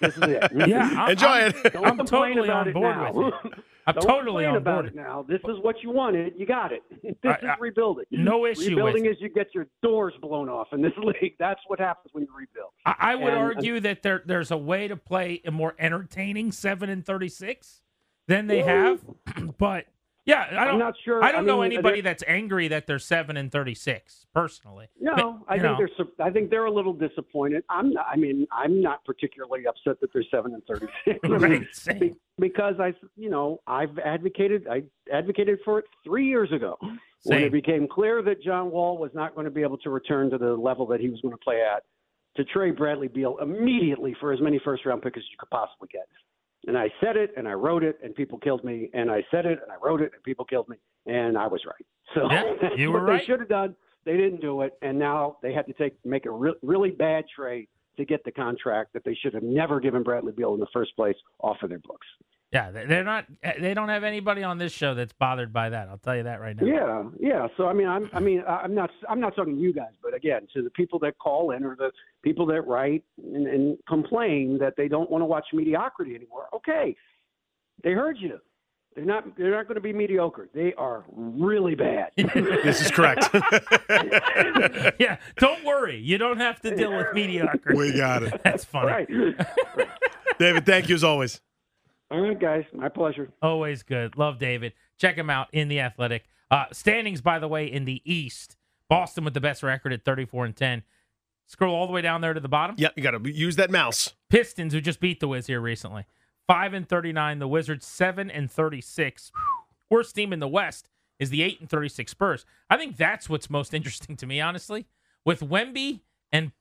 This 0.00 0.16
is 0.16 0.22
it. 0.22 0.52
yeah, 0.68 1.10
enjoy 1.10 1.26
I'm, 1.26 1.52
it. 1.64 1.72
Don't 1.72 2.00
I'm 2.00 2.06
totally 2.06 2.48
on 2.50 2.72
board 2.72 3.14
with 3.14 3.34
it. 3.44 3.52
I'm 3.86 3.94
Don't 3.94 4.06
totally 4.06 4.44
on 4.44 4.56
about 4.56 4.84
board. 4.84 4.86
it 4.86 4.94
now. 4.94 5.24
This 5.28 5.40
is 5.48 5.56
what 5.60 5.82
you 5.82 5.90
wanted. 5.90 6.34
You 6.36 6.46
got 6.46 6.72
it. 6.72 6.82
This 7.22 7.36
I, 7.42 7.52
is 7.52 7.60
rebuilding. 7.60 8.04
No 8.10 8.46
issue. 8.46 8.70
Rebuilding 8.70 9.06
is 9.06 9.16
you 9.20 9.28
get 9.28 9.48
your 9.54 9.66
doors 9.82 10.14
blown 10.20 10.48
off 10.48 10.68
in 10.72 10.82
this 10.82 10.92
league. 10.96 11.34
That's 11.38 11.60
what 11.66 11.78
happens 11.78 12.12
when 12.12 12.24
you 12.24 12.30
rebuild. 12.36 12.70
I, 12.84 13.12
I 13.12 13.14
would 13.14 13.32
and, 13.32 13.42
argue 13.42 13.80
that 13.80 14.02
there 14.02 14.22
there's 14.24 14.50
a 14.50 14.56
way 14.56 14.88
to 14.88 14.96
play 14.96 15.40
a 15.44 15.50
more 15.50 15.74
entertaining 15.78 16.52
seven 16.52 16.90
and 16.90 17.04
thirty 17.04 17.28
six 17.28 17.80
than 18.26 18.46
they 18.46 18.62
have, 18.62 19.00
but 19.58 19.86
yeah, 20.24 20.46
I 20.50 20.64
don't. 20.64 20.74
I'm 20.74 20.78
not 20.78 20.94
sure. 21.04 21.22
I 21.22 21.32
don't 21.32 21.42
I 21.42 21.46
know 21.46 21.62
anybody 21.62 22.00
that's 22.00 22.22
angry 22.28 22.68
that 22.68 22.86
they're 22.86 23.00
seven 23.00 23.36
and 23.36 23.50
thirty 23.50 23.74
six. 23.74 24.24
Personally, 24.32 24.88
no, 25.00 25.14
but, 25.16 25.52
I 25.52 25.58
think 25.58 25.62
know. 25.64 25.86
they're. 25.96 26.26
I 26.26 26.30
think 26.30 26.50
they're 26.50 26.66
a 26.66 26.70
little 26.70 26.92
disappointed. 26.92 27.64
I'm. 27.68 27.92
Not, 27.92 28.06
I 28.10 28.16
mean, 28.16 28.46
I'm 28.52 28.80
not 28.80 29.04
particularly 29.04 29.66
upset 29.66 30.00
that 30.00 30.12
they're 30.12 30.24
seven 30.30 30.54
and 30.54 30.62
thirty 30.64 30.86
six. 31.04 31.18
right, 31.28 32.14
because 32.38 32.74
I, 32.78 32.94
you 33.16 33.30
know, 33.30 33.60
I've 33.66 33.98
advocated. 33.98 34.68
I 34.70 34.82
advocated 35.12 35.58
for 35.64 35.80
it 35.80 35.86
three 36.04 36.28
years 36.28 36.52
ago 36.52 36.76
same. 36.80 36.90
when 37.24 37.42
it 37.42 37.52
became 37.52 37.88
clear 37.88 38.22
that 38.22 38.42
John 38.42 38.70
Wall 38.70 38.98
was 38.98 39.10
not 39.14 39.34
going 39.34 39.46
to 39.46 39.50
be 39.50 39.62
able 39.62 39.78
to 39.78 39.90
return 39.90 40.30
to 40.30 40.38
the 40.38 40.52
level 40.52 40.86
that 40.86 41.00
he 41.00 41.08
was 41.08 41.20
going 41.20 41.34
to 41.34 41.42
play 41.42 41.62
at. 41.62 41.82
To 42.36 42.44
trade 42.44 42.76
Bradley 42.76 43.08
Beal 43.08 43.36
immediately 43.42 44.16
for 44.18 44.32
as 44.32 44.40
many 44.40 44.58
first 44.64 44.86
round 44.86 45.02
picks 45.02 45.18
as 45.18 45.24
you 45.30 45.36
could 45.38 45.50
possibly 45.50 45.88
get. 45.92 46.06
And 46.66 46.78
I 46.78 46.90
said 47.00 47.16
it 47.16 47.32
and 47.36 47.48
I 47.48 47.52
wrote 47.52 47.82
it 47.82 47.98
and 48.02 48.14
people 48.14 48.38
killed 48.38 48.64
me. 48.64 48.88
And 48.94 49.10
I 49.10 49.24
said 49.30 49.46
it 49.46 49.58
and 49.62 49.70
I 49.70 49.76
wrote 49.84 50.00
it 50.00 50.12
and 50.14 50.22
people 50.22 50.44
killed 50.44 50.68
me. 50.68 50.76
And 51.06 51.36
I 51.36 51.46
was 51.46 51.62
right. 51.66 51.86
So 52.14 52.30
yeah, 52.30 52.74
you 52.76 52.92
were 52.92 53.00
what 53.00 53.08
right. 53.08 53.20
they 53.20 53.26
should 53.26 53.40
have 53.40 53.48
done. 53.48 53.74
They 54.04 54.16
didn't 54.16 54.40
do 54.40 54.62
it. 54.62 54.74
And 54.82 54.98
now 54.98 55.38
they 55.42 55.52
had 55.52 55.66
to 55.66 55.72
take 55.72 55.94
make 56.04 56.26
a 56.26 56.30
re- 56.30 56.54
really 56.62 56.90
bad 56.90 57.24
trade 57.34 57.68
to 57.96 58.04
get 58.04 58.24
the 58.24 58.32
contract 58.32 58.92
that 58.94 59.04
they 59.04 59.14
should 59.14 59.34
have 59.34 59.42
never 59.42 59.80
given 59.80 60.02
Bradley 60.02 60.32
Beal 60.32 60.54
in 60.54 60.60
the 60.60 60.66
first 60.72 60.94
place 60.96 61.16
off 61.40 61.58
of 61.62 61.68
their 61.68 61.78
books. 61.78 62.06
Yeah, 62.52 62.70
they're 62.70 63.04
not. 63.04 63.24
Eh, 63.42 63.54
they 63.60 63.72
don't 63.72 63.88
have 63.88 64.04
anybody 64.04 64.42
on 64.42 64.58
this 64.58 64.72
show 64.72 64.94
that's 64.94 65.14
bothered 65.14 65.54
by 65.54 65.70
that. 65.70 65.88
I'll 65.88 65.96
tell 65.96 66.16
you 66.16 66.24
that 66.24 66.38
right 66.38 66.54
now. 66.54 66.66
Yeah, 66.66 67.04
yeah. 67.18 67.46
So 67.56 67.66
I 67.66 67.72
mean, 67.72 67.88
I'm, 67.88 68.10
I 68.12 68.20
mean, 68.20 68.44
I'm 68.46 68.74
not, 68.74 68.90
I'm 69.08 69.20
not 69.20 69.34
talking 69.34 69.56
to 69.56 69.60
you 69.60 69.72
guys, 69.72 69.92
but 70.02 70.14
again, 70.14 70.46
to 70.52 70.62
the 70.62 70.68
people 70.70 70.98
that 70.98 71.18
call 71.18 71.52
in 71.52 71.64
or 71.64 71.76
the 71.76 71.90
people 72.22 72.44
that 72.46 72.66
write 72.66 73.04
and, 73.24 73.46
and 73.46 73.78
complain 73.88 74.58
that 74.58 74.74
they 74.76 74.86
don't 74.86 75.10
want 75.10 75.22
to 75.22 75.26
watch 75.26 75.46
mediocrity 75.54 76.14
anymore. 76.14 76.48
Okay, 76.54 76.94
they 77.82 77.92
heard 77.92 78.18
you. 78.20 78.38
They're 78.94 79.06
not. 79.06 79.36
They're 79.38 79.50
not 79.50 79.66
going 79.66 79.76
to 79.76 79.80
be 79.80 79.94
mediocre. 79.94 80.50
They 80.52 80.74
are 80.74 81.04
really 81.10 81.74
bad. 81.74 82.10
this 82.16 82.82
is 82.82 82.90
correct. 82.90 83.30
yeah, 84.98 85.16
don't 85.38 85.64
worry. 85.64 85.96
You 85.96 86.18
don't 86.18 86.36
have 86.36 86.60
to 86.60 86.76
deal 86.76 86.94
with 86.94 87.06
mediocre. 87.14 87.74
We 87.74 87.96
got 87.96 88.24
it. 88.24 88.42
That's 88.44 88.66
funny. 88.66 89.06
Right. 89.08 89.48
David, 90.38 90.66
thank 90.66 90.90
you 90.90 90.94
as 90.94 91.04
always. 91.04 91.40
All 92.12 92.20
right, 92.20 92.38
guys. 92.38 92.64
My 92.74 92.90
pleasure. 92.90 93.30
Always 93.40 93.82
good. 93.82 94.18
Love 94.18 94.38
David. 94.38 94.74
Check 94.98 95.16
him 95.16 95.30
out 95.30 95.48
in 95.50 95.68
the 95.68 95.80
Athletic. 95.80 96.24
Uh, 96.50 96.66
standings, 96.70 97.22
by 97.22 97.38
the 97.38 97.48
way, 97.48 97.64
in 97.64 97.86
the 97.86 98.02
East. 98.04 98.56
Boston 98.90 99.24
with 99.24 99.32
the 99.32 99.40
best 99.40 99.62
record 99.62 99.94
at 99.94 100.04
34 100.04 100.44
and 100.44 100.54
10. 100.56 100.82
Scroll 101.46 101.74
all 101.74 101.86
the 101.86 101.92
way 101.92 102.02
down 102.02 102.20
there 102.20 102.34
to 102.34 102.40
the 102.40 102.48
bottom. 102.48 102.76
Yep, 102.78 102.92
you 102.96 103.02
got 103.02 103.12
to 103.12 103.30
use 103.32 103.56
that 103.56 103.70
mouse. 103.70 104.12
Pistons, 104.28 104.74
who 104.74 104.82
just 104.82 105.00
beat 105.00 105.20
the 105.20 105.28
Wiz 105.28 105.46
here 105.46 105.60
recently, 105.60 106.04
five 106.46 106.74
and 106.74 106.86
39. 106.86 107.38
The 107.38 107.48
Wizards 107.48 107.86
seven 107.86 108.30
and 108.30 108.50
36. 108.50 109.32
Worst 109.88 110.14
team 110.14 110.34
in 110.34 110.40
the 110.40 110.48
West 110.48 110.90
is 111.18 111.30
the 111.30 111.42
eight 111.42 111.60
and 111.60 111.70
36 111.70 112.10
Spurs. 112.10 112.44
I 112.68 112.76
think 112.76 112.98
that's 112.98 113.30
what's 113.30 113.48
most 113.48 113.72
interesting 113.72 114.16
to 114.16 114.26
me, 114.26 114.38
honestly. 114.38 114.86
With 115.24 115.40
Wemby 115.40 116.00
and 116.30 116.52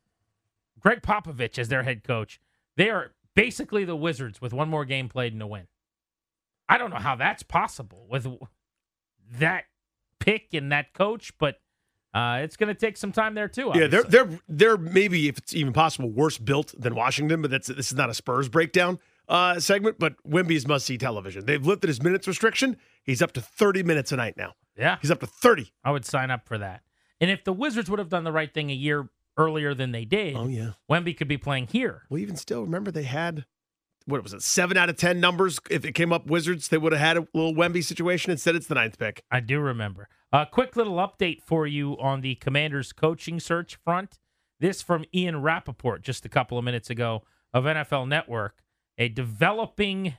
Gregg 0.80 1.02
Popovich 1.02 1.60
as 1.60 1.68
their 1.68 1.84
head 1.84 2.06
coach, 2.06 2.40
they 2.78 2.90
are 2.90 3.12
basically 3.36 3.86
the 3.86 3.96
Wizards 3.96 4.42
with 4.42 4.54
one 4.54 4.70
more 4.70 4.86
game 4.86 5.10
played 5.10 5.34
and 5.34 5.42
a 5.42 5.48
win. 5.48 5.68
I 6.70 6.78
don't 6.78 6.90
know 6.90 6.98
how 6.98 7.16
that's 7.16 7.44
possible 7.44 8.08
with 8.10 8.28
that 9.40 9.66
pick 10.20 10.54
and 10.54 10.72
that 10.72 10.94
coach, 10.94 11.34
but 11.38 11.60
uh, 12.14 12.40
it's 12.44 12.56
going 12.58 12.68
to 12.68 12.74
take 12.74 12.98
some 12.98 13.12
time 13.12 13.36
there 13.36 13.48
too. 13.48 13.72
Yeah, 13.76 13.88
they're 13.88 14.04
they're 14.04 14.40
they're 14.48 14.78
maybe 14.78 15.28
if 15.28 15.38
it's 15.38 15.54
even 15.54 15.74
possible 15.74 16.10
worse 16.10 16.38
built 16.38 16.74
than 16.78 16.96
Washington, 16.96 17.42
but 17.42 17.52
that's 17.52 17.68
this 17.68 17.92
is 17.92 17.98
not 17.98 18.10
a 18.10 18.14
Spurs 18.14 18.50
breakdown 18.50 19.00
uh, 19.28 19.60
segment. 19.60 20.00
But 20.00 20.16
Wemby's 20.26 20.68
must 20.68 20.86
see 20.86 20.98
television. 20.98 21.46
They've 21.46 21.66
lifted 21.66 21.88
his 21.88 22.02
minutes 22.02 22.28
restriction. 22.28 22.78
He's 23.04 23.22
up 23.22 23.32
to 23.34 23.42
thirty 23.42 23.84
minutes 23.84 24.12
a 24.12 24.18
night 24.18 24.36
now. 24.38 24.54
yeah. 24.78 24.98
He's 25.02 25.12
up 25.12 25.20
to 25.22 25.28
thirty. 25.28 25.74
I 25.84 25.92
would 25.92 26.06
sign 26.06 26.32
up 26.32 26.46
for 26.46 26.58
that. 26.58 26.82
And 27.20 27.30
if 27.30 27.44
the 27.44 27.54
Wizards 27.54 27.90
would 27.90 28.00
have 28.00 28.10
done 28.10 28.24
the 28.24 28.32
right 28.32 28.54
thing 28.54 28.72
a 28.72 28.76
year 28.76 29.10
earlier 29.38 29.74
than 29.74 29.92
they 29.92 30.06
did, 30.06 30.36
Oh 30.36 30.48
yeah. 30.48 30.72
Wemby 30.90 31.16
could 31.18 31.28
be 31.28 31.38
playing 31.38 31.68
here. 31.68 32.04
Well, 32.10 32.20
even 32.20 32.36
still, 32.36 32.64
remember 32.64 32.92
they 32.92 33.04
had 33.04 33.46
what 34.06 34.24
was 34.24 34.34
it, 34.34 34.42
seven 34.42 34.78
out 34.78 34.90
of 34.90 34.98
ten 34.98 35.20
numbers? 35.20 35.60
If 35.70 35.86
it 35.86 35.94
came 35.94 36.12
up 36.12 36.26
Wizards, 36.28 36.68
they 36.70 36.78
would 36.78 36.92
have 36.92 37.00
had 37.02 37.18
a 37.18 37.28
little 37.34 37.54
Wemby 37.54 37.84
situation. 37.84 38.32
Instead, 38.32 38.56
it's 38.56 38.68
the 38.68 38.76
ninth 38.76 38.98
pick. 38.98 39.24
I 39.30 39.40
do 39.42 39.60
remember. 39.60 40.10
A 40.34 40.46
quick 40.46 40.76
little 40.76 40.96
update 40.96 41.42
for 41.44 41.68
you 41.68 41.94
on 42.00 42.22
the 42.22 42.36
Commanders 42.36 42.94
coaching 42.94 43.40
search 43.40 43.76
front. 43.76 44.18
This 44.60 44.82
from 44.82 45.06
Ian 45.14 45.42
Rapoport 45.42 46.02
just 46.04 46.26
a 46.26 46.30
couple 46.30 46.58
of 46.58 46.64
minutes 46.64 46.90
ago 46.90 47.24
of 47.54 47.66
NFL 47.66 48.08
Network. 48.08 48.64
A 48.98 49.08
developing 49.08 50.16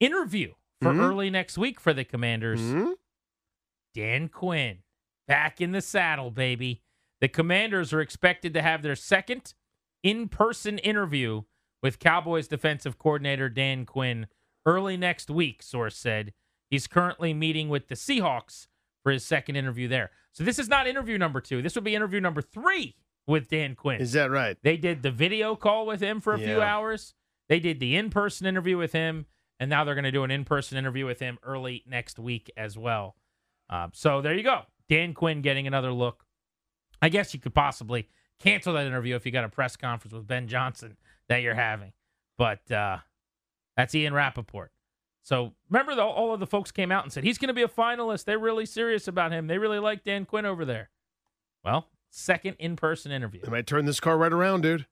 interview 0.00 0.52
for 0.80 0.92
Mhm. 0.92 1.00
early 1.00 1.30
next 1.30 1.56
week 1.58 1.80
for 1.80 1.92
the 1.92 2.04
Commanders. 2.04 2.60
Mhm. 2.60 2.94
Dan 3.94 4.28
Quinn 4.28 4.78
back 5.26 5.60
in 5.60 5.72
the 5.72 5.80
saddle, 5.82 6.30
baby. 6.30 6.82
The 7.22 7.28
Commanders 7.28 7.92
are 7.92 8.00
expected 8.00 8.52
to 8.52 8.62
have 8.62 8.82
their 8.82 8.96
second 8.96 9.54
in 10.02 10.28
person 10.28 10.78
interview 10.78 11.42
with 11.80 12.00
Cowboys 12.00 12.48
defensive 12.48 12.98
coordinator 12.98 13.48
Dan 13.48 13.86
Quinn 13.86 14.26
early 14.66 14.96
next 14.96 15.30
week, 15.30 15.62
source 15.62 15.96
said. 15.96 16.32
He's 16.68 16.88
currently 16.88 17.32
meeting 17.32 17.68
with 17.68 17.86
the 17.86 17.94
Seahawks 17.94 18.66
for 19.04 19.12
his 19.12 19.24
second 19.24 19.54
interview 19.54 19.86
there. 19.86 20.10
So 20.32 20.42
this 20.42 20.58
is 20.58 20.68
not 20.68 20.88
interview 20.88 21.16
number 21.16 21.40
two. 21.40 21.62
This 21.62 21.76
would 21.76 21.84
be 21.84 21.94
interview 21.94 22.20
number 22.20 22.42
three 22.42 22.96
with 23.28 23.48
Dan 23.48 23.76
Quinn. 23.76 24.00
Is 24.00 24.12
that 24.14 24.32
right? 24.32 24.56
They 24.64 24.76
did 24.76 25.04
the 25.04 25.12
video 25.12 25.54
call 25.54 25.86
with 25.86 26.00
him 26.00 26.20
for 26.20 26.34
a 26.34 26.38
few 26.38 26.60
hours. 26.60 27.14
They 27.48 27.60
did 27.60 27.78
the 27.78 27.94
in 27.94 28.10
person 28.10 28.48
interview 28.48 28.76
with 28.76 28.92
him. 28.92 29.26
And 29.60 29.70
now 29.70 29.84
they're 29.84 29.94
going 29.94 30.02
to 30.04 30.10
do 30.10 30.24
an 30.24 30.32
in 30.32 30.44
person 30.44 30.76
interview 30.76 31.06
with 31.06 31.20
him 31.20 31.38
early 31.44 31.84
next 31.86 32.18
week 32.18 32.50
as 32.56 32.76
well. 32.76 33.14
Uh, 33.70 33.88
so 33.92 34.20
there 34.22 34.34
you 34.34 34.42
go. 34.42 34.62
Dan 34.88 35.14
Quinn 35.14 35.40
getting 35.40 35.68
another 35.68 35.92
look. 35.92 36.21
I 37.02 37.08
guess 37.10 37.34
you 37.34 37.40
could 37.40 37.54
possibly 37.54 38.08
cancel 38.38 38.72
that 38.74 38.86
interview 38.86 39.14
if 39.16 39.26
you 39.26 39.32
got 39.32 39.44
a 39.44 39.48
press 39.48 39.76
conference 39.76 40.14
with 40.14 40.26
Ben 40.26 40.48
Johnson 40.48 40.96
that 41.28 41.42
you're 41.42 41.54
having. 41.54 41.92
But 42.38 42.70
uh, 42.70 42.98
that's 43.76 43.94
Ian 43.94 44.14
Rapoport. 44.14 44.70
So 45.24 45.52
remember, 45.70 45.94
the, 45.94 46.02
all 46.02 46.32
of 46.34 46.40
the 46.40 46.46
folks 46.46 46.72
came 46.72 46.90
out 46.90 47.04
and 47.04 47.12
said 47.12 47.22
he's 47.24 47.38
going 47.38 47.48
to 47.48 47.54
be 47.54 47.62
a 47.62 47.68
finalist. 47.68 48.24
They're 48.24 48.38
really 48.38 48.66
serious 48.66 49.06
about 49.06 49.32
him. 49.32 49.46
They 49.46 49.58
really 49.58 49.78
like 49.78 50.02
Dan 50.04 50.24
Quinn 50.24 50.46
over 50.46 50.64
there. 50.64 50.90
Well, 51.64 51.88
second 52.10 52.56
in 52.58 52.74
person 52.76 53.12
interview. 53.12 53.40
They 53.44 53.50
might 53.50 53.66
turn 53.66 53.84
this 53.84 54.00
car 54.00 54.16
right 54.16 54.32
around, 54.32 54.62
dude. 54.62 54.86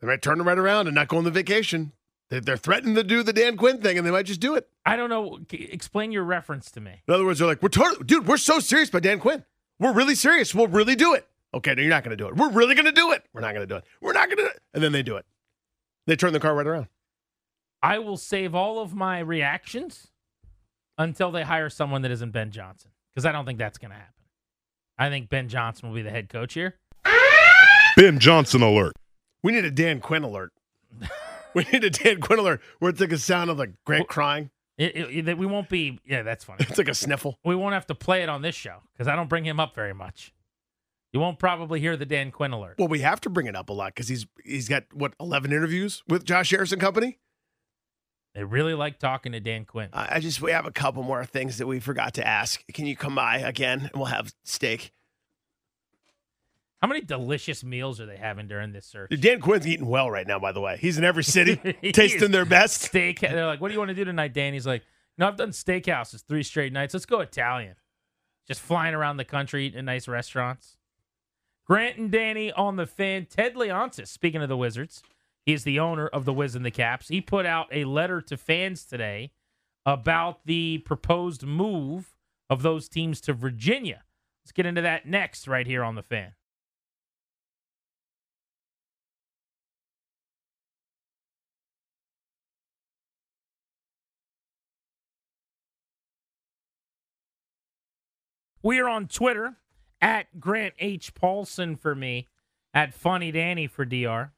They 0.00 0.06
might 0.06 0.22
turn 0.22 0.40
it 0.40 0.44
right 0.44 0.58
around 0.58 0.86
and 0.86 0.94
not 0.94 1.08
go 1.08 1.18
on 1.18 1.24
the 1.24 1.30
vacation. 1.30 1.92
They- 2.30 2.40
They're 2.40 2.56
threatening 2.56 2.94
to 2.94 3.04
do 3.04 3.22
the 3.22 3.32
Dan 3.34 3.56
Quinn 3.58 3.80
thing, 3.82 3.98
and 3.98 4.06
they 4.06 4.10
might 4.10 4.24
just 4.26 4.40
do 4.40 4.54
it. 4.54 4.68
I 4.86 4.96
don't 4.96 5.10
know. 5.10 5.38
Explain 5.50 6.12
your 6.12 6.24
reference 6.24 6.70
to 6.72 6.80
me. 6.80 7.02
In 7.06 7.12
other 7.14 7.24
words, 7.26 7.38
they're 7.38 7.46
like, 7.48 7.62
"We're 7.62 7.68
totally, 7.68 8.04
dude. 8.04 8.26
We're 8.26 8.38
so 8.38 8.58
serious 8.58 8.88
about 8.88 9.02
Dan 9.02 9.20
Quinn. 9.20 9.44
We're 9.82 9.92
really 9.92 10.14
serious. 10.14 10.54
We'll 10.54 10.68
really 10.68 10.94
do 10.94 11.14
it." 11.14 11.26
Okay, 11.54 11.74
no, 11.74 11.82
you're 11.82 11.90
not 11.90 12.02
going 12.04 12.16
to 12.16 12.22
do 12.22 12.28
it. 12.28 12.36
We're 12.36 12.50
really 12.50 12.74
going 12.74 12.86
to 12.86 12.92
do 12.92 13.12
it. 13.12 13.24
We're 13.34 13.42
not 13.42 13.52
going 13.54 13.66
to 13.66 13.72
do 13.72 13.76
it. 13.76 13.84
We're 14.00 14.14
not 14.14 14.28
going 14.28 14.38
to 14.38 14.44
do 14.44 14.48
it. 14.48 14.60
And 14.72 14.82
then 14.82 14.92
they 14.92 15.02
do 15.02 15.16
it. 15.16 15.26
They 16.06 16.16
turn 16.16 16.32
the 16.32 16.40
car 16.40 16.54
right 16.54 16.66
around. 16.66 16.86
I 17.82 17.98
will 17.98 18.16
save 18.16 18.54
all 18.54 18.78
of 18.78 18.94
my 18.94 19.18
reactions 19.18 20.08
until 20.96 21.30
they 21.30 21.42
hire 21.42 21.68
someone 21.68 22.02
that 22.02 22.10
isn't 22.10 22.30
Ben 22.30 22.50
Johnson 22.50 22.90
because 23.12 23.26
I 23.26 23.32
don't 23.32 23.44
think 23.44 23.58
that's 23.58 23.78
going 23.78 23.90
to 23.90 23.96
happen. 23.96 24.12
I 24.98 25.08
think 25.08 25.28
Ben 25.28 25.48
Johnson 25.48 25.88
will 25.88 25.96
be 25.96 26.02
the 26.02 26.10
head 26.10 26.28
coach 26.28 26.54
here. 26.54 26.76
Ben 27.96 28.18
Johnson 28.18 28.62
alert. 28.62 28.94
We 29.42 29.52
need 29.52 29.64
a 29.64 29.70
Dan 29.70 30.00
Quinn 30.00 30.22
alert. 30.22 30.52
we 31.54 31.66
need 31.72 31.84
a 31.84 31.90
Dan 31.90 32.20
Quinn 32.20 32.38
alert 32.38 32.60
where 32.78 32.90
it's 32.90 33.00
like 33.00 33.12
a 33.12 33.18
sound 33.18 33.50
of 33.50 33.58
like 33.58 33.72
Grant 33.84 34.08
crying. 34.08 34.50
We 34.90 35.46
won't 35.46 35.68
be. 35.68 35.98
Yeah, 36.04 36.22
that's 36.22 36.44
funny. 36.44 36.64
It's 36.68 36.78
like 36.78 36.88
a 36.88 36.94
sniffle. 36.94 37.38
we 37.44 37.54
won't 37.54 37.74
have 37.74 37.86
to 37.86 37.94
play 37.94 38.22
it 38.22 38.28
on 38.28 38.42
this 38.42 38.54
show 38.54 38.78
because 38.92 39.08
I 39.08 39.16
don't 39.16 39.28
bring 39.28 39.44
him 39.44 39.60
up 39.60 39.74
very 39.74 39.92
much. 39.94 40.32
You 41.12 41.20
won't 41.20 41.38
probably 41.38 41.78
hear 41.80 41.96
the 41.96 42.06
Dan 42.06 42.30
Quinn 42.30 42.52
alert. 42.52 42.76
Well, 42.78 42.88
we 42.88 43.00
have 43.00 43.20
to 43.22 43.30
bring 43.30 43.46
it 43.46 43.54
up 43.54 43.68
a 43.68 43.72
lot 43.72 43.94
because 43.94 44.08
he's 44.08 44.26
he's 44.44 44.68
got 44.68 44.84
what 44.94 45.14
eleven 45.20 45.52
interviews 45.52 46.02
with 46.08 46.24
Josh 46.24 46.50
Harris 46.50 46.72
and 46.72 46.80
Company. 46.80 47.18
They 48.34 48.44
really 48.44 48.72
like 48.72 48.98
talking 48.98 49.32
to 49.32 49.40
Dan 49.40 49.66
Quinn. 49.66 49.90
I 49.92 50.16
I 50.16 50.20
just 50.20 50.40
we 50.40 50.52
have 50.52 50.64
a 50.64 50.70
couple 50.70 51.02
more 51.02 51.24
things 51.26 51.58
that 51.58 51.66
we 51.66 51.80
forgot 51.80 52.14
to 52.14 52.26
ask. 52.26 52.64
Can 52.72 52.86
you 52.86 52.96
come 52.96 53.14
by 53.14 53.38
again 53.38 53.80
and 53.80 53.96
we'll 53.96 54.06
have 54.06 54.32
steak? 54.42 54.92
How 56.82 56.88
many 56.88 57.00
delicious 57.00 57.62
meals 57.62 58.00
are 58.00 58.06
they 58.06 58.16
having 58.16 58.48
during 58.48 58.72
this 58.72 58.86
search? 58.86 59.12
Dan 59.20 59.40
Quinn's 59.40 59.68
eating 59.68 59.86
well 59.86 60.10
right 60.10 60.26
now, 60.26 60.40
by 60.40 60.50
the 60.50 60.60
way. 60.60 60.76
He's 60.80 60.98
in 60.98 61.04
every 61.04 61.22
city, 61.22 61.56
tasting 61.92 62.32
their 62.32 62.44
best. 62.44 62.82
steak. 62.82 63.20
They're 63.20 63.46
like, 63.46 63.60
"What 63.60 63.68
do 63.68 63.74
you 63.74 63.78
want 63.78 63.90
to 63.90 63.94
do 63.94 64.04
tonight, 64.04 64.32
Dan?" 64.34 64.52
He's 64.52 64.66
like, 64.66 64.82
"No, 65.16 65.28
I've 65.28 65.36
done 65.36 65.50
steakhouses 65.50 66.24
three 66.26 66.42
straight 66.42 66.72
nights. 66.72 66.92
Let's 66.92 67.06
go 67.06 67.20
Italian." 67.20 67.76
Just 68.48 68.60
flying 68.60 68.94
around 68.94 69.18
the 69.18 69.24
country 69.24 69.66
eating 69.66 69.78
in 69.78 69.84
nice 69.84 70.08
restaurants. 70.08 70.76
Grant 71.64 71.96
and 71.96 72.10
Danny 72.10 72.50
on 72.52 72.74
the 72.74 72.86
fan. 72.86 73.26
Ted 73.26 73.54
Leonsis, 73.54 74.08
speaking 74.08 74.42
of 74.42 74.48
the 74.48 74.56
Wizards, 74.56 75.04
he's 75.46 75.62
the 75.62 75.78
owner 75.78 76.08
of 76.08 76.24
the 76.24 76.32
Wiz 76.32 76.56
and 76.56 76.66
the 76.66 76.72
Caps. 76.72 77.06
He 77.06 77.20
put 77.20 77.46
out 77.46 77.68
a 77.70 77.84
letter 77.84 78.20
to 78.22 78.36
fans 78.36 78.84
today 78.84 79.30
about 79.86 80.44
the 80.44 80.78
proposed 80.78 81.44
move 81.44 82.16
of 82.50 82.62
those 82.62 82.88
teams 82.88 83.20
to 83.20 83.32
Virginia. 83.32 84.02
Let's 84.42 84.50
get 84.50 84.66
into 84.66 84.82
that 84.82 85.06
next, 85.06 85.46
right 85.46 85.66
here 85.66 85.84
on 85.84 85.94
the 85.94 86.02
fan. 86.02 86.32
We 98.62 98.78
are 98.78 98.88
on 98.88 99.08
Twitter 99.08 99.56
at 100.00 100.38
Grant 100.38 100.74
H. 100.78 101.14
Paulsen 101.14 101.76
for 101.76 101.96
me, 101.96 102.28
at 102.72 102.94
Funny 102.94 103.32
Danny 103.32 103.66
for 103.66 103.84
DR. 103.84 104.32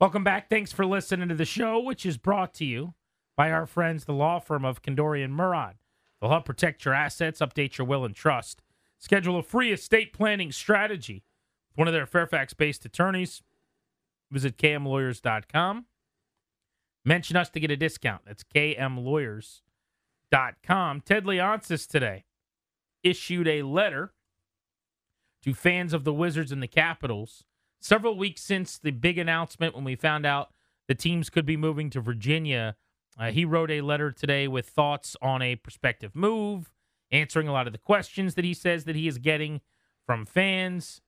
Welcome 0.00 0.24
back. 0.24 0.48
Thanks 0.48 0.72
for 0.72 0.86
listening 0.86 1.28
to 1.28 1.34
the 1.34 1.44
show, 1.44 1.78
which 1.78 2.06
is 2.06 2.16
brought 2.16 2.54
to 2.54 2.64
you 2.64 2.94
by 3.36 3.50
our 3.50 3.66
friends, 3.66 4.04
the 4.04 4.14
law 4.14 4.38
firm 4.38 4.64
of 4.64 4.80
Condorian 4.80 5.32
Murad. 5.32 5.74
They'll 6.20 6.30
help 6.30 6.46
protect 6.46 6.84
your 6.84 6.94
assets, 6.94 7.40
update 7.40 7.76
your 7.76 7.86
will 7.86 8.04
and 8.04 8.14
trust. 8.14 8.62
Schedule 8.98 9.38
a 9.38 9.42
free 9.42 9.70
estate 9.72 10.12
planning 10.12 10.50
strategy 10.50 11.24
with 11.70 11.78
one 11.78 11.88
of 11.88 11.94
their 11.94 12.06
Fairfax 12.06 12.54
based 12.54 12.84
attorneys. 12.86 13.42
Visit 14.30 14.56
kmlawyers.com. 14.56 15.86
Mention 17.04 17.36
us 17.36 17.50
to 17.50 17.60
get 17.60 17.70
a 17.70 17.76
discount. 17.76 18.22
That's 18.24 18.44
kmlawyers.com. 18.44 19.67
Ted 20.30 21.24
Leonsis 21.24 21.86
today 21.86 22.24
issued 23.02 23.48
a 23.48 23.62
letter 23.62 24.12
to 25.42 25.54
fans 25.54 25.92
of 25.92 26.04
the 26.04 26.12
Wizards 26.12 26.52
and 26.52 26.62
the 26.62 26.68
Capitals 26.68 27.44
several 27.80 28.16
weeks 28.16 28.42
since 28.42 28.78
the 28.78 28.90
big 28.90 29.18
announcement 29.18 29.74
when 29.74 29.84
we 29.84 29.94
found 29.94 30.26
out 30.26 30.52
the 30.88 30.94
teams 30.94 31.30
could 31.30 31.46
be 31.46 31.56
moving 31.56 31.90
to 31.90 32.00
Virginia. 32.00 32.76
Uh, 33.18 33.30
he 33.30 33.44
wrote 33.44 33.70
a 33.70 33.80
letter 33.80 34.10
today 34.10 34.48
with 34.48 34.68
thoughts 34.68 35.16
on 35.22 35.42
a 35.42 35.56
prospective 35.56 36.14
move, 36.14 36.72
answering 37.10 37.48
a 37.48 37.52
lot 37.52 37.66
of 37.66 37.72
the 37.72 37.78
questions 37.78 38.34
that 38.34 38.44
he 38.44 38.54
says 38.54 38.84
that 38.84 38.96
he 38.96 39.08
is 39.08 39.18
getting 39.18 39.60
from 40.06 40.24
fans, 40.24 41.00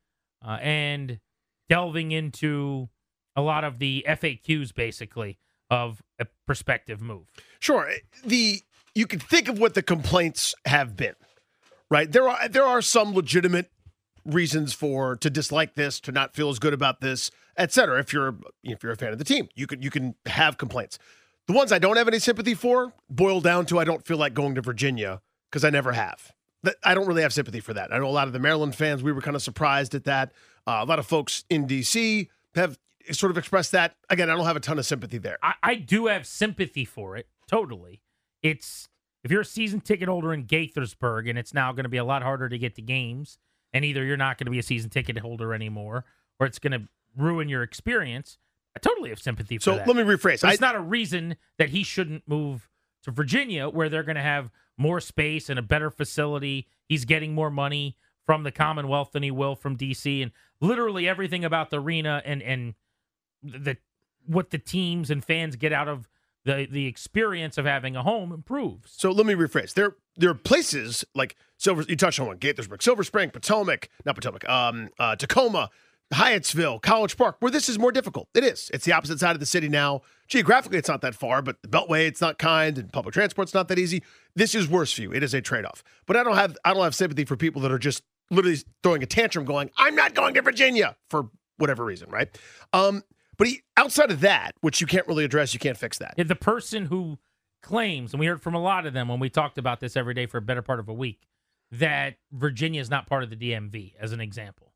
uh, 0.46 0.58
and 0.60 1.20
delving 1.68 2.12
into 2.12 2.88
a 3.36 3.42
lot 3.42 3.64
of 3.64 3.78
the 3.78 4.04
FAQs, 4.08 4.74
basically, 4.74 5.38
of 5.70 6.02
a 6.18 6.26
prospective 6.46 7.00
move. 7.00 7.30
Sure. 7.60 7.90
The 8.24 8.62
you 9.00 9.06
can 9.06 9.18
think 9.18 9.48
of 9.48 9.58
what 9.58 9.72
the 9.72 9.82
complaints 9.82 10.54
have 10.66 10.94
been, 10.94 11.14
right? 11.90 12.12
There 12.12 12.28
are 12.28 12.48
there 12.48 12.66
are 12.66 12.82
some 12.82 13.14
legitimate 13.14 13.70
reasons 14.26 14.74
for 14.74 15.16
to 15.16 15.30
dislike 15.30 15.74
this, 15.74 15.98
to 16.00 16.12
not 16.12 16.34
feel 16.34 16.50
as 16.50 16.58
good 16.58 16.74
about 16.74 17.00
this, 17.00 17.30
etc. 17.56 17.98
If 17.98 18.12
you're 18.12 18.36
if 18.62 18.82
you're 18.82 18.92
a 18.92 18.96
fan 18.96 19.12
of 19.12 19.18
the 19.18 19.24
team, 19.24 19.48
you 19.54 19.66
can 19.66 19.80
you 19.80 19.90
can 19.90 20.16
have 20.26 20.58
complaints. 20.58 20.98
The 21.46 21.54
ones 21.54 21.72
I 21.72 21.78
don't 21.78 21.96
have 21.96 22.08
any 22.08 22.18
sympathy 22.18 22.52
for 22.52 22.92
boil 23.08 23.40
down 23.40 23.64
to 23.66 23.78
I 23.78 23.84
don't 23.84 24.06
feel 24.06 24.18
like 24.18 24.34
going 24.34 24.54
to 24.56 24.60
Virginia 24.60 25.22
because 25.50 25.64
I 25.64 25.70
never 25.70 25.92
have. 25.92 26.32
I 26.84 26.94
don't 26.94 27.06
really 27.06 27.22
have 27.22 27.32
sympathy 27.32 27.60
for 27.60 27.72
that. 27.72 27.90
I 27.90 27.96
know 27.96 28.06
a 28.06 28.10
lot 28.10 28.26
of 28.26 28.34
the 28.34 28.38
Maryland 28.38 28.74
fans. 28.74 29.02
We 29.02 29.12
were 29.12 29.22
kind 29.22 29.34
of 29.34 29.40
surprised 29.40 29.94
at 29.94 30.04
that. 30.04 30.32
Uh, 30.66 30.80
a 30.82 30.84
lot 30.84 30.98
of 30.98 31.06
folks 31.06 31.44
in 31.48 31.66
DC 31.66 32.28
have 32.54 32.78
sort 33.12 33.30
of 33.30 33.38
expressed 33.38 33.72
that. 33.72 33.96
Again, 34.10 34.28
I 34.28 34.36
don't 34.36 34.44
have 34.44 34.56
a 34.56 34.60
ton 34.60 34.78
of 34.78 34.84
sympathy 34.84 35.16
there. 35.16 35.38
I, 35.42 35.54
I 35.62 35.74
do 35.76 36.08
have 36.08 36.26
sympathy 36.26 36.84
for 36.84 37.16
it. 37.16 37.28
Totally. 37.48 38.02
It's 38.42 38.88
if 39.22 39.30
you're 39.30 39.42
a 39.42 39.46
season 39.46 39.80
ticket 39.80 40.08
holder 40.08 40.32
in 40.32 40.46
Gaithersburg 40.46 41.28
and 41.28 41.38
it's 41.38 41.52
now 41.52 41.72
going 41.72 41.84
to 41.84 41.90
be 41.90 41.98
a 41.98 42.04
lot 42.04 42.22
harder 42.22 42.48
to 42.48 42.58
get 42.58 42.74
to 42.76 42.82
games, 42.82 43.38
and 43.72 43.84
either 43.84 44.04
you're 44.04 44.16
not 44.16 44.38
going 44.38 44.46
to 44.46 44.50
be 44.50 44.58
a 44.58 44.62
season 44.62 44.90
ticket 44.90 45.18
holder 45.18 45.52
anymore, 45.54 46.04
or 46.38 46.46
it's 46.46 46.58
going 46.58 46.72
to 46.72 46.88
ruin 47.16 47.48
your 47.48 47.62
experience. 47.62 48.38
I 48.76 48.78
totally 48.78 49.10
have 49.10 49.20
sympathy 49.20 49.58
for 49.58 49.60
that. 49.60 49.64
so 49.64 49.76
that. 49.76 49.86
let 49.86 49.96
me 49.96 50.02
rephrase. 50.02 50.42
But 50.42 50.52
it's 50.52 50.60
not 50.60 50.76
a 50.76 50.80
reason 50.80 51.36
that 51.58 51.70
he 51.70 51.82
shouldn't 51.82 52.26
move 52.26 52.68
to 53.04 53.10
Virginia, 53.10 53.68
where 53.68 53.88
they're 53.88 54.02
going 54.02 54.16
to 54.16 54.22
have 54.22 54.50
more 54.76 55.00
space 55.00 55.48
and 55.48 55.58
a 55.58 55.62
better 55.62 55.90
facility. 55.90 56.68
He's 56.88 57.04
getting 57.04 57.34
more 57.34 57.50
money 57.50 57.96
from 58.24 58.44
the 58.44 58.52
Commonwealth 58.52 59.12
than 59.12 59.22
he 59.22 59.30
will 59.30 59.56
from 59.56 59.76
DC, 59.76 60.22
and 60.22 60.30
literally 60.60 61.08
everything 61.08 61.44
about 61.44 61.70
the 61.70 61.80
arena 61.80 62.22
and 62.24 62.42
and 62.42 62.74
the 63.42 63.76
what 64.26 64.50
the 64.50 64.58
teams 64.58 65.10
and 65.10 65.24
fans 65.24 65.56
get 65.56 65.72
out 65.72 65.88
of 65.88 66.08
the 66.44 66.66
the 66.70 66.86
experience 66.86 67.58
of 67.58 67.66
having 67.66 67.96
a 67.96 68.02
home 68.02 68.32
improves. 68.32 68.92
So 68.96 69.10
let 69.10 69.26
me 69.26 69.34
rephrase. 69.34 69.74
There 69.74 69.96
there 70.16 70.30
are 70.30 70.34
places 70.34 71.04
like 71.14 71.36
Silver. 71.58 71.84
You 71.88 71.96
touched 71.96 72.20
on 72.20 72.26
one: 72.26 72.38
Gaithersburg, 72.38 72.82
Silver 72.82 73.04
Spring, 73.04 73.30
Potomac, 73.30 73.88
not 74.04 74.14
Potomac, 74.14 74.48
um, 74.48 74.88
uh, 74.98 75.16
Takoma, 75.16 75.68
Hyattsville, 76.12 76.82
College 76.82 77.16
Park, 77.16 77.36
where 77.40 77.50
this 77.50 77.68
is 77.68 77.78
more 77.78 77.92
difficult. 77.92 78.28
It 78.34 78.44
is. 78.44 78.70
It's 78.72 78.84
the 78.84 78.92
opposite 78.92 79.20
side 79.20 79.36
of 79.36 79.40
the 79.40 79.46
city 79.46 79.68
now. 79.68 80.02
Geographically, 80.28 80.78
it's 80.78 80.88
not 80.88 81.02
that 81.02 81.14
far, 81.14 81.42
but 81.42 81.60
the 81.62 81.68
Beltway, 81.68 82.06
it's 82.06 82.20
not 82.20 82.38
kind, 82.38 82.78
and 82.78 82.92
public 82.92 83.12
transport's 83.12 83.54
not 83.54 83.68
that 83.68 83.78
easy. 83.78 84.02
This 84.34 84.54
is 84.54 84.68
worse 84.68 84.92
for 84.92 85.02
you. 85.02 85.12
It 85.12 85.22
is 85.22 85.34
a 85.34 85.40
trade 85.40 85.64
off. 85.64 85.82
But 86.06 86.16
I 86.16 86.22
don't 86.22 86.36
have 86.36 86.56
I 86.64 86.72
don't 86.72 86.82
have 86.82 86.94
sympathy 86.94 87.24
for 87.24 87.36
people 87.36 87.62
that 87.62 87.72
are 87.72 87.78
just 87.78 88.02
literally 88.30 88.58
throwing 88.82 89.02
a 89.02 89.06
tantrum, 89.06 89.44
going, 89.44 89.70
"I'm 89.76 89.94
not 89.94 90.14
going 90.14 90.34
to 90.34 90.42
Virginia" 90.42 90.96
for 91.08 91.28
whatever 91.58 91.84
reason, 91.84 92.10
right? 92.10 92.28
Um, 92.72 93.02
but 93.40 93.48
he, 93.48 93.62
outside 93.78 94.10
of 94.10 94.20
that, 94.20 94.52
which 94.60 94.82
you 94.82 94.86
can't 94.86 95.08
really 95.08 95.24
address, 95.24 95.54
you 95.54 95.60
can't 95.60 95.78
fix 95.78 95.96
that. 95.96 96.12
Yeah, 96.18 96.24
the 96.24 96.36
person 96.36 96.84
who 96.84 97.18
claims, 97.62 98.12
and 98.12 98.20
we 98.20 98.26
heard 98.26 98.42
from 98.42 98.54
a 98.54 98.60
lot 98.60 98.84
of 98.84 98.92
them 98.92 99.08
when 99.08 99.18
we 99.18 99.30
talked 99.30 99.56
about 99.56 99.80
this 99.80 99.96
every 99.96 100.12
day 100.12 100.26
for 100.26 100.36
a 100.36 100.42
better 100.42 100.60
part 100.60 100.78
of 100.78 100.90
a 100.90 100.92
week, 100.92 101.26
that 101.72 102.16
Virginia 102.30 102.82
is 102.82 102.90
not 102.90 103.06
part 103.06 103.22
of 103.22 103.30
the 103.30 103.36
DMV, 103.36 103.94
as 103.98 104.12
an 104.12 104.20
example. 104.20 104.74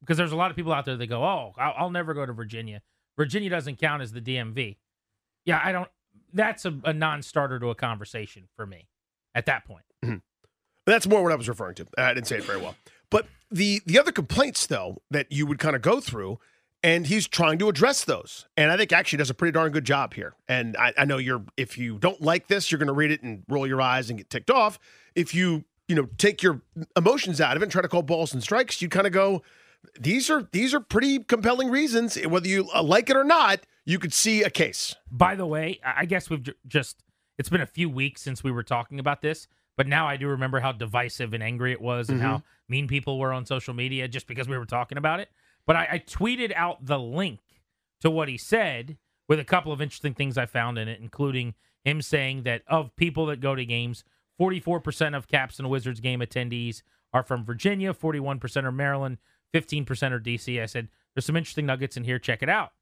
Because 0.00 0.16
there's 0.16 0.32
a 0.32 0.36
lot 0.36 0.50
of 0.50 0.56
people 0.56 0.72
out 0.72 0.86
there 0.86 0.96
that 0.96 1.06
go, 1.08 1.22
"Oh, 1.22 1.52
I'll, 1.58 1.74
I'll 1.76 1.90
never 1.90 2.14
go 2.14 2.24
to 2.24 2.32
Virginia. 2.32 2.80
Virginia 3.18 3.50
doesn't 3.50 3.76
count 3.76 4.00
as 4.00 4.12
the 4.12 4.20
DMV." 4.22 4.78
Yeah, 5.44 5.60
I 5.62 5.70
don't. 5.70 5.90
That's 6.32 6.64
a, 6.64 6.74
a 6.84 6.94
non-starter 6.94 7.58
to 7.58 7.68
a 7.68 7.74
conversation 7.74 8.44
for 8.56 8.64
me 8.64 8.88
at 9.34 9.44
that 9.44 9.66
point. 9.66 9.84
Mm-hmm. 10.02 10.16
That's 10.86 11.06
more 11.06 11.22
what 11.22 11.32
I 11.32 11.34
was 11.34 11.50
referring 11.50 11.74
to. 11.74 11.86
I 11.98 12.14
didn't 12.14 12.28
say 12.28 12.38
it 12.38 12.44
very 12.44 12.62
well. 12.62 12.76
But 13.10 13.26
the 13.50 13.82
the 13.84 13.98
other 13.98 14.10
complaints, 14.10 14.66
though, 14.66 15.02
that 15.10 15.30
you 15.30 15.44
would 15.44 15.58
kind 15.58 15.76
of 15.76 15.82
go 15.82 16.00
through 16.00 16.38
and 16.84 17.06
he's 17.06 17.26
trying 17.26 17.58
to 17.58 17.68
address 17.70 18.04
those. 18.04 18.46
And 18.58 18.70
I 18.70 18.76
think 18.76 18.92
actually 18.92 19.16
does 19.16 19.30
a 19.30 19.34
pretty 19.34 19.52
darn 19.52 19.72
good 19.72 19.86
job 19.86 20.12
here. 20.12 20.34
And 20.46 20.76
I, 20.76 20.92
I 20.98 21.04
know 21.06 21.16
you're 21.16 21.42
if 21.56 21.78
you 21.78 21.98
don't 21.98 22.20
like 22.20 22.46
this, 22.46 22.70
you're 22.70 22.78
going 22.78 22.88
to 22.88 22.92
read 22.92 23.10
it 23.10 23.22
and 23.22 23.42
roll 23.48 23.66
your 23.66 23.80
eyes 23.80 24.10
and 24.10 24.18
get 24.18 24.28
ticked 24.28 24.50
off. 24.50 24.78
If 25.14 25.34
you 25.34 25.64
you 25.88 25.96
know 25.96 26.08
take 26.18 26.42
your 26.42 26.60
emotions 26.94 27.40
out 27.40 27.56
of 27.56 27.62
it 27.62 27.64
and 27.64 27.72
try 27.72 27.82
to 27.82 27.88
call 27.88 28.02
balls 28.02 28.34
and 28.34 28.42
strikes, 28.42 28.82
you 28.82 28.90
kind 28.90 29.06
of 29.06 29.14
go, 29.14 29.42
these 29.98 30.28
are 30.28 30.46
these 30.52 30.74
are 30.74 30.80
pretty 30.80 31.20
compelling 31.20 31.70
reasons. 31.70 32.16
Whether 32.16 32.48
you 32.48 32.68
uh, 32.74 32.82
like 32.82 33.08
it 33.08 33.16
or 33.16 33.24
not, 33.24 33.60
you 33.86 33.98
could 33.98 34.12
see 34.12 34.42
a 34.42 34.50
case. 34.50 34.94
By 35.10 35.36
the 35.36 35.46
way, 35.46 35.80
I 35.82 36.04
guess 36.04 36.28
we've 36.28 36.46
just 36.68 37.02
it's 37.38 37.48
been 37.48 37.62
a 37.62 37.66
few 37.66 37.88
weeks 37.88 38.20
since 38.20 38.44
we 38.44 38.52
were 38.52 38.62
talking 38.62 38.98
about 39.00 39.22
this. 39.22 39.48
But 39.76 39.88
now 39.88 40.06
I 40.06 40.16
do 40.16 40.28
remember 40.28 40.60
how 40.60 40.70
divisive 40.70 41.32
and 41.32 41.42
angry 41.42 41.72
it 41.72 41.80
was 41.80 42.08
and 42.08 42.20
mm-hmm. 42.20 42.28
how 42.28 42.42
mean 42.68 42.86
people 42.88 43.18
were 43.18 43.32
on 43.32 43.46
social 43.46 43.74
media 43.74 44.06
just 44.06 44.26
because 44.26 44.48
we 44.48 44.58
were 44.58 44.66
talking 44.66 44.98
about 44.98 45.20
it. 45.20 45.30
But 45.66 45.76
I, 45.76 45.88
I 45.92 45.98
tweeted 45.98 46.52
out 46.54 46.84
the 46.84 46.98
link 46.98 47.40
to 48.00 48.10
what 48.10 48.28
he 48.28 48.36
said 48.36 48.98
with 49.28 49.40
a 49.40 49.44
couple 49.44 49.72
of 49.72 49.80
interesting 49.80 50.14
things 50.14 50.36
I 50.36 50.46
found 50.46 50.78
in 50.78 50.88
it, 50.88 51.00
including 51.00 51.54
him 51.84 52.02
saying 52.02 52.42
that 52.42 52.62
of 52.68 52.94
people 52.96 53.26
that 53.26 53.40
go 53.40 53.54
to 53.54 53.64
games, 53.64 54.04
44% 54.40 55.16
of 55.16 55.28
Caps 55.28 55.58
and 55.58 55.70
Wizards 55.70 56.00
game 56.00 56.20
attendees 56.20 56.82
are 57.12 57.22
from 57.22 57.44
Virginia, 57.44 57.94
41% 57.94 58.64
are 58.64 58.72
Maryland, 58.72 59.18
15% 59.54 60.12
are 60.12 60.20
DC. 60.20 60.60
I 60.60 60.66
said, 60.66 60.88
there's 61.14 61.24
some 61.24 61.36
interesting 61.36 61.66
nuggets 61.66 61.96
in 61.96 62.04
here. 62.04 62.18
Check 62.18 62.42
it 62.42 62.48
out. 62.48 62.72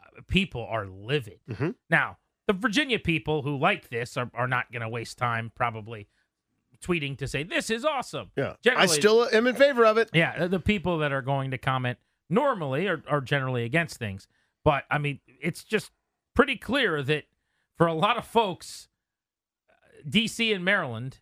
Uh, 0.00 0.20
people 0.26 0.66
are 0.68 0.86
livid. 0.86 1.38
Mm-hmm. 1.48 1.70
Now, 1.88 2.18
the 2.46 2.52
Virginia 2.52 2.98
people 2.98 3.42
who 3.42 3.56
like 3.56 3.88
this 3.88 4.16
are, 4.16 4.30
are 4.34 4.48
not 4.48 4.70
going 4.72 4.82
to 4.82 4.88
waste 4.88 5.18
time 5.18 5.52
probably 5.54 6.08
tweeting 6.86 7.16
to 7.18 7.28
say 7.28 7.42
this 7.42 7.70
is 7.70 7.84
awesome. 7.84 8.30
Yeah, 8.36 8.54
generally, 8.62 8.84
I 8.84 8.86
still 8.86 9.28
am 9.32 9.46
in 9.46 9.54
favor 9.54 9.84
of 9.84 9.98
it. 9.98 10.10
Yeah, 10.12 10.46
the 10.46 10.60
people 10.60 10.98
that 10.98 11.12
are 11.12 11.22
going 11.22 11.50
to 11.50 11.58
comment 11.58 11.98
normally 12.28 12.86
are, 12.88 13.02
are 13.08 13.20
generally 13.20 13.64
against 13.64 13.96
things, 13.98 14.28
but 14.64 14.84
I 14.90 14.98
mean, 14.98 15.20
it's 15.40 15.64
just 15.64 15.90
pretty 16.34 16.56
clear 16.56 17.02
that 17.02 17.24
for 17.76 17.86
a 17.86 17.94
lot 17.94 18.16
of 18.16 18.24
folks, 18.26 18.88
DC 20.08 20.54
and 20.54 20.64
Maryland, 20.64 21.20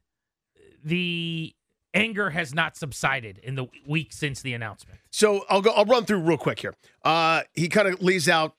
the 0.84 1.54
anger 1.94 2.30
has 2.30 2.54
not 2.54 2.76
subsided 2.76 3.38
in 3.38 3.54
the 3.54 3.66
week 3.86 4.12
since 4.12 4.42
the 4.42 4.52
announcement. 4.52 4.98
So 5.10 5.44
I'll 5.48 5.62
go. 5.62 5.70
I'll 5.70 5.84
run 5.84 6.04
through 6.04 6.20
real 6.20 6.38
quick 6.38 6.58
here. 6.58 6.74
Uh, 7.04 7.42
he 7.54 7.68
kind 7.68 7.88
of 7.88 8.02
lays 8.02 8.28
out 8.28 8.54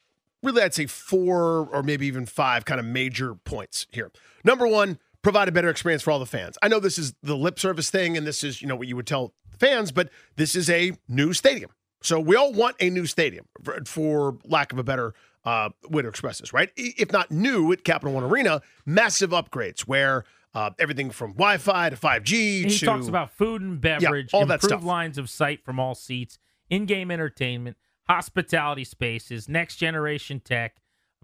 really, 0.46 0.62
I'd 0.62 0.74
say 0.74 0.86
four 0.86 1.68
or 1.72 1.84
maybe 1.84 2.08
even 2.08 2.26
five 2.26 2.66
kind 2.66 2.80
of 2.80 2.86
major 2.86 3.36
points 3.36 3.88
here. 3.92 4.12
Number 4.44 4.68
one, 4.68 5.00
provide 5.26 5.48
a 5.48 5.52
better 5.52 5.70
experience 5.70 6.04
for 6.04 6.12
all 6.12 6.20
the 6.20 6.26
fans. 6.28 6.56
I 6.62 6.68
know 6.68 6.80
this 6.80 7.00
is 7.00 7.16
the 7.24 7.36
lip 7.36 7.58
service 7.58 7.90
thing 7.90 8.16
and 8.16 8.28
this 8.28 8.44
is, 8.44 8.62
you 8.62 8.68
know, 8.68 8.76
what 8.76 8.88
you 8.88 8.96
would 8.96 9.08
tell 9.08 9.34
fans, 9.58 9.92
but 9.92 10.12
this 10.36 10.56
is 10.56 10.70
a 10.70 10.92
new 11.08 11.34
stadium. 11.34 11.72
So 12.04 12.20
we 12.20 12.36
all 12.36 12.54
want 12.54 12.76
a 12.80 12.92
new 12.92 13.08
stadium 13.08 13.48
for, 13.64 13.82
for 13.88 14.38
lack 14.46 14.72
of 14.72 14.78
a 14.78 14.84
better 14.84 15.16
uh, 15.44 15.70
way 15.90 16.04
to 16.04 16.08
express 16.08 16.38
this, 16.38 16.54
right? 16.54 16.70
If 16.78 17.12
not 17.12 17.32
new 17.32 17.72
at 17.72 17.84
Capital 17.84 18.14
One 18.14 18.24
Arena, 18.24 18.62
massive 18.86 19.32
upgrades 19.32 19.82
where 19.82 20.26
uh, 20.54 20.70
everything 20.78 21.10
from 21.10 21.32
Wi-Fi 21.32 21.90
to 21.90 21.96
5G. 21.96 22.30
he 22.30 22.78
to, 22.78 22.86
talks 22.86 23.08
about 23.08 23.32
food 23.32 23.64
and 23.64 23.82
beverage, 23.82 24.30
yeah, 24.32 24.38
all 24.38 24.44
improved 24.44 24.62
that 24.62 24.68
stuff. 24.68 24.84
lines 24.84 25.18
of 25.18 25.28
sight 25.28 25.66
from 25.66 25.80
all 25.80 25.96
seats, 25.96 26.38
in-game 26.70 27.10
entertainment, 27.10 27.78
hospitality 28.08 28.84
spaces, 28.84 29.50
next 29.50 29.78
generation 29.78 30.40
tech, 30.40 30.76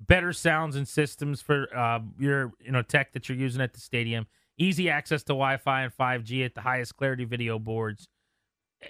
better 0.07 0.33
sounds 0.33 0.75
and 0.75 0.87
systems 0.87 1.41
for 1.41 1.67
uh, 1.75 1.99
your 2.19 2.53
you 2.59 2.71
know 2.71 2.81
tech 2.81 3.13
that 3.13 3.29
you're 3.29 3.37
using 3.37 3.61
at 3.61 3.73
the 3.73 3.79
stadium, 3.79 4.27
easy 4.57 4.89
access 4.89 5.23
to 5.23 5.33
Wi-Fi 5.33 5.83
and 5.83 5.95
5G 5.95 6.45
at 6.45 6.55
the 6.55 6.61
highest 6.61 6.97
clarity 6.97 7.25
video 7.25 7.59
boards. 7.59 8.07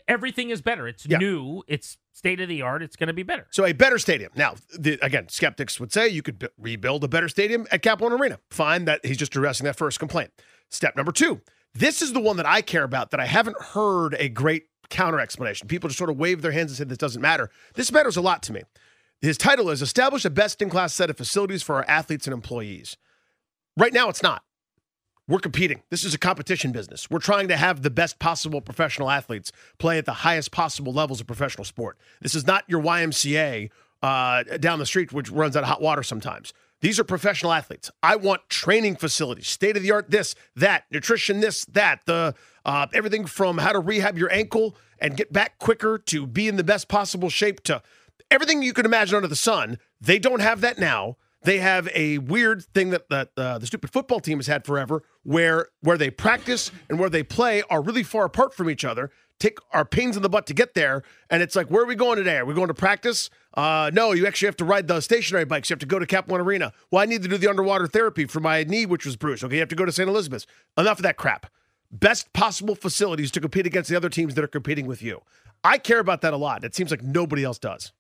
Everything 0.08 0.52
is 0.52 0.62
better. 0.62 0.88
It's 0.88 1.06
yeah. 1.06 1.18
new. 1.18 1.64
It's 1.68 1.98
state 2.14 2.40
of 2.40 2.48
the 2.48 2.62
art. 2.62 2.82
It's 2.82 2.96
going 2.96 3.08
to 3.08 3.14
be 3.14 3.24
better. 3.24 3.48
So 3.52 3.66
a 3.66 3.74
better 3.74 3.98
stadium. 3.98 4.32
Now, 4.36 4.56
the, 4.78 4.98
again, 5.02 5.28
skeptics 5.28 5.82
would 5.82 5.92
say 5.92 6.08
you 6.08 6.22
could 6.22 6.40
b- 6.40 6.48
rebuild 6.58 7.04
a 7.04 7.10
better 7.10 7.28
stadium 7.28 7.68
at 7.72 7.82
Capital 7.82 8.10
One 8.10 8.20
Arena. 8.20 8.40
Fine, 8.52 8.86
that 8.86 9.06
he's 9.06 9.18
just 9.18 9.36
addressing 9.36 9.66
that 9.66 9.76
first 9.76 10.00
complaint. 10.00 10.32
Step 10.70 10.96
number 10.96 11.12
two. 11.12 11.42
This 11.74 12.02
is 12.02 12.14
the 12.14 12.22
one 12.22 12.38
that 12.38 12.46
I 12.46 12.62
care 12.62 12.84
about 12.84 13.12
that 13.12 13.20
I 13.20 13.26
haven't 13.26 13.62
heard 13.62 14.16
a 14.18 14.30
great 14.30 14.68
counter 14.90 15.20
explanation. 15.20 15.68
People 15.68 15.90
just 15.90 15.98
sort 15.98 16.10
of 16.10 16.18
wave 16.18 16.42
their 16.42 16.52
hands 16.52 16.72
and 16.72 16.78
say 16.78 16.84
this 16.84 16.98
doesn't 16.98 17.22
matter. 17.22 17.50
This 17.74 17.92
matters 17.92 18.18
a 18.18 18.22
lot 18.22 18.44
to 18.44 18.54
me. 18.54 18.62
His 19.22 19.38
title 19.38 19.70
is 19.70 19.84
Establish 19.84 20.26
a 20.26 20.32
Best 20.32 20.64
in 20.64 20.70
Class 20.70 20.96
Set 20.96 21.12
of 21.12 21.18
Facilities 21.18 21.62
for 21.62 21.76
Our 21.76 21.86
Athletes 21.88 22.26
and 22.26 22.34
Employees. 22.34 22.98
Right 23.78 23.94
now, 23.94 24.10
it's 24.10 24.24
not. 24.24 24.44
We're 25.28 25.38
competing. 25.38 25.84
This 25.92 26.04
is 26.04 26.16
a 26.16 26.18
competition 26.18 26.72
business. 26.72 27.08
We're 27.08 27.20
trying 27.20 27.48
to 27.50 27.56
have 27.56 27.84
the 27.84 27.92
best 27.92 28.18
possible 28.18 28.62
professional 28.62 29.12
athletes 29.12 29.52
play 29.78 30.00
at 30.00 30.06
the 30.06 30.12
highest 30.14 30.52
possible 30.52 30.92
levels 30.92 31.22
of 31.22 31.28
professional 31.28 31.66
sport. 31.66 32.00
This 32.20 32.34
is 32.34 32.48
not 32.48 32.64
your 32.68 32.82
YMCA 32.82 33.70
uh, 34.02 34.44
down 34.58 34.80
the 34.80 34.88
street, 34.88 35.14
which 35.14 35.30
runs 35.30 35.56
out 35.56 35.62
of 35.62 35.70
hot 35.70 35.82
water 35.84 36.02
sometimes. 36.02 36.52
These 36.82 37.00
are 37.00 37.04
professional 37.04 37.54
athletes. 37.54 37.92
I 38.02 38.16
want 38.16 38.50
training 38.50 38.96
facilities, 38.96 39.48
state 39.48 39.78
of 39.78 39.84
the 39.84 39.92
art, 39.92 40.10
this, 40.10 40.34
that, 40.56 40.86
nutrition, 40.90 41.40
this, 41.40 41.64
that, 41.66 42.02
the 42.08 42.34
uh, 42.66 42.88
everything 42.92 43.28
from 43.28 43.60
how 43.60 43.72
to 43.72 43.80
rehab 43.80 44.18
your 44.18 44.32
ankle 44.32 44.76
and 45.00 45.16
get 45.16 45.32
back 45.32 45.60
quicker 45.60 46.00
to 46.00 46.26
be 46.26 46.48
in 46.48 46.56
the 46.56 46.64
best 46.64 46.88
possible 46.88 47.30
shape 47.30 47.62
to 47.64 47.84
everything 48.32 48.64
you 48.64 48.74
could 48.74 48.86
imagine 48.86 49.16
under 49.16 49.28
the 49.28 49.36
sun. 49.36 49.78
They 50.00 50.18
don't 50.18 50.40
have 50.40 50.62
that 50.62 50.80
now. 50.80 51.18
They 51.44 51.58
have 51.58 51.90
a 51.94 52.20
weird 52.20 52.64
thing 52.66 52.92
that, 52.92 53.10
that 53.10 53.32
uh, 53.36 53.58
the 53.58 53.66
stupid 53.66 53.92
football 53.92 54.20
team 54.20 54.38
has 54.38 54.48
had 54.48 54.66
forever, 54.66 55.04
where 55.24 55.68
where 55.82 55.98
they 55.98 56.12
practice 56.12 56.72
and 56.88 57.00
where 57.00 57.10
they 57.10 57.24
play 57.24 57.64
are 57.70 57.82
really 57.82 58.04
far 58.04 58.26
apart 58.26 58.54
from 58.54 58.70
each 58.70 58.86
other. 58.86 59.12
Take 59.40 59.58
our 59.74 59.84
pains 59.84 60.16
in 60.16 60.22
the 60.22 60.30
butt 60.30 60.46
to 60.48 60.54
get 60.54 60.76
there, 60.76 61.02
and 61.32 61.42
it's 61.42 61.56
like, 61.56 61.72
where 61.72 61.82
are 61.82 61.88
we 61.88 61.96
going 61.96 62.18
today? 62.18 62.38
Are 62.38 62.46
we 62.46 62.54
going 62.54 62.68
to 62.68 62.76
practice? 62.76 63.32
Uh, 63.56 63.90
no, 63.92 64.12
you 64.12 64.28
actually 64.28 64.46
have 64.46 64.58
to 64.58 64.66
ride 64.66 64.88
the 64.88 65.02
stationary 65.02 65.46
bikes. 65.46 65.68
You 65.68 65.74
have 65.74 65.80
to 65.80 65.88
go 65.88 65.98
to 65.98 66.06
Cap 66.06 66.28
One 66.28 66.40
Arena. 66.40 66.74
Well, 66.92 67.02
I 67.02 67.06
need 67.06 67.24
to 67.24 67.28
do 67.28 67.40
the 67.40 67.48
underwater 67.48 67.88
therapy 67.88 68.26
for 68.26 68.40
my 68.40 68.64
knee, 68.64 68.86
which 68.86 69.04
was 69.04 69.16
bruised. 69.16 69.44
Okay, 69.44 69.56
you 69.56 69.62
have 69.62 69.70
to 69.70 69.76
go 69.76 69.84
to 69.84 69.92
St. 69.92 70.08
Elizabeth's. 70.08 70.46
Enough 70.78 71.00
of 71.00 71.04
that 71.04 71.18
crap. 71.18 71.48
Best 71.92 72.32
possible 72.34 72.76
facilities 72.76 73.32
to 73.32 73.42
compete 73.42 73.66
against 73.66 73.90
the 73.90 73.96
other 73.96 74.10
teams 74.10 74.36
that 74.36 74.44
are 74.44 74.48
competing 74.48 74.86
with 74.86 75.02
you. 75.02 75.22
I 75.64 75.80
care 75.80 76.00
about 76.00 76.22
that 76.22 76.34
a 76.34 76.38
lot. 76.38 76.64
It 76.64 76.76
seems 76.76 76.92
like 76.92 77.02
nobody 77.02 77.44
else 77.44 77.58
does. 77.58 77.94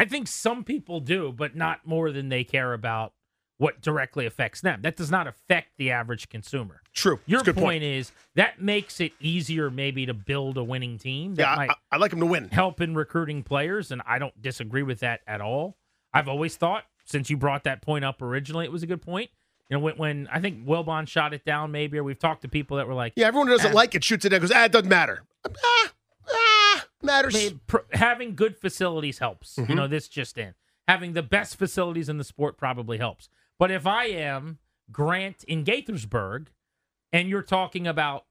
I 0.00 0.06
think 0.06 0.28
some 0.28 0.64
people 0.64 1.00
do, 1.00 1.30
but 1.30 1.54
not 1.54 1.86
more 1.86 2.10
than 2.10 2.30
they 2.30 2.42
care 2.42 2.72
about 2.72 3.12
what 3.58 3.82
directly 3.82 4.24
affects 4.24 4.62
them. 4.62 4.80
That 4.80 4.96
does 4.96 5.10
not 5.10 5.26
affect 5.26 5.72
the 5.76 5.90
average 5.90 6.30
consumer. 6.30 6.80
True. 6.94 7.20
Your 7.26 7.42
good 7.42 7.56
point, 7.56 7.82
is 7.82 8.10
that 8.34 8.62
makes 8.62 9.00
it 9.00 9.12
easier 9.20 9.70
maybe 9.70 10.06
to 10.06 10.14
build 10.14 10.56
a 10.56 10.64
winning 10.64 10.96
team. 10.96 11.34
That 11.34 11.42
Yeah, 11.42 11.52
I, 11.52 11.56
might 11.56 11.70
I, 11.92 11.96
like 11.98 12.10
them 12.12 12.20
to 12.20 12.26
win. 12.26 12.48
help 12.48 12.80
in 12.80 12.94
recruiting 12.94 13.42
players, 13.42 13.90
and 13.90 14.00
I 14.06 14.18
don't 14.18 14.40
disagree 14.40 14.82
with 14.82 15.00
that 15.00 15.20
at 15.26 15.42
all. 15.42 15.76
I've 16.14 16.28
always 16.28 16.56
thought, 16.56 16.84
since 17.04 17.28
you 17.28 17.36
brought 17.36 17.64
that 17.64 17.82
point 17.82 18.02
up 18.04 18.22
originally, 18.22 18.64
it 18.64 18.72
was 18.72 18.82
a 18.82 18.86
good 18.86 19.02
point. 19.02 19.28
You 19.68 19.76
know, 19.76 19.80
when, 19.84 19.96
when 19.98 20.28
I 20.32 20.40
think 20.40 20.64
Wilbon 20.66 21.06
shot 21.06 21.34
it 21.34 21.44
down, 21.44 21.70
maybe, 21.70 21.98
or 21.98 22.02
we've 22.04 22.18
talked 22.18 22.40
to 22.42 22.48
people 22.48 22.78
that 22.78 22.88
were 22.88 22.94
like, 22.94 23.12
Yeah, 23.16 23.26
everyone 23.26 23.48
who 23.48 23.54
doesn't 23.58 23.72
Uh, 23.72 23.74
like 23.74 23.94
it 23.94 24.02
shoots 24.02 24.24
it 24.24 24.30
down. 24.30 24.40
Goes, 24.40 24.52
ah, 24.52 24.64
it 24.64 24.72
doesn't 24.72 24.88
matter. 24.88 25.24
Ah, 25.46 25.50
ah, 25.62 25.92
matters. 27.02 27.34
I 27.34 27.38
mean, 27.38 27.60
pr- 27.66 27.78
having 27.92 28.34
good 28.34 28.56
facilities 28.56 29.18
helps. 29.18 29.56
Mm-hmm. 29.56 29.70
You 29.70 29.76
know, 29.76 29.88
this 29.88 30.08
just 30.08 30.38
in. 30.38 30.54
Having 30.88 31.12
the 31.12 31.22
best 31.22 31.56
facilities 31.56 32.08
in 32.08 32.18
the 32.18 32.24
sport 32.24 32.56
probably 32.56 32.98
helps. 32.98 33.28
But 33.58 33.70
if 33.70 33.86
I 33.86 34.06
am 34.06 34.58
Grant 34.90 35.44
in 35.44 35.64
Gaithersburg 35.64 36.48
and 37.12 37.28
you're 37.28 37.42
talking 37.42 37.86
about 37.86 38.24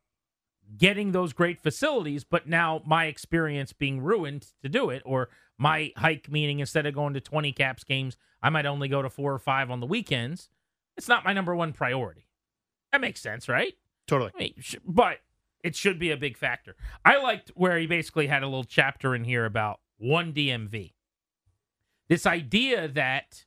getting 0.78 1.12
those 1.12 1.34
great 1.34 1.62
facilities, 1.62 2.24
but 2.24 2.48
now 2.48 2.82
my 2.86 3.06
experience 3.06 3.74
being 3.74 4.02
ruined 4.02 4.48
to 4.62 4.70
do 4.70 4.90
it, 4.90 5.02
or 5.06 5.30
my 5.58 5.92
hike 5.98 6.30
meaning 6.30 6.60
instead 6.60 6.86
of 6.86 6.94
going 6.94 7.14
to 7.14 7.22
20 7.22 7.52
caps 7.54 7.84
games, 7.84 8.18
I 8.42 8.50
might 8.50 8.66
only 8.66 8.88
go 8.88 9.02
to 9.02 9.10
four 9.10 9.34
or 9.34 9.40
five 9.40 9.72
on 9.72 9.80
the 9.80 9.88
weekends, 9.88 10.50
it's 10.98 11.08
not 11.08 11.26
my 11.26 11.34
number 11.34 11.56
one 11.56 11.74
priority. 11.74 12.28
That 12.92 13.02
makes 13.02 13.22
sense, 13.22 13.48
right? 13.48 13.74
Totally. 14.08 14.32
I 14.36 14.40
mean, 14.40 14.54
but 14.86 15.20
it 15.64 15.76
should 15.76 16.00
be 16.00 16.12
a 16.12 16.18
big 16.18 16.38
factor. 16.38 16.76
I 17.04 17.18
liked 17.22 17.52
where 17.56 17.78
he 17.78 17.86
basically 17.88 18.28
had 18.28 18.44
a 18.44 18.48
little 18.48 18.64
chapter 18.64 19.14
in 19.16 19.24
here 19.24 19.46
about 19.46 19.80
one 19.98 20.34
DMV. 20.34 20.94
This 22.08 22.26
idea 22.26 22.88
that, 22.88 23.46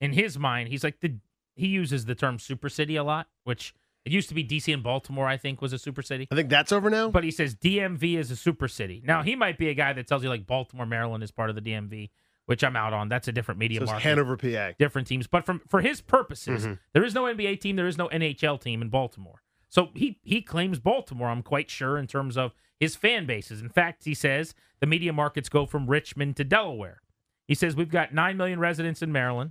in 0.00 0.12
his 0.12 0.38
mind, 0.38 0.68
he's 0.68 0.84
like 0.84 1.00
the 1.00 1.16
he 1.54 1.68
uses 1.68 2.04
the 2.04 2.14
term 2.14 2.38
super 2.38 2.68
city 2.68 2.96
a 2.96 3.02
lot, 3.02 3.28
which 3.44 3.74
it 4.04 4.12
used 4.12 4.28
to 4.28 4.34
be 4.34 4.44
DC 4.44 4.72
and 4.72 4.82
Baltimore, 4.82 5.26
I 5.26 5.36
think, 5.38 5.60
was 5.62 5.72
a 5.72 5.78
super 5.78 6.02
city. 6.02 6.28
I 6.30 6.34
think 6.34 6.50
that's 6.50 6.70
over 6.70 6.90
now. 6.90 7.08
But 7.10 7.24
he 7.24 7.30
says 7.30 7.54
DMV 7.56 8.16
is 8.18 8.30
a 8.30 8.36
super 8.36 8.68
city. 8.68 9.02
Now 9.04 9.22
he 9.22 9.34
might 9.34 9.56
be 9.58 9.68
a 9.70 9.74
guy 9.74 9.92
that 9.94 10.06
tells 10.06 10.22
you 10.22 10.28
like 10.28 10.46
Baltimore, 10.46 10.86
Maryland 10.86 11.24
is 11.24 11.30
part 11.32 11.48
of 11.50 11.56
the 11.56 11.62
DMV, 11.62 12.10
which 12.44 12.62
I'm 12.62 12.76
out 12.76 12.92
on. 12.92 13.08
That's 13.08 13.26
a 13.26 13.32
different 13.32 13.58
media 13.58 13.78
So 13.80 13.84
it's 13.84 13.92
market 13.92 14.08
Hanover, 14.08 14.36
PA. 14.36 14.72
different 14.78 15.08
teams. 15.08 15.26
But 15.26 15.44
from 15.46 15.60
for 15.66 15.80
his 15.80 16.00
purposes, 16.02 16.64
Mm-hmm. 16.64 16.74
there 16.92 17.04
is 17.04 17.14
no 17.14 17.24
NBA 17.24 17.58
team, 17.60 17.74
there 17.76 17.86
is 17.88 17.96
no 17.98 18.08
NHL 18.08 18.60
team 18.60 18.82
in 18.82 18.90
Baltimore. 18.90 19.42
So 19.76 19.90
he 19.92 20.18
he 20.22 20.40
claims 20.40 20.78
Baltimore. 20.78 21.28
I'm 21.28 21.42
quite 21.42 21.68
sure 21.68 21.98
in 21.98 22.06
terms 22.06 22.38
of 22.38 22.54
his 22.80 22.96
fan 22.96 23.26
bases. 23.26 23.60
In 23.60 23.68
fact, 23.68 24.06
he 24.06 24.14
says 24.14 24.54
the 24.80 24.86
media 24.86 25.12
markets 25.12 25.50
go 25.50 25.66
from 25.66 25.86
Richmond 25.86 26.36
to 26.36 26.44
Delaware. 26.44 27.02
He 27.46 27.54
says 27.54 27.76
we've 27.76 27.90
got 27.90 28.14
nine 28.14 28.38
million 28.38 28.58
residents 28.58 29.02
in 29.02 29.12
Maryland. 29.12 29.50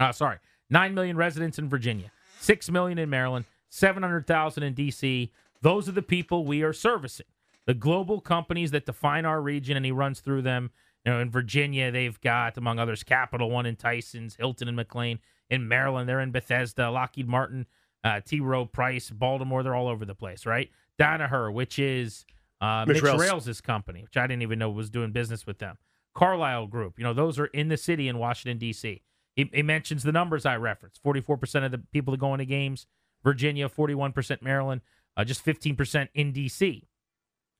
Uh, 0.00 0.10
sorry, 0.12 0.38
nine 0.70 0.94
million 0.94 1.18
residents 1.18 1.58
in 1.58 1.68
Virginia, 1.68 2.10
six 2.40 2.70
million 2.70 2.96
in 2.96 3.10
Maryland, 3.10 3.44
seven 3.68 4.02
hundred 4.02 4.26
thousand 4.26 4.62
in 4.62 4.74
DC. 4.74 5.28
Those 5.60 5.86
are 5.86 5.92
the 5.92 6.00
people 6.00 6.46
we 6.46 6.62
are 6.62 6.72
servicing. 6.72 7.26
The 7.66 7.74
global 7.74 8.22
companies 8.22 8.70
that 8.70 8.86
define 8.86 9.26
our 9.26 9.42
region, 9.42 9.76
and 9.76 9.84
he 9.84 9.92
runs 9.92 10.20
through 10.20 10.42
them. 10.42 10.70
You 11.04 11.12
know, 11.12 11.20
in 11.20 11.28
Virginia, 11.28 11.90
they've 11.90 12.18
got, 12.22 12.56
among 12.56 12.78
others, 12.78 13.02
Capital 13.02 13.50
One 13.50 13.66
in 13.66 13.76
Tyson's, 13.76 14.36
Hilton 14.36 14.66
and 14.66 14.78
McLean. 14.78 15.18
In 15.50 15.68
Maryland, 15.68 16.08
they're 16.08 16.20
in 16.20 16.32
Bethesda, 16.32 16.90
Lockheed 16.90 17.28
Martin, 17.28 17.66
uh, 18.06 18.20
T. 18.24 18.40
Rowe 18.40 18.64
Price, 18.64 19.10
Baltimore. 19.10 19.62
They're 19.62 19.74
all 19.74 19.88
over 19.88 20.04
the 20.04 20.14
place, 20.14 20.46
right? 20.46 20.70
Danaher, 20.98 21.52
which 21.52 21.78
is 21.78 22.24
uh, 22.60 22.84
Mitch 22.86 23.02
Mitch, 23.02 23.12
Rales. 23.18 23.60
Company, 23.60 24.02
which 24.04 24.16
I 24.16 24.28
didn't 24.28 24.42
even 24.42 24.60
know 24.60 24.70
was 24.70 24.90
doing 24.90 25.10
business 25.10 25.44
with 25.44 25.58
them. 25.58 25.76
Carlyle 26.14 26.68
Group, 26.68 26.94
you 26.98 27.04
know, 27.04 27.12
those 27.12 27.38
are 27.38 27.46
in 27.46 27.68
the 27.68 27.76
city 27.76 28.08
in 28.08 28.18
Washington, 28.18 28.58
D.C. 28.58 29.02
He, 29.34 29.50
he 29.52 29.62
mentions 29.62 30.02
the 30.02 30.12
numbers 30.12 30.46
I 30.46 30.56
referenced 30.56 31.02
44% 31.02 31.64
of 31.64 31.72
the 31.72 31.78
people 31.92 32.12
that 32.12 32.20
go 32.20 32.32
into 32.32 32.46
games, 32.46 32.86
Virginia, 33.22 33.68
41% 33.68 34.40
Maryland, 34.40 34.80
uh, 35.16 35.24
just 35.24 35.44
15% 35.44 36.08
in 36.14 36.32
D.C. 36.32 36.88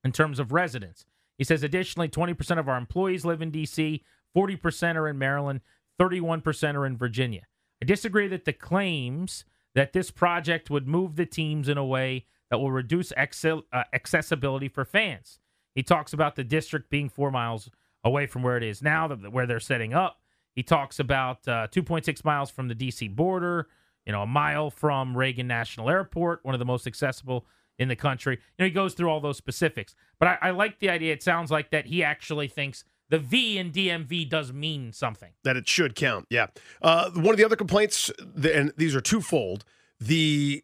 in 0.04 0.12
terms 0.12 0.38
of 0.38 0.52
residents. 0.52 1.04
He 1.36 1.44
says 1.44 1.62
additionally, 1.62 2.08
20% 2.08 2.58
of 2.58 2.68
our 2.68 2.78
employees 2.78 3.26
live 3.26 3.42
in 3.42 3.50
D.C., 3.50 4.02
40% 4.34 4.96
are 4.96 5.08
in 5.08 5.18
Maryland, 5.18 5.60
31% 6.00 6.74
are 6.76 6.86
in 6.86 6.96
Virginia. 6.96 7.42
I 7.82 7.84
disagree 7.84 8.28
that 8.28 8.46
the 8.46 8.52
claims 8.54 9.44
that 9.76 9.92
this 9.92 10.10
project 10.10 10.70
would 10.70 10.88
move 10.88 11.14
the 11.14 11.26
teams 11.26 11.68
in 11.68 11.76
a 11.78 11.84
way 11.84 12.24
that 12.50 12.58
will 12.58 12.72
reduce 12.72 13.12
uh, 13.12 13.60
accessibility 13.92 14.68
for 14.68 14.84
fans. 14.86 15.38
He 15.74 15.82
talks 15.82 16.14
about 16.14 16.34
the 16.34 16.44
district 16.44 16.88
being 16.88 17.10
four 17.10 17.30
miles 17.30 17.70
away 18.02 18.26
from 18.26 18.42
where 18.42 18.56
it 18.56 18.62
is 18.62 18.80
now, 18.80 19.06
th- 19.06 19.30
where 19.30 19.46
they're 19.46 19.60
setting 19.60 19.92
up. 19.92 20.22
He 20.54 20.62
talks 20.62 20.98
about 20.98 21.46
uh, 21.46 21.68
2.6 21.70 22.24
miles 22.24 22.50
from 22.50 22.68
the 22.68 22.74
DC 22.74 23.14
border, 23.14 23.68
you 24.06 24.12
know, 24.12 24.22
a 24.22 24.26
mile 24.26 24.70
from 24.70 25.14
Reagan 25.14 25.46
National 25.46 25.90
Airport, 25.90 26.40
one 26.42 26.54
of 26.54 26.58
the 26.58 26.64
most 26.64 26.86
accessible 26.86 27.44
in 27.78 27.88
the 27.88 27.96
country. 27.96 28.36
You 28.36 28.62
know, 28.62 28.64
he 28.64 28.70
goes 28.70 28.94
through 28.94 29.10
all 29.10 29.20
those 29.20 29.36
specifics. 29.36 29.94
But 30.18 30.28
I, 30.28 30.38
I 30.40 30.50
like 30.52 30.78
the 30.78 30.88
idea. 30.88 31.12
It 31.12 31.22
sounds 31.22 31.50
like 31.50 31.70
that 31.72 31.84
he 31.84 32.02
actually 32.02 32.48
thinks 32.48 32.84
the 33.08 33.18
V 33.18 33.58
in 33.58 33.70
DMV 33.72 34.28
does 34.28 34.52
mean 34.52 34.92
something. 34.92 35.32
that 35.44 35.56
it 35.56 35.68
should 35.68 35.94
count. 35.94 36.26
Yeah. 36.30 36.46
Uh, 36.82 37.10
one 37.10 37.30
of 37.30 37.36
the 37.36 37.44
other 37.44 37.56
complaints, 37.56 38.10
and 38.42 38.72
these 38.76 38.94
are 38.94 39.00
twofold. 39.00 39.64
The 40.00 40.62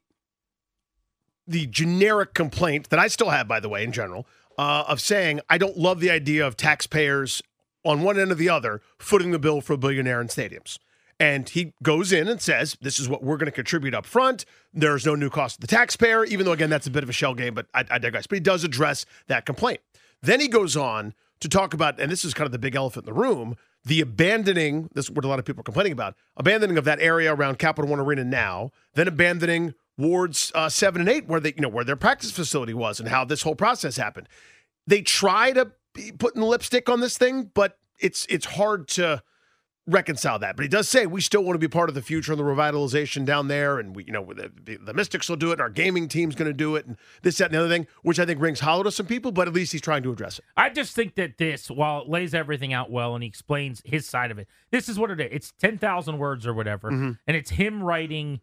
the 1.46 1.66
generic 1.66 2.34
complaint 2.34 2.90
that 2.90 2.98
I 3.00 3.08
still 3.08 3.30
have, 3.30 3.48
by 3.48 3.60
the 3.60 3.68
way, 3.68 3.82
in 3.82 3.92
general, 3.92 4.26
uh, 4.58 4.84
of 4.86 5.00
saying 5.00 5.40
I 5.48 5.58
don't 5.58 5.76
love 5.76 6.00
the 6.00 6.10
idea 6.10 6.46
of 6.46 6.56
taxpayers 6.56 7.42
on 7.84 8.02
one 8.02 8.18
end 8.18 8.30
or 8.30 8.36
the 8.36 8.48
other 8.48 8.80
footing 8.98 9.32
the 9.32 9.38
bill 9.38 9.60
for 9.60 9.72
a 9.72 9.76
billionaire 9.78 10.20
in 10.20 10.28
stadiums. 10.28 10.78
And 11.18 11.48
he 11.48 11.72
goes 11.82 12.12
in 12.12 12.26
and 12.28 12.40
says, 12.40 12.76
"This 12.80 12.98
is 12.98 13.08
what 13.08 13.22
we're 13.22 13.36
going 13.36 13.46
to 13.46 13.52
contribute 13.52 13.94
up 13.94 14.06
front. 14.06 14.44
There's 14.72 15.06
no 15.06 15.14
new 15.14 15.30
cost 15.30 15.56
to 15.56 15.60
the 15.60 15.66
taxpayer." 15.68 16.24
Even 16.24 16.46
though, 16.46 16.52
again, 16.52 16.70
that's 16.70 16.86
a 16.86 16.90
bit 16.90 17.02
of 17.04 17.08
a 17.08 17.12
shell 17.12 17.34
game, 17.34 17.54
but 17.54 17.66
I, 17.74 17.84
I 17.90 17.98
digress. 17.98 18.26
But 18.26 18.36
he 18.36 18.40
does 18.40 18.64
address 18.64 19.06
that 19.28 19.46
complaint. 19.46 19.80
Then 20.20 20.40
he 20.40 20.48
goes 20.48 20.76
on 20.76 21.14
to 21.42 21.48
talk 21.48 21.74
about, 21.74 22.00
and 22.00 22.10
this 22.10 22.24
is 22.24 22.32
kind 22.34 22.46
of 22.46 22.52
the 22.52 22.58
big 22.58 22.76
elephant 22.76 23.06
in 23.06 23.12
the 23.12 23.20
room, 23.20 23.56
the 23.84 24.00
abandoning. 24.00 24.88
This 24.94 25.06
is 25.06 25.10
what 25.10 25.24
a 25.24 25.28
lot 25.28 25.38
of 25.38 25.44
people 25.44 25.60
are 25.60 25.64
complaining 25.64 25.92
about: 25.92 26.14
abandoning 26.36 26.78
of 26.78 26.84
that 26.84 27.00
area 27.00 27.34
around 27.34 27.58
Capital 27.58 27.90
One 27.90 28.00
Arena 28.00 28.24
now, 28.24 28.70
then 28.94 29.08
abandoning 29.08 29.74
wards 29.98 30.52
uh, 30.54 30.68
seven 30.68 31.00
and 31.02 31.10
eight, 31.10 31.26
where 31.26 31.40
they, 31.40 31.52
you 31.54 31.62
know, 31.62 31.68
where 31.68 31.84
their 31.84 31.96
practice 31.96 32.30
facility 32.30 32.74
was, 32.74 33.00
and 33.00 33.08
how 33.08 33.24
this 33.24 33.42
whole 33.42 33.56
process 33.56 33.96
happened. 33.96 34.28
They 34.86 35.02
try 35.02 35.52
to 35.52 35.72
be 35.92 36.12
putting 36.12 36.42
lipstick 36.42 36.88
on 36.88 37.00
this 37.00 37.18
thing, 37.18 37.50
but 37.54 37.76
it's 37.98 38.24
it's 38.30 38.46
hard 38.46 38.88
to 38.88 39.22
reconcile 39.86 40.38
that. 40.38 40.56
But 40.56 40.62
he 40.62 40.68
does 40.68 40.88
say 40.88 41.06
we 41.06 41.20
still 41.20 41.42
want 41.42 41.54
to 41.54 41.58
be 41.58 41.68
part 41.68 41.88
of 41.88 41.94
the 41.94 42.02
future 42.02 42.32
and 42.32 42.38
the 42.38 42.44
revitalization 42.44 43.24
down 43.24 43.48
there, 43.48 43.78
and 43.78 43.96
we, 43.96 44.04
you 44.04 44.12
know, 44.12 44.32
the, 44.32 44.76
the 44.76 44.94
Mystics 44.94 45.28
will 45.28 45.36
do 45.36 45.50
it, 45.50 45.54
and 45.54 45.60
our 45.60 45.70
gaming 45.70 46.08
team's 46.08 46.34
going 46.34 46.50
to 46.50 46.54
do 46.54 46.76
it, 46.76 46.86
and 46.86 46.96
this, 47.22 47.38
that, 47.38 47.46
and 47.46 47.54
the 47.54 47.58
other 47.58 47.68
thing, 47.68 47.86
which 48.02 48.20
I 48.20 48.26
think 48.26 48.40
rings 48.40 48.60
hollow 48.60 48.82
to 48.84 48.90
some 48.90 49.06
people. 49.06 49.32
But 49.32 49.48
at 49.48 49.54
least 49.54 49.72
he's 49.72 49.80
trying 49.80 50.02
to 50.04 50.12
address 50.12 50.38
it. 50.38 50.44
I 50.56 50.70
just 50.70 50.94
think 50.94 51.14
that 51.16 51.38
this, 51.38 51.70
while 51.70 52.02
it 52.02 52.08
lays 52.08 52.34
everything 52.34 52.72
out 52.72 52.90
well 52.90 53.14
and 53.14 53.22
he 53.22 53.28
explains 53.28 53.82
his 53.84 54.08
side 54.08 54.30
of 54.30 54.38
it, 54.38 54.48
this 54.70 54.88
is 54.88 54.98
what 54.98 55.10
it 55.10 55.20
is. 55.20 55.28
It's 55.30 55.52
10,000 55.58 56.18
words 56.18 56.46
or 56.46 56.54
whatever. 56.54 56.90
Mm-hmm. 56.90 57.12
And 57.26 57.36
it's 57.36 57.50
him 57.50 57.82
writing, 57.82 58.40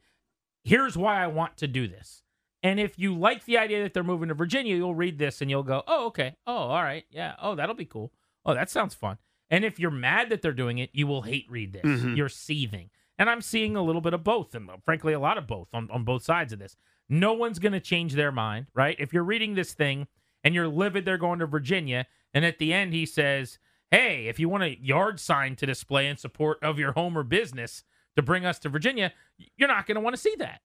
here's 0.63 0.97
why 0.97 1.23
I 1.23 1.28
want 1.28 1.58
to 1.58 1.67
do 1.67 1.88
this. 1.88 2.23
And 2.62 2.80
if 2.80 2.99
you 2.99 3.15
like 3.15 3.45
the 3.45 3.58
idea 3.58 3.82
that 3.84 3.93
they're 3.93 4.04
moving 4.04 4.28
to 4.30 4.36
Virginia, 4.36 4.75
you'll 4.75 4.95
read 4.95 5.17
this 5.17 5.41
and 5.41 5.49
you'll 5.49 5.63
go, 5.63 5.84
oh, 5.88 6.08
okay. 6.08 6.36
Oh, 6.45 6.54
all 6.54 6.84
right. 6.84 7.06
Yeah. 7.10 7.36
Oh, 7.41 7.56
that'll 7.56 7.75
be 7.75 7.86
cool. 7.86 8.12
Oh, 8.45 8.54
that 8.54 8.69
sounds 8.69 8.93
fun. 8.93 9.17
And 9.49 9.65
if 9.65 9.79
you're 9.79 9.91
mad 9.91 10.29
that 10.29 10.41
they're 10.41 10.51
doing 10.51 10.77
it, 10.77 10.89
you 10.93 11.07
will 11.07 11.23
hate 11.23 11.45
read 11.49 11.73
this. 11.73 11.83
Mm-hmm. 11.83 12.15
You're 12.15 12.29
seething. 12.29 12.89
And 13.17 13.29
I'm 13.29 13.41
seeing 13.41 13.75
a 13.75 13.81
little 13.81 14.01
bit 14.01 14.13
of 14.13 14.23
both, 14.23 14.55
and 14.55 14.69
uh, 14.69 14.77
frankly, 14.85 15.12
a 15.12 15.19
lot 15.19 15.38
of 15.38 15.47
both 15.47 15.67
on, 15.73 15.89
on 15.91 16.03
both 16.03 16.23
sides 16.23 16.53
of 16.53 16.59
this. 16.59 16.77
No 17.09 17.33
one's 17.33 17.59
going 17.59 17.73
to 17.73 17.79
change 17.79 18.13
their 18.13 18.31
mind, 18.31 18.67
right? 18.73 18.95
If 18.99 19.13
you're 19.13 19.23
reading 19.23 19.55
this 19.55 19.73
thing 19.73 20.07
and 20.43 20.55
you're 20.55 20.67
livid 20.67 21.03
they're 21.03 21.17
going 21.17 21.39
to 21.39 21.45
Virginia, 21.45 22.05
and 22.33 22.45
at 22.45 22.59
the 22.59 22.71
end 22.71 22.93
he 22.93 23.05
says, 23.05 23.59
hey, 23.91 24.27
if 24.27 24.39
you 24.39 24.47
want 24.47 24.63
a 24.63 24.79
yard 24.79 25.19
sign 25.19 25.55
to 25.57 25.65
display 25.65 26.07
in 26.07 26.15
support 26.15 26.59
of 26.63 26.79
your 26.79 26.93
home 26.93 27.17
or 27.17 27.23
business 27.23 27.83
to 28.15 28.21
bring 28.21 28.45
us 28.45 28.59
to 28.59 28.69
Virginia, 28.69 29.12
you're 29.57 29.67
not 29.67 29.85
going 29.85 29.95
to 29.95 30.01
want 30.01 30.15
to 30.15 30.21
see 30.21 30.35
that. 30.38 30.62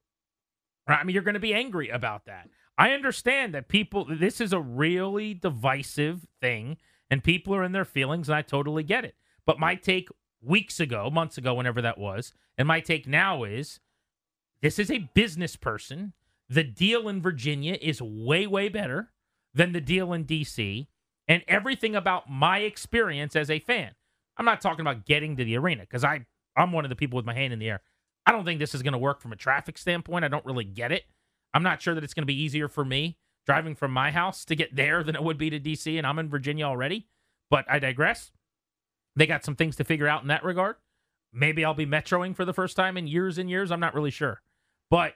Right? 0.87 0.99
I 1.01 1.05
mean, 1.05 1.15
you're 1.15 1.23
going 1.23 1.35
to 1.35 1.41
be 1.41 1.55
angry 1.55 1.89
about 1.89 2.27
that. 2.27 2.51
I 2.77 2.93
understand 2.93 3.55
that 3.55 3.69
people, 3.69 4.07
this 4.09 4.41
is 4.41 4.53
a 4.53 4.61
really 4.61 5.33
divisive 5.33 6.27
thing, 6.41 6.77
and 7.11 7.23
people 7.23 7.55
are 7.55 7.65
in 7.65 7.73
their 7.73 7.85
feelings, 7.85 8.29
and 8.29 8.37
I 8.37 8.43
totally 8.43 8.83
get 8.83 9.05
it. 9.05 9.15
But 9.47 9.59
my 9.59 9.75
take 9.75 10.09
weeks 10.43 10.81
ago, 10.81 11.11
months 11.11 11.39
ago, 11.39 11.55
whenever 11.55 11.83
that 11.83 11.99
was, 11.99 12.33
and 12.57 12.69
my 12.69 12.81
take 12.81 13.07
now 13.07 13.45
is 13.45 13.81
this 14.63 14.79
is 14.79 14.91
a 14.91 15.11
business 15.15 15.57
person. 15.57 16.13
The 16.49 16.65
deal 16.65 17.09
in 17.09 17.23
Virginia 17.23 17.79
is 17.81 18.01
way, 18.03 18.47
way 18.47 18.69
better 18.69 19.11
than 19.55 19.73
the 19.73 19.81
deal 19.81 20.13
in 20.13 20.25
DC, 20.25 20.87
and 21.29 21.43
everything 21.49 21.97
about 21.97 22.31
my 22.31 22.59
experience 22.59 23.37
as 23.37 23.51
a 23.51 23.59
fan. 23.59 23.93
I'm 24.37 24.45
not 24.45 24.61
talking 24.61 24.81
about 24.81 25.07
getting 25.07 25.37
to 25.37 25.45
the 25.45 25.57
arena 25.57 25.83
because 25.83 26.05
I 26.05 26.27
I'm 26.57 26.73
one 26.73 26.85
of 26.85 26.89
the 26.89 26.97
people 26.97 27.17
with 27.17 27.27
my 27.27 27.35
hand 27.35 27.53
in 27.53 27.59
the 27.59 27.69
air. 27.69 27.81
I 28.27 28.33
don't 28.33 28.45
think 28.45 28.59
this 28.59 28.75
is 28.75 28.83
going 28.83 28.93
to 28.93 28.99
work 28.99 29.21
from 29.21 29.33
a 29.33 29.37
traffic 29.37 29.77
standpoint. 29.77 30.25
I 30.25 30.29
don't 30.29 30.45
really 30.45 30.65
get 30.65 30.93
it. 30.93 31.05
I'm 31.53 31.63
not 31.63 31.83
sure 31.83 31.95
that 31.95 32.05
it's 32.05 32.15
going 32.15 32.23
to 32.23 32.27
be 32.27 32.41
easier 32.41 32.69
for 32.69 32.85
me 32.85 33.19
driving 33.47 33.75
from 33.75 33.93
my 33.93 34.11
house 34.11 34.45
to 34.47 34.57
get 34.57 34.75
there 34.75 35.03
than 35.03 35.15
it 35.15 35.23
would 35.23 35.39
be 35.39 35.51
to 35.51 35.61
DC, 35.61 35.97
and 35.97 36.07
I'm 36.07 36.19
in 36.19 36.29
Virginia 36.29 36.65
already. 36.65 37.07
But 37.51 37.67
I 37.69 37.79
digress. 37.79 38.33
They 39.17 39.27
got 39.27 39.45
some 39.45 39.57
things 39.57 39.77
to 39.77 39.85
figure 39.85 40.09
out 40.09 40.23
in 40.23 40.29
that 40.29 40.45
regard. 40.45 40.77
Maybe 41.33 41.65
I'll 41.65 41.75
be 41.75 41.87
metroing 41.87 42.35
for 42.35 42.45
the 42.45 42.53
first 42.53 42.77
time 42.77 42.97
in 42.97 43.07
years 43.07 43.39
and 43.39 43.51
years. 43.51 43.71
I'm 43.71 43.81
not 43.81 43.95
really 43.95 44.11
sure. 44.11 44.41
But 44.91 45.15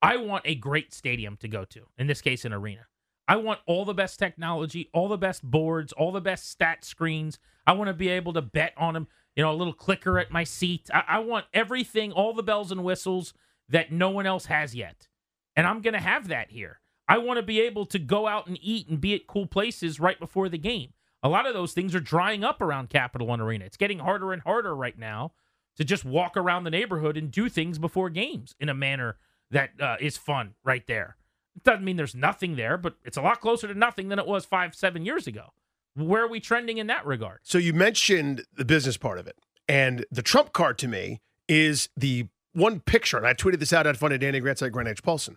I 0.00 0.16
want 0.16 0.42
a 0.44 0.54
great 0.54 0.92
stadium 0.92 1.36
to 1.38 1.48
go 1.48 1.64
to, 1.64 1.86
in 1.96 2.08
this 2.08 2.20
case, 2.20 2.44
an 2.44 2.52
arena. 2.52 2.86
I 3.28 3.36
want 3.36 3.60
all 3.66 3.84
the 3.84 3.94
best 3.94 4.18
technology, 4.18 4.90
all 4.92 5.08
the 5.08 5.16
best 5.16 5.42
boards, 5.48 5.92
all 5.92 6.10
the 6.10 6.20
best 6.20 6.50
stat 6.50 6.84
screens. 6.84 7.38
I 7.66 7.72
want 7.72 7.88
to 7.88 7.94
be 7.94 8.08
able 8.08 8.32
to 8.32 8.42
bet 8.42 8.74
on 8.76 8.94
them, 8.94 9.06
you 9.36 9.44
know, 9.44 9.52
a 9.52 9.54
little 9.54 9.72
clicker 9.72 10.18
at 10.18 10.32
my 10.32 10.42
seat. 10.42 10.90
I, 10.92 11.04
I 11.06 11.18
want 11.20 11.46
everything, 11.54 12.10
all 12.10 12.34
the 12.34 12.42
bells 12.42 12.72
and 12.72 12.82
whistles 12.82 13.32
that 13.68 13.92
no 13.92 14.10
one 14.10 14.26
else 14.26 14.46
has 14.46 14.74
yet. 14.74 15.08
And 15.56 15.66
I'm 15.66 15.80
going 15.80 15.94
to 15.94 16.00
have 16.00 16.28
that 16.28 16.50
here. 16.50 16.80
I 17.08 17.18
want 17.18 17.38
to 17.38 17.42
be 17.42 17.60
able 17.60 17.86
to 17.86 17.98
go 17.98 18.26
out 18.26 18.46
and 18.46 18.58
eat 18.62 18.88
and 18.88 19.00
be 19.00 19.14
at 19.14 19.26
cool 19.26 19.46
places 19.46 20.00
right 20.00 20.18
before 20.18 20.48
the 20.48 20.58
game. 20.58 20.92
A 21.22 21.28
lot 21.28 21.46
of 21.46 21.54
those 21.54 21.72
things 21.72 21.94
are 21.94 22.00
drying 22.00 22.42
up 22.42 22.60
around 22.60 22.90
Capital 22.90 23.26
One 23.26 23.40
Arena. 23.40 23.64
It's 23.64 23.76
getting 23.76 24.00
harder 24.00 24.32
and 24.32 24.42
harder 24.42 24.74
right 24.74 24.98
now 24.98 25.32
to 25.76 25.84
just 25.84 26.04
walk 26.04 26.36
around 26.36 26.64
the 26.64 26.70
neighborhood 26.70 27.16
and 27.16 27.30
do 27.30 27.48
things 27.48 27.78
before 27.78 28.10
games 28.10 28.54
in 28.58 28.68
a 28.68 28.74
manner 28.74 29.16
that 29.50 29.70
uh, 29.80 29.96
is 30.00 30.16
fun 30.16 30.54
right 30.64 30.86
there. 30.86 31.16
It 31.56 31.64
doesn't 31.64 31.84
mean 31.84 31.96
there's 31.96 32.14
nothing 32.14 32.56
there, 32.56 32.76
but 32.76 32.96
it's 33.04 33.16
a 33.16 33.22
lot 33.22 33.40
closer 33.40 33.68
to 33.68 33.74
nothing 33.74 34.08
than 34.08 34.18
it 34.18 34.26
was 34.26 34.44
five, 34.44 34.74
seven 34.74 35.04
years 35.04 35.26
ago. 35.26 35.52
Where 35.94 36.24
are 36.24 36.28
we 36.28 36.40
trending 36.40 36.78
in 36.78 36.86
that 36.86 37.04
regard? 37.04 37.40
So 37.42 37.58
you 37.58 37.74
mentioned 37.74 38.44
the 38.54 38.64
business 38.64 38.96
part 38.96 39.18
of 39.18 39.26
it. 39.26 39.36
And 39.68 40.04
the 40.10 40.22
trump 40.22 40.52
card 40.52 40.78
to 40.78 40.88
me 40.88 41.20
is 41.48 41.88
the 41.96 42.28
one 42.52 42.80
picture, 42.80 43.16
and 43.16 43.26
I 43.26 43.34
tweeted 43.34 43.58
this 43.58 43.72
out 43.72 43.86
at 43.86 43.96
Funny 43.96 44.18
Danny 44.18 44.40
Grant 44.40 44.58
site 44.58 44.72
Grant 44.72 44.88
H. 44.88 45.02
Paulsen. 45.02 45.36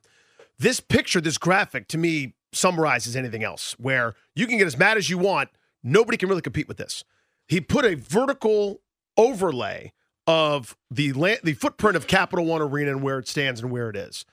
This 0.58 0.80
picture, 0.80 1.20
this 1.20 1.38
graphic, 1.38 1.88
to 1.90 1.98
me 1.98 2.34
summarizes 2.54 3.16
anything 3.16 3.44
else. 3.44 3.76
Where 3.78 4.16
you 4.36 4.48
can 4.48 4.58
get 4.58 4.68
as 4.68 4.78
mad 4.78 4.98
as 4.98 5.10
you 5.10 5.18
want, 5.18 5.50
nobody 5.84 6.18
can 6.18 6.30
really 6.30 6.42
compete 6.42 6.68
with 6.68 6.78
this. 6.78 7.04
He 7.48 7.62
put 7.62 7.86
a 7.86 7.96
vertical 7.96 8.82
overlay 9.18 9.92
of 10.28 10.76
the 10.90 11.14
land, 11.14 11.40
the 11.44 11.54
footprint 11.54 11.96
of 11.96 12.08
Capital 12.08 12.46
One 12.46 12.62
Arena 12.62 12.92
and 12.92 13.04
where 13.04 13.20
it 13.20 13.28
stands 13.28 13.62
and 13.62 13.72
where 13.72 13.90
it 13.90 13.96
is. 13.96 14.26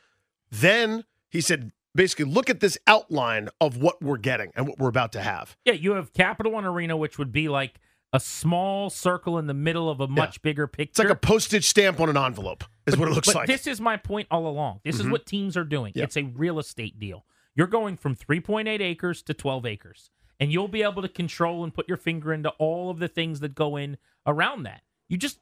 Then 0.50 1.04
he 1.30 1.40
said, 1.40 1.72
basically, 1.94 2.26
look 2.26 2.48
at 2.48 2.60
this 2.60 2.78
outline 2.86 3.48
of 3.60 3.76
what 3.76 4.00
we're 4.02 4.16
getting 4.16 4.52
and 4.54 4.66
what 4.66 4.78
we're 4.78 4.88
about 4.88 5.12
to 5.12 5.20
have. 5.20 5.56
Yeah, 5.64 5.74
you 5.74 5.92
have 5.92 6.12
Capital 6.12 6.52
One 6.52 6.64
Arena, 6.64 6.96
which 6.96 7.18
would 7.18 7.32
be 7.32 7.48
like 7.48 7.80
a 8.12 8.20
small 8.20 8.90
circle 8.90 9.38
in 9.38 9.46
the 9.46 9.54
middle 9.54 9.88
of 9.88 10.00
a 10.00 10.08
much 10.08 10.36
yeah. 10.36 10.40
bigger 10.42 10.66
picture. 10.66 10.90
It's 10.90 10.98
like 10.98 11.08
a 11.08 11.14
postage 11.14 11.66
stamp 11.66 11.98
on 12.00 12.08
an 12.08 12.16
envelope, 12.16 12.64
is 12.86 12.94
but, 12.94 13.00
what 13.00 13.08
it 13.08 13.14
looks 13.14 13.28
but 13.28 13.34
like. 13.36 13.46
This 13.46 13.66
is 13.66 13.80
my 13.80 13.96
point 13.96 14.28
all 14.30 14.46
along. 14.46 14.80
This 14.84 14.96
mm-hmm. 14.96 15.06
is 15.06 15.12
what 15.12 15.26
teams 15.26 15.56
are 15.56 15.64
doing. 15.64 15.92
Yep. 15.94 16.04
It's 16.04 16.16
a 16.16 16.22
real 16.22 16.58
estate 16.58 16.98
deal. 17.00 17.24
You're 17.54 17.66
going 17.66 17.96
from 17.96 18.14
3.8 18.14 18.80
acres 18.80 19.22
to 19.22 19.34
12 19.34 19.66
acres, 19.66 20.10
and 20.38 20.52
you'll 20.52 20.68
be 20.68 20.82
able 20.82 21.02
to 21.02 21.08
control 21.08 21.64
and 21.64 21.72
put 21.72 21.88
your 21.88 21.96
finger 21.96 22.32
into 22.32 22.50
all 22.50 22.90
of 22.90 22.98
the 22.98 23.08
things 23.08 23.40
that 23.40 23.54
go 23.54 23.76
in 23.76 23.96
around 24.26 24.64
that. 24.64 24.82
You 25.08 25.16
just, 25.16 25.38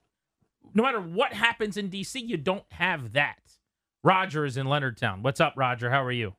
no 0.75 0.83
matter 0.83 1.01
what 1.01 1.33
happens 1.33 1.77
in 1.77 1.91
DC, 1.91 2.27
you 2.27 2.37
don't 2.37 2.65
have 2.73 3.13
that. 3.13 3.39
Roger 4.03 4.45
is 4.45 4.57
in 4.57 4.67
Leonardtown. 4.67 5.23
What's 5.23 5.41
up, 5.41 5.55
Roger? 5.57 5.91
How 5.91 6.05
are 6.05 6.13
you? 6.13 6.35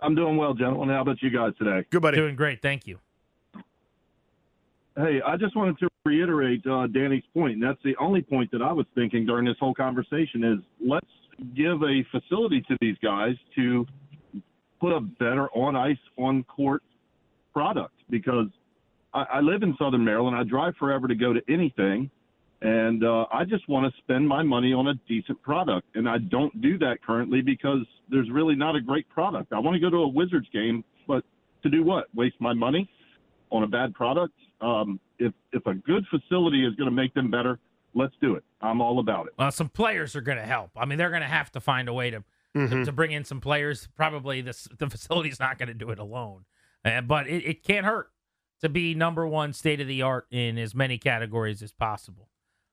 I'm 0.00 0.14
doing 0.14 0.36
well, 0.36 0.52
gentlemen. 0.52 0.94
How 0.94 1.00
about 1.00 1.22
you 1.22 1.30
guys 1.30 1.52
today? 1.58 1.86
Good, 1.90 2.02
buddy. 2.02 2.18
Doing 2.18 2.36
great. 2.36 2.60
Thank 2.60 2.86
you. 2.86 2.98
Hey, 4.96 5.20
I 5.26 5.36
just 5.36 5.54
wanted 5.54 5.78
to 5.80 5.88
reiterate 6.06 6.66
uh, 6.66 6.86
Danny's 6.86 7.22
point, 7.34 7.54
and 7.54 7.62
that's 7.62 7.82
the 7.84 7.94
only 8.00 8.22
point 8.22 8.50
that 8.52 8.62
I 8.62 8.72
was 8.72 8.86
thinking 8.94 9.26
during 9.26 9.44
this 9.44 9.56
whole 9.60 9.74
conversation 9.74 10.42
is 10.42 10.58
let's 10.80 11.06
give 11.54 11.82
a 11.82 12.02
facility 12.10 12.62
to 12.62 12.78
these 12.80 12.96
guys 13.02 13.34
to 13.56 13.84
put 14.80 14.96
a 14.96 15.00
better 15.00 15.48
on 15.50 15.76
ice, 15.76 15.98
on 16.16 16.44
court 16.44 16.82
product 17.52 17.92
because 18.08 18.46
I, 19.12 19.24
I 19.34 19.40
live 19.40 19.62
in 19.62 19.76
Southern 19.78 20.02
Maryland. 20.02 20.34
I 20.34 20.44
drive 20.44 20.74
forever 20.78 21.06
to 21.08 21.14
go 21.14 21.34
to 21.34 21.42
anything, 21.46 22.10
and 22.62 23.04
uh, 23.04 23.26
I 23.30 23.44
just 23.44 23.68
want 23.68 23.92
to 23.92 24.00
spend 24.00 24.26
my 24.26 24.42
money 24.42 24.72
on 24.72 24.88
a 24.88 24.94
decent 25.06 25.42
product, 25.42 25.88
and 25.94 26.08
I 26.08 26.16
don't 26.16 26.58
do 26.62 26.78
that 26.78 27.02
currently 27.06 27.42
because 27.42 27.80
there's 28.10 28.30
really 28.30 28.54
not 28.54 28.76
a 28.76 28.80
great 28.80 29.06
product. 29.10 29.52
I 29.52 29.58
want 29.58 29.74
to 29.74 29.80
go 29.80 29.90
to 29.90 30.04
a 30.04 30.08
Wizards 30.08 30.48
game, 30.54 30.82
but 31.06 31.22
to 31.64 31.68
do 31.68 31.84
what? 31.84 32.06
Waste 32.14 32.36
my 32.40 32.54
money 32.54 32.88
on 33.50 33.62
a 33.62 33.66
bad 33.66 33.92
product? 33.92 34.32
Um, 34.60 35.00
if 35.18 35.32
if 35.52 35.66
a 35.66 35.74
good 35.74 36.04
facility 36.08 36.64
is 36.64 36.74
going 36.74 36.88
to 36.88 36.94
make 36.94 37.14
them 37.14 37.30
better, 37.30 37.58
let's 37.94 38.14
do 38.20 38.34
it. 38.34 38.44
I'm 38.60 38.80
all 38.80 38.98
about 38.98 39.26
it. 39.26 39.34
Well, 39.38 39.50
some 39.50 39.68
players 39.68 40.16
are 40.16 40.20
going 40.20 40.38
to 40.38 40.44
help. 40.44 40.70
I 40.76 40.84
mean, 40.84 40.98
they're 40.98 41.10
going 41.10 41.22
to 41.22 41.28
have 41.28 41.50
to 41.52 41.60
find 41.60 41.88
a 41.88 41.92
way 41.92 42.10
to, 42.10 42.24
mm-hmm. 42.56 42.68
to, 42.68 42.84
to 42.84 42.92
bring 42.92 43.12
in 43.12 43.24
some 43.24 43.40
players. 43.40 43.88
Probably 43.96 44.40
this 44.40 44.68
the 44.78 44.88
facility's 44.90 45.40
not 45.40 45.58
going 45.58 45.68
to 45.68 45.74
do 45.74 45.90
it 45.90 45.98
alone, 45.98 46.44
uh, 46.84 47.00
but 47.00 47.26
it, 47.26 47.44
it 47.44 47.62
can't 47.62 47.86
hurt 47.86 48.10
to 48.60 48.68
be 48.68 48.94
number 48.94 49.26
one 49.26 49.52
state 49.52 49.80
of 49.80 49.88
the 49.88 50.02
art 50.02 50.26
in 50.30 50.58
as 50.58 50.74
many 50.74 50.98
categories 50.98 51.62
as 51.62 51.72
possible. 51.72 52.28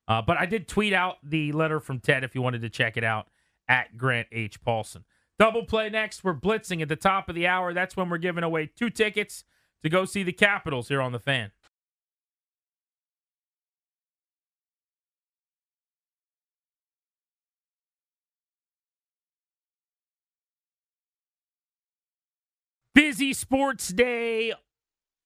Uh, 0.08 0.22
but 0.22 0.38
I 0.38 0.46
did 0.46 0.67
tweet 0.67 0.93
out 0.93 1.17
the 1.24 1.52
letter 1.52 1.80
from 1.80 2.00
Ted 2.00 2.24
if 2.24 2.36
you 2.36 2.41
wanted 2.41 2.62
to 2.62 2.69
check 2.69 2.98
it 2.98 3.04
out 3.04 3.28
at 3.67 3.98
Grant 3.98 4.28
H. 4.32 4.62
Paulsen. 4.62 5.04
Double 5.39 5.65
play 5.65 5.89
next. 5.89 6.24
We're 6.24 6.36
blitzing 6.36 6.82
at 6.82 6.89
the 6.89 6.96
top 6.96 7.30
of 7.30 7.36
the 7.36 7.48
hour. 7.48 7.74
That's 7.74 7.98
when 7.98 8.10
we're 8.10 8.17
giving 8.17 8.43
away 8.43 8.67
two 8.67 8.89
tickets 8.89 9.43
to 9.82 9.89
go 9.89 10.06
see 10.06 10.24
the 10.24 10.34
Capitals 10.34 10.89
here 10.89 11.02
on 11.02 11.12
the 11.12 11.19
fan. 11.19 11.52
Busy 22.94 23.34
sports 23.34 23.88
day 23.88 24.54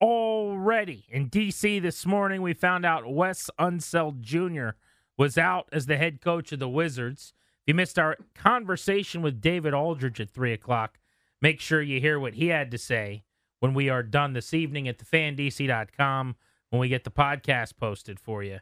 already. 0.01 1.05
In 1.09 1.27
D.C. 1.27 1.79
this 1.79 2.05
morning, 2.05 2.41
we 2.41 2.53
found 2.53 2.85
out 2.85 3.11
Wes 3.11 3.49
Unseld 3.59 4.21
Jr. 4.21 4.77
was 5.17 5.37
out 5.37 5.67
as 5.73 5.85
the 5.85 5.97
head 5.97 6.21
coach 6.21 6.53
of 6.53 6.59
the 6.59 6.69
Wizards. 6.69 7.33
If 7.63 7.67
you 7.67 7.73
missed 7.73 7.99
our 7.99 8.15
conversation 8.33 9.21
with 9.21 9.41
David 9.41 9.73
Aldridge 9.73 10.21
at 10.21 10.29
3 10.29 10.53
o'clock, 10.53 10.97
make 11.41 11.59
sure 11.59 11.81
you 11.81 11.99
hear 11.99 12.17
what 12.17 12.35
he 12.35 12.47
had 12.47 12.71
to 12.71 12.77
say 12.77 13.23
when 13.59 13.73
we 13.73 13.89
are 13.89 14.03
done 14.03 14.31
this 14.31 14.53
evening 14.53 14.87
at 14.87 14.99
thefandc.com 14.99 16.35
when 16.69 16.79
we 16.79 16.87
get 16.87 17.03
the 17.03 17.11
podcast 17.11 17.75
posted 17.77 18.17
for 18.17 18.43
you. 18.43 18.59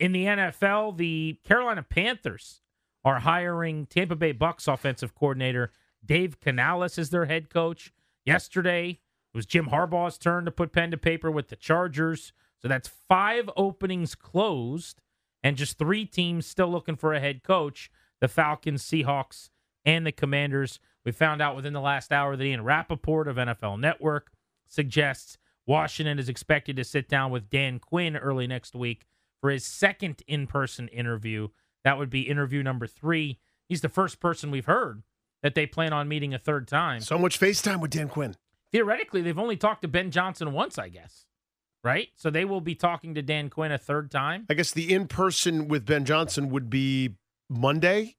In 0.00 0.10
the 0.10 0.24
NFL, 0.24 0.96
the 0.96 1.38
Carolina 1.44 1.84
Panthers 1.84 2.62
are 3.04 3.20
hiring 3.20 3.86
Tampa 3.86 4.16
Bay 4.16 4.32
Bucks 4.32 4.66
offensive 4.66 5.14
coordinator 5.14 5.70
Dave 6.04 6.40
Canales 6.40 6.98
as 6.98 7.10
their 7.10 7.26
head 7.26 7.48
coach. 7.48 7.92
Yesterday, 8.30 8.90
it 8.90 9.36
was 9.36 9.44
Jim 9.44 9.70
Harbaugh's 9.70 10.16
turn 10.16 10.44
to 10.44 10.52
put 10.52 10.70
pen 10.70 10.92
to 10.92 10.96
paper 10.96 11.32
with 11.32 11.48
the 11.48 11.56
Chargers. 11.56 12.32
So 12.62 12.68
that's 12.68 12.86
five 13.08 13.50
openings 13.56 14.14
closed 14.14 15.00
and 15.42 15.56
just 15.56 15.78
three 15.78 16.06
teams 16.06 16.46
still 16.46 16.68
looking 16.68 16.94
for 16.94 17.12
a 17.12 17.18
head 17.18 17.42
coach 17.42 17.90
the 18.20 18.28
Falcons, 18.28 18.84
Seahawks, 18.84 19.50
and 19.84 20.06
the 20.06 20.12
Commanders. 20.12 20.78
We 21.04 21.10
found 21.10 21.42
out 21.42 21.56
within 21.56 21.72
the 21.72 21.80
last 21.80 22.12
hour 22.12 22.36
that 22.36 22.44
Ian 22.44 22.62
Rapoport 22.62 23.26
of 23.26 23.34
NFL 23.34 23.80
Network 23.80 24.30
suggests 24.68 25.36
Washington 25.66 26.20
is 26.20 26.28
expected 26.28 26.76
to 26.76 26.84
sit 26.84 27.08
down 27.08 27.32
with 27.32 27.50
Dan 27.50 27.80
Quinn 27.80 28.16
early 28.16 28.46
next 28.46 28.76
week 28.76 29.06
for 29.40 29.50
his 29.50 29.66
second 29.66 30.22
in 30.28 30.46
person 30.46 30.86
interview. 30.86 31.48
That 31.82 31.98
would 31.98 32.10
be 32.10 32.28
interview 32.28 32.62
number 32.62 32.86
three. 32.86 33.40
He's 33.68 33.80
the 33.80 33.88
first 33.88 34.20
person 34.20 34.52
we've 34.52 34.66
heard 34.66 35.02
that 35.42 35.54
they 35.54 35.66
plan 35.66 35.92
on 35.92 36.08
meeting 36.08 36.34
a 36.34 36.38
third 36.38 36.68
time. 36.68 37.00
So 37.00 37.18
much 37.18 37.38
FaceTime 37.38 37.80
with 37.80 37.90
Dan 37.90 38.08
Quinn. 38.08 38.36
Theoretically, 38.72 39.22
they've 39.22 39.38
only 39.38 39.56
talked 39.56 39.82
to 39.82 39.88
Ben 39.88 40.10
Johnson 40.10 40.52
once, 40.52 40.78
I 40.78 40.88
guess. 40.88 41.24
Right? 41.82 42.08
So 42.16 42.28
they 42.28 42.44
will 42.44 42.60
be 42.60 42.74
talking 42.74 43.14
to 43.14 43.22
Dan 43.22 43.48
Quinn 43.48 43.72
a 43.72 43.78
third 43.78 44.10
time. 44.10 44.46
I 44.50 44.54
guess 44.54 44.70
the 44.70 44.92
in 44.92 45.08
person 45.08 45.66
with 45.66 45.86
Ben 45.86 46.04
Johnson 46.04 46.50
would 46.50 46.68
be 46.68 47.16
Monday 47.48 48.16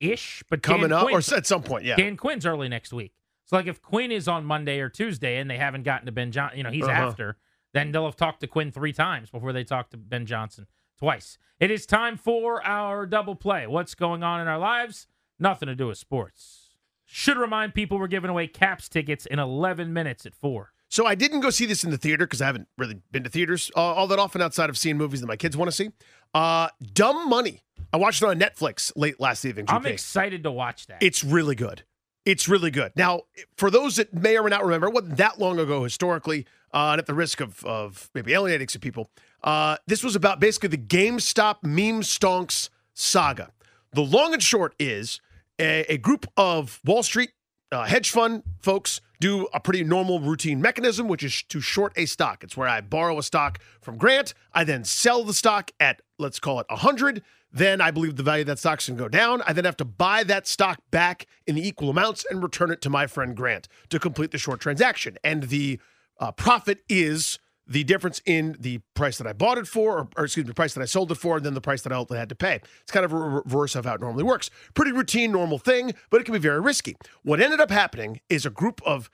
ish, 0.00 0.42
but 0.48 0.62
coming 0.62 0.88
Dan 0.88 0.92
up 0.92 1.02
Quinn, 1.04 1.14
or 1.16 1.36
at 1.36 1.46
some 1.46 1.62
point, 1.62 1.84
yeah. 1.84 1.96
Dan 1.96 2.16
Quinn's 2.16 2.46
early 2.46 2.68
next 2.68 2.92
week. 2.92 3.12
So 3.44 3.56
like 3.56 3.66
if 3.66 3.82
Quinn 3.82 4.10
is 4.10 4.26
on 4.26 4.44
Monday 4.44 4.80
or 4.80 4.88
Tuesday 4.88 5.36
and 5.36 5.50
they 5.50 5.58
haven't 5.58 5.82
gotten 5.82 6.06
to 6.06 6.12
Ben 6.12 6.32
Johnson, 6.32 6.58
you 6.58 6.64
know, 6.64 6.70
he's 6.70 6.84
uh-huh. 6.84 6.92
after, 6.92 7.36
then 7.72 7.92
they'll 7.92 8.06
have 8.06 8.16
talked 8.16 8.40
to 8.40 8.46
Quinn 8.46 8.72
three 8.72 8.92
times 8.92 9.30
before 9.30 9.52
they 9.52 9.64
talk 9.64 9.90
to 9.90 9.96
Ben 9.96 10.26
Johnson 10.26 10.66
twice. 10.98 11.38
It 11.60 11.70
is 11.70 11.86
time 11.86 12.16
for 12.16 12.64
our 12.64 13.06
double 13.06 13.34
play. 13.34 13.66
What's 13.66 13.94
going 13.94 14.22
on 14.22 14.40
in 14.40 14.48
our 14.48 14.58
lives? 14.58 15.06
Nothing 15.38 15.66
to 15.66 15.74
do 15.74 15.88
with 15.88 15.98
sports. 15.98 16.70
Should 17.04 17.36
remind 17.36 17.74
people 17.74 17.98
we're 17.98 18.06
giving 18.06 18.30
away 18.30 18.46
Caps 18.46 18.88
tickets 18.88 19.26
in 19.26 19.38
11 19.38 19.92
minutes 19.92 20.26
at 20.26 20.34
4. 20.34 20.72
So 20.88 21.06
I 21.06 21.14
didn't 21.14 21.40
go 21.40 21.50
see 21.50 21.66
this 21.66 21.82
in 21.82 21.90
the 21.90 21.98
theater 21.98 22.24
because 22.24 22.40
I 22.40 22.46
haven't 22.46 22.68
really 22.78 23.00
been 23.10 23.24
to 23.24 23.30
theaters 23.30 23.70
uh, 23.76 23.80
all 23.80 24.06
that 24.06 24.18
often 24.18 24.40
outside 24.40 24.70
of 24.70 24.78
seeing 24.78 24.96
movies 24.96 25.20
that 25.20 25.26
my 25.26 25.36
kids 25.36 25.56
want 25.56 25.68
to 25.68 25.76
see. 25.76 25.90
Uh, 26.32 26.68
Dumb 26.92 27.28
Money. 27.28 27.62
I 27.92 27.96
watched 27.96 28.22
it 28.22 28.28
on 28.28 28.38
Netflix 28.38 28.92
late 28.96 29.20
last 29.20 29.44
evening. 29.44 29.66
I'm 29.68 29.86
excited 29.86 30.42
to 30.44 30.52
watch 30.52 30.86
that. 30.86 31.02
It's 31.02 31.24
really 31.24 31.54
good. 31.54 31.82
It's 32.24 32.48
really 32.48 32.70
good. 32.70 32.92
Now, 32.96 33.22
for 33.56 33.70
those 33.70 33.96
that 33.96 34.14
may 34.14 34.38
or 34.38 34.42
may 34.44 34.50
not 34.50 34.64
remember, 34.64 34.86
it 34.86 34.94
wasn't 34.94 35.16
that 35.18 35.38
long 35.38 35.58
ago 35.58 35.84
historically, 35.84 36.46
uh, 36.72 36.90
and 36.92 36.98
at 36.98 37.06
the 37.06 37.14
risk 37.14 37.40
of, 37.40 37.64
of 37.64 38.08
maybe 38.14 38.32
alienating 38.32 38.68
some 38.68 38.80
people, 38.80 39.10
uh, 39.42 39.76
this 39.86 40.02
was 40.02 40.16
about 40.16 40.40
basically 40.40 40.70
the 40.70 40.78
GameStop 40.78 41.56
meme 41.62 42.00
stonks 42.00 42.70
saga. 42.94 43.50
The 43.92 44.00
long 44.02 44.32
and 44.32 44.42
short 44.42 44.74
is 44.78 45.20
a, 45.58 45.84
a 45.88 45.98
group 45.98 46.26
of 46.36 46.80
Wall 46.84 47.02
Street 47.02 47.30
uh, 47.72 47.84
hedge 47.84 48.10
fund 48.10 48.42
folks 48.60 49.00
do 49.20 49.48
a 49.52 49.60
pretty 49.60 49.82
normal 49.82 50.20
routine 50.20 50.60
mechanism, 50.60 51.08
which 51.08 51.22
is 51.22 51.42
to 51.44 51.60
short 51.60 51.92
a 51.96 52.06
stock. 52.06 52.44
It's 52.44 52.56
where 52.56 52.68
I 52.68 52.80
borrow 52.80 53.18
a 53.18 53.22
stock 53.22 53.58
from 53.80 53.96
Grant, 53.96 54.34
I 54.52 54.64
then 54.64 54.84
sell 54.84 55.24
the 55.24 55.34
stock 55.34 55.70
at 55.80 56.00
let's 56.18 56.38
call 56.38 56.60
it 56.60 56.66
100. 56.68 57.22
Then 57.50 57.80
I 57.80 57.90
believe 57.90 58.16
the 58.16 58.22
value 58.22 58.42
of 58.42 58.48
that 58.48 58.58
stock's 58.58 58.88
going 58.88 58.98
to 58.98 59.04
go 59.04 59.08
down. 59.08 59.40
I 59.46 59.52
then 59.52 59.64
have 59.64 59.76
to 59.76 59.84
buy 59.84 60.24
that 60.24 60.46
stock 60.46 60.80
back 60.90 61.26
in 61.46 61.54
the 61.54 61.66
equal 61.66 61.88
amounts 61.88 62.26
and 62.28 62.42
return 62.42 62.70
it 62.70 62.80
to 62.82 62.90
my 62.90 63.06
friend 63.06 63.36
Grant 63.36 63.68
to 63.90 64.00
complete 64.00 64.32
the 64.32 64.38
short 64.38 64.60
transaction. 64.60 65.16
And 65.22 65.44
the 65.44 65.80
uh, 66.18 66.32
profit 66.32 66.80
is 66.88 67.38
the 67.66 67.84
difference 67.84 68.20
in 68.26 68.56
the 68.58 68.80
price 68.94 69.18
that 69.18 69.26
I 69.26 69.32
bought 69.32 69.58
it 69.58 69.66
for, 69.66 69.98
or, 69.98 70.08
or, 70.16 70.24
excuse 70.24 70.44
me, 70.44 70.48
the 70.48 70.54
price 70.54 70.74
that 70.74 70.82
I 70.82 70.86
sold 70.86 71.10
it 71.10 71.16
for, 71.16 71.36
and 71.36 71.46
then 71.46 71.54
the 71.54 71.60
price 71.60 71.82
that 71.82 71.92
I 71.92 71.96
ultimately 71.96 72.18
had 72.18 72.28
to 72.28 72.34
pay. 72.34 72.60
It's 72.82 72.92
kind 72.92 73.04
of 73.04 73.12
a 73.12 73.16
reverse 73.16 73.74
of 73.74 73.86
how 73.86 73.94
it 73.94 74.00
normally 74.00 74.24
works. 74.24 74.50
Pretty 74.74 74.92
routine, 74.92 75.32
normal 75.32 75.58
thing, 75.58 75.92
but 76.10 76.20
it 76.20 76.24
can 76.24 76.34
be 76.34 76.38
very 76.38 76.60
risky. 76.60 76.96
What 77.22 77.40
ended 77.40 77.60
up 77.60 77.70
happening 77.70 78.20
is 78.28 78.44
a 78.44 78.50
group 78.50 78.82
of 78.84 79.10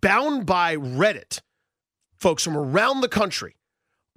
bound 0.00 0.46
by 0.46 0.76
Reddit 0.76 1.40
folks 2.16 2.42
from 2.42 2.56
around 2.56 3.02
the 3.02 3.08
country 3.08 3.56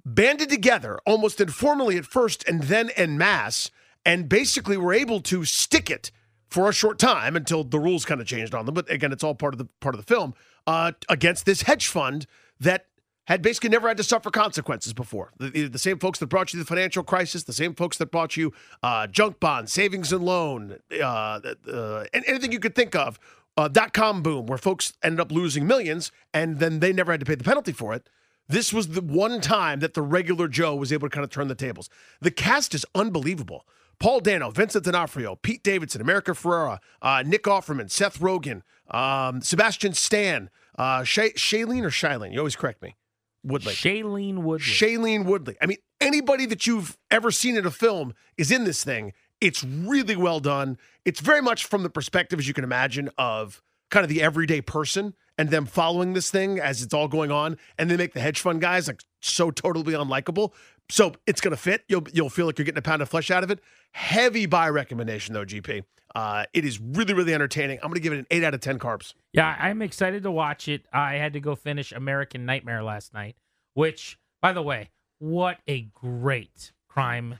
banded 0.04 0.48
together 0.48 0.98
almost 1.06 1.40
informally 1.40 1.96
at 1.96 2.06
first 2.06 2.46
and 2.48 2.64
then 2.64 2.90
en 2.96 3.18
masse, 3.18 3.70
and 4.04 4.28
basically 4.28 4.76
were 4.76 4.94
able 4.94 5.20
to 5.20 5.44
stick 5.44 5.90
it 5.90 6.10
for 6.48 6.68
a 6.68 6.72
short 6.72 6.98
time 6.98 7.36
until 7.36 7.62
the 7.62 7.78
rules 7.78 8.04
kind 8.04 8.20
of 8.20 8.26
changed 8.26 8.54
on 8.54 8.66
them. 8.66 8.74
But 8.74 8.90
again, 8.90 9.12
it's 9.12 9.22
all 9.22 9.34
part 9.34 9.54
of 9.54 9.58
the 9.58 9.68
part 9.80 9.94
of 9.94 10.00
the 10.04 10.06
film 10.06 10.34
uh, 10.66 10.92
against 11.08 11.46
this 11.46 11.62
hedge 11.62 11.86
fund 11.86 12.26
that 12.60 12.86
had 13.26 13.42
basically 13.42 13.70
never 13.70 13.86
had 13.86 13.96
to 13.96 14.02
suffer 14.02 14.30
consequences 14.30 14.92
before. 14.92 15.32
The, 15.38 15.68
the, 15.68 15.78
same 15.78 15.98
folks 15.98 16.18
that 16.18 16.26
brought 16.26 16.52
you 16.52 16.58
the 16.58 16.64
financial 16.64 17.04
crisis, 17.04 17.44
the 17.44 17.52
same 17.52 17.74
folks 17.74 17.96
that 17.98 18.10
brought 18.10 18.36
you 18.36 18.52
uh, 18.82 19.06
junk 19.06 19.38
bonds, 19.38 19.72
savings 19.72 20.12
and 20.12 20.24
loan, 20.24 20.78
uh, 21.00 21.40
uh, 21.72 22.04
anything 22.12 22.50
you 22.50 22.58
could 22.58 22.74
think 22.74 22.94
of. 22.96 23.18
Uh, 23.56 23.68
dot 23.68 23.92
com 23.92 24.22
boom, 24.22 24.46
where 24.46 24.56
folks 24.56 24.94
ended 25.02 25.20
up 25.20 25.30
losing 25.30 25.66
millions 25.66 26.12
and 26.32 26.60
then 26.60 26.80
they 26.80 26.92
never 26.92 27.12
had 27.12 27.20
to 27.20 27.26
pay 27.26 27.34
the 27.34 27.44
penalty 27.44 27.72
for 27.72 27.92
it. 27.92 28.08
This 28.48 28.72
was 28.72 28.88
the 28.88 29.00
one 29.00 29.40
time 29.40 29.80
that 29.80 29.94
the 29.94 30.02
regular 30.02 30.48
Joe 30.48 30.74
was 30.74 30.92
able 30.92 31.08
to 31.08 31.14
kind 31.14 31.24
of 31.24 31.30
turn 31.30 31.48
the 31.48 31.54
tables. 31.54 31.90
The 32.20 32.30
cast 32.30 32.74
is 32.74 32.86
unbelievable. 32.94 33.66
Paul 33.98 34.20
Dano, 34.20 34.50
Vincent 34.50 34.84
D'Onofrio, 34.84 35.36
Pete 35.36 35.62
Davidson, 35.62 36.00
America 36.00 36.30
Ferrera, 36.32 36.78
uh, 37.02 37.22
Nick 37.26 37.44
Offerman, 37.44 37.90
Seth 37.90 38.18
Rogen, 38.18 38.62
um, 38.90 39.42
Sebastian 39.42 39.92
Stan, 39.92 40.48
uh, 40.78 41.04
Sh- 41.04 41.34
Shailene 41.36 41.82
or 41.82 41.90
Shailene? 41.90 42.32
You 42.32 42.38
always 42.38 42.56
correct 42.56 42.82
me. 42.82 42.96
Woodley. 43.42 43.74
Shailene 43.74 44.38
Woodley. 44.38 44.66
Shailene 44.66 45.24
Woodley. 45.24 45.56
I 45.62 45.66
mean, 45.66 45.78
anybody 46.00 46.46
that 46.46 46.66
you've 46.66 46.96
ever 47.10 47.30
seen 47.30 47.56
in 47.56 47.66
a 47.66 47.70
film 47.70 48.14
is 48.36 48.50
in 48.50 48.64
this 48.64 48.84
thing. 48.84 49.12
It's 49.40 49.64
really 49.64 50.16
well 50.16 50.40
done. 50.40 50.76
It's 51.04 51.20
very 51.20 51.40
much 51.40 51.64
from 51.64 51.82
the 51.82 51.90
perspective, 51.90 52.38
as 52.38 52.46
you 52.46 52.52
can 52.54 52.64
imagine, 52.64 53.08
of 53.16 53.62
kind 53.90 54.04
of 54.04 54.10
the 54.10 54.22
everyday 54.22 54.60
person 54.60 55.14
and 55.38 55.48
them 55.48 55.64
following 55.64 56.12
this 56.12 56.30
thing 56.30 56.60
as 56.60 56.82
it's 56.82 56.92
all 56.92 57.08
going 57.08 57.30
on, 57.30 57.56
and 57.78 57.90
they 57.90 57.96
make 57.96 58.12
the 58.12 58.20
hedge 58.20 58.40
fund 58.40 58.60
guys 58.60 58.86
like 58.88 59.00
so 59.22 59.50
totally 59.50 59.94
unlikable. 59.94 60.52
So 60.90 61.14
it's 61.26 61.40
gonna 61.40 61.56
fit. 61.56 61.82
You'll 61.88 62.06
you'll 62.12 62.28
feel 62.28 62.44
like 62.44 62.58
you're 62.58 62.66
getting 62.66 62.78
a 62.78 62.82
pound 62.82 63.00
of 63.00 63.08
flesh 63.08 63.30
out 63.30 63.42
of 63.42 63.50
it. 63.50 63.60
Heavy 63.92 64.46
buy 64.46 64.68
recommendation 64.68 65.34
though, 65.34 65.44
GP. 65.44 65.82
Uh, 66.14 66.44
it 66.52 66.64
is 66.64 66.80
really, 66.80 67.14
really 67.14 67.34
entertaining. 67.34 67.78
I'm 67.82 67.88
going 67.88 67.94
to 67.94 68.00
give 68.00 68.12
it 68.12 68.18
an 68.18 68.26
8 68.30 68.44
out 68.44 68.54
of 68.54 68.60
10 68.60 68.78
carbs. 68.78 69.14
Yeah, 69.32 69.56
I'm 69.58 69.80
excited 69.80 70.24
to 70.24 70.30
watch 70.30 70.66
it. 70.66 70.84
I 70.92 71.14
had 71.14 71.34
to 71.34 71.40
go 71.40 71.54
finish 71.54 71.92
American 71.92 72.44
Nightmare 72.44 72.82
last 72.82 73.14
night, 73.14 73.36
which, 73.74 74.18
by 74.42 74.52
the 74.52 74.62
way, 74.62 74.90
what 75.18 75.58
a 75.68 75.82
great 75.94 76.72
crime 76.88 77.38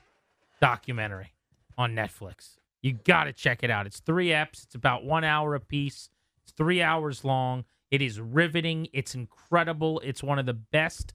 documentary 0.61 1.33
on 1.77 1.95
Netflix. 1.95 2.55
You 2.81 2.93
got 2.93 3.25
to 3.25 3.33
check 3.33 3.63
it 3.63 3.69
out. 3.69 3.85
It's 3.87 3.99
three 3.99 4.29
eps, 4.29 4.63
it's 4.63 4.75
about 4.75 5.03
one 5.03 5.23
hour 5.23 5.53
a 5.55 5.59
piece, 5.59 6.09
it's 6.43 6.53
three 6.53 6.81
hours 6.81 7.25
long. 7.25 7.65
It 7.89 8.01
is 8.01 8.21
riveting, 8.21 8.87
it's 8.93 9.15
incredible. 9.15 9.99
It's 9.99 10.23
one 10.23 10.39
of 10.39 10.45
the 10.45 10.53
best 10.53 11.13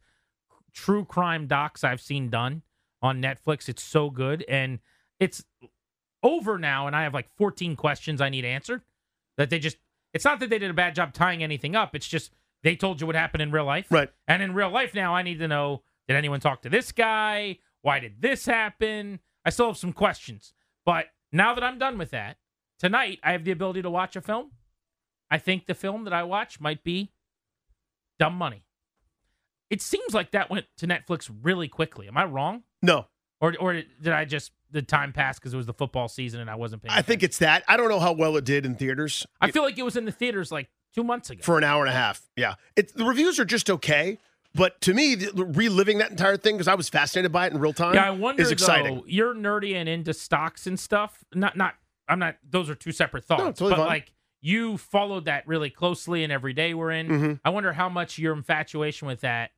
true 0.75 1.07
crime 1.07 1.47
docs 1.47 1.83
I've 1.85 2.03
seen 2.03 2.29
done 2.29 2.63
on 3.01 3.23
Netflix. 3.23 3.69
It's 3.69 3.83
so 3.83 4.11
good. 4.11 4.45
And 4.47 4.79
it's 5.21 5.45
over 6.23 6.59
now, 6.59 6.87
and 6.87 6.97
I 6.97 7.03
have 7.03 7.15
like 7.15 7.29
14 7.37 7.77
questions 7.77 8.21
I 8.21 8.29
need 8.29 8.45
answered. 8.45 8.83
That 9.37 9.51
they 9.51 9.59
just, 9.59 9.77
it's 10.15 10.25
not 10.25 10.41
that 10.41 10.51
they 10.51 10.59
did 10.59 10.71
a 10.71 10.75
bad 10.75 10.95
job 10.95 11.13
tying 11.13 11.43
anything 11.43 11.77
up. 11.77 11.95
It's 11.95 12.09
just 12.09 12.33
they 12.63 12.75
told 12.75 13.01
you 13.01 13.07
what 13.07 13.17
happened 13.17 13.43
in 13.43 13.51
real 13.51 13.65
life. 13.65 13.87
Right. 13.91 14.11
And 14.27 14.43
in 14.43 14.55
real 14.55 14.71
life 14.71 14.95
now, 14.95 15.15
I 15.15 15.23
need 15.23 15.39
to 15.39 15.49
know 15.49 15.83
did 16.09 16.17
anyone 16.17 16.41
talk 16.41 16.63
to 16.63 16.69
this 16.69 16.93
guy? 16.93 17.59
Why 17.83 18.01
did 18.01 18.23
this 18.23 18.47
happen? 18.47 19.21
I 19.45 19.51
still 19.51 19.69
have 19.69 19.77
some 19.77 19.93
questions. 19.93 20.53
But 20.85 21.07
now 21.33 21.55
that 21.55 21.65
I'm 21.65 21.79
done 21.79 21.99
with 21.99 22.11
that, 22.11 22.39
tonight 22.79 23.19
I 23.23 23.33
have 23.33 23.45
the 23.45 23.51
ability 23.51 23.83
to 23.83 23.91
watch 23.91 24.17
a 24.17 24.21
film. 24.21 24.53
I 25.31 25.39
think 25.39 25.67
the 25.67 25.75
film 25.75 26.05
that 26.05 26.13
I 26.13 26.23
watch 26.23 26.61
might 26.61 26.85
be 26.85 27.13
Dumb 28.19 28.35
Money. 28.35 28.65
It 29.69 29.83
seems 29.83 30.15
like 30.15 30.31
that 30.31 30.49
went 30.49 30.67
to 30.79 30.87
Netflix 30.87 31.31
really 31.43 31.69
quickly. 31.69 32.07
Am 32.07 32.17
I 32.17 32.25
wrong? 32.25 32.63
No. 32.83 33.07
Or 33.41 33.55
or 33.59 33.75
did 33.75 34.13
I 34.13 34.25
just 34.25 34.53
the 34.71 34.83
time 34.83 35.13
passed 35.13 35.41
because 35.41 35.55
it 35.55 35.57
was 35.57 35.67
the 35.67 35.75
football 35.75 36.09
season 36.09 36.41
and 36.41 36.51
I 36.51 36.55
wasn't 36.55 36.83
paying. 36.83 36.97
I 36.97 37.03
think 37.03 37.23
it's 37.23 37.39
that. 37.39 37.65
I 37.69 37.77
don't 37.77 37.89
know 37.89 38.01
how 38.01 38.13
well 38.13 38.37
it 38.37 38.45
did 38.45 38.67
in 38.67 38.75
theaters. 38.75 39.27
I 39.41 39.51
feel 39.51 39.63
like 39.63 39.79
it 39.79 39.85
was 39.85 39.97
in 39.97 40.05
the 40.05 40.13
theaters 40.13 40.51
like 40.51 40.69
two 40.95 41.05
months 41.05 41.31
ago 41.31 41.43
for 41.43 41.59
an 41.59 41.65
hour 41.65 41.83
and 41.83 41.91
a 41.91 41.97
half. 41.97 42.23
Yeah, 42.37 42.55
it, 42.75 42.95
the 42.95 43.05
reviews 43.05 43.39
are 43.39 43.45
just 43.45 43.71
okay. 43.71 44.19
But 44.55 44.81
to 44.83 44.95
me, 44.95 45.17
the, 45.17 45.45
reliving 45.45 45.99
that 45.99 46.11
entire 46.11 46.39
thing 46.39 46.55
because 46.55 46.69
I 46.69 46.75
was 46.75 46.89
fascinated 46.89 47.31
by 47.31 47.47
it 47.47 47.53
in 47.53 47.61
real 47.61 47.75
time. 47.75 47.95
Yeah, 47.95 48.07
I 48.07 48.11
wonder. 48.11 48.43
Is 48.43 48.51
exciting. 48.51 48.97
Though, 48.97 49.05
you're 49.07 49.35
nerdy 49.35 49.75
and 49.75 49.89
into 49.89 50.15
stocks 50.15 50.67
and 50.67 50.81
stuff. 50.81 51.23
Not 51.35 51.57
not. 51.57 51.75
I'm 52.09 52.19
not. 52.19 52.37
Those 52.49 52.71
are 52.71 52.75
two 52.75 52.93
separate 52.93 53.25
thoughts. 53.25 53.43
No, 53.43 53.53
totally 53.53 53.77
but 53.77 53.87
like 53.87 54.13
you 54.41 54.79
followed 54.79 55.27
that 55.27 55.47
really 55.47 55.71
closely 55.71 56.23
and 56.25 56.33
every 56.33 56.53
day 56.53 56.73
we're 56.73 56.91
in. 56.91 57.09
Mm-hmm. 57.09 57.33
I 57.45 57.51
wonder 57.51 57.73
how 57.73 57.89
much 57.89 58.19
your 58.19 58.33
infatuation 58.33 59.09
with 59.09 59.21
that 59.21 59.51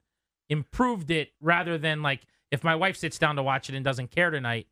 improved 0.48 1.10
it 1.10 1.30
rather 1.40 1.78
than 1.78 2.02
like 2.02 2.22
if 2.50 2.64
my 2.64 2.74
wife 2.74 2.96
sits 2.96 3.18
down 3.18 3.36
to 3.36 3.42
watch 3.42 3.68
it 3.68 3.74
and 3.74 3.84
doesn't 3.84 4.10
care 4.10 4.30
tonight, 4.30 4.66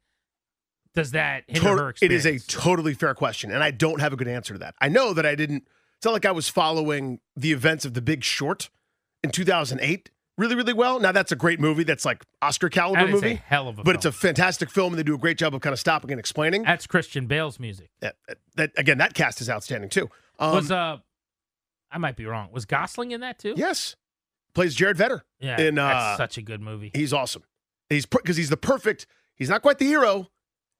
does 0.96 1.12
that 1.12 1.44
hinder 1.46 1.60
Tot- 1.60 1.78
her 1.78 1.88
experience? 1.90 2.24
It 2.24 2.34
is 2.34 2.44
a 2.44 2.46
totally 2.48 2.94
fair 2.94 3.14
question, 3.14 3.52
and 3.52 3.62
I 3.62 3.70
don't 3.70 4.00
have 4.00 4.12
a 4.12 4.16
good 4.16 4.28
answer 4.28 4.54
to 4.54 4.58
that. 4.58 4.74
I 4.80 4.88
know 4.88 5.12
that 5.12 5.24
I 5.24 5.36
didn't. 5.36 5.68
It's 5.96 6.04
not 6.04 6.12
like 6.12 6.26
I 6.26 6.32
was 6.32 6.48
following 6.48 7.20
the 7.36 7.52
events 7.52 7.84
of 7.84 7.94
The 7.94 8.02
Big 8.02 8.24
Short 8.24 8.70
in 9.22 9.30
2008 9.30 10.10
really, 10.38 10.54
really 10.54 10.72
well. 10.72 11.00
Now 11.00 11.12
that's 11.12 11.32
a 11.32 11.36
great 11.36 11.60
movie. 11.60 11.84
That's 11.84 12.04
like 12.04 12.24
Oscar 12.42 12.68
caliber 12.68 13.06
movie. 13.08 13.32
A 13.32 13.34
hell 13.36 13.68
of 13.68 13.78
a. 13.78 13.82
But 13.82 13.84
film. 13.84 13.96
it's 13.96 14.04
a 14.04 14.12
fantastic 14.12 14.70
film, 14.70 14.92
and 14.92 14.98
they 14.98 15.02
do 15.02 15.14
a 15.14 15.18
great 15.18 15.38
job 15.38 15.54
of 15.54 15.60
kind 15.60 15.72
of 15.72 15.78
stopping 15.78 16.10
and 16.10 16.20
explaining. 16.20 16.62
That's 16.62 16.86
Christian 16.86 17.26
Bale's 17.26 17.58
music. 17.58 17.90
That, 18.00 18.16
that 18.56 18.72
again, 18.76 18.98
that 18.98 19.14
cast 19.14 19.40
is 19.40 19.50
outstanding 19.50 19.90
too. 19.90 20.08
Um, 20.38 20.54
was 20.54 20.70
uh, 20.70 20.98
I 21.90 21.98
might 21.98 22.16
be 22.16 22.26
wrong. 22.26 22.48
Was 22.52 22.64
Gosling 22.64 23.12
in 23.12 23.20
that 23.20 23.38
too? 23.38 23.54
Yes, 23.56 23.96
plays 24.54 24.74
Jared 24.74 24.96
Vetter. 24.96 25.22
Yeah, 25.40 25.60
in, 25.60 25.78
uh, 25.78 25.88
that's 25.88 26.16
such 26.18 26.38
a 26.38 26.42
good 26.42 26.60
movie. 26.60 26.90
He's 26.94 27.12
awesome. 27.12 27.42
He's 27.88 28.06
because 28.06 28.36
he's 28.36 28.50
the 28.50 28.56
perfect. 28.56 29.06
He's 29.34 29.50
not 29.50 29.62
quite 29.62 29.78
the 29.78 29.86
hero. 29.86 30.28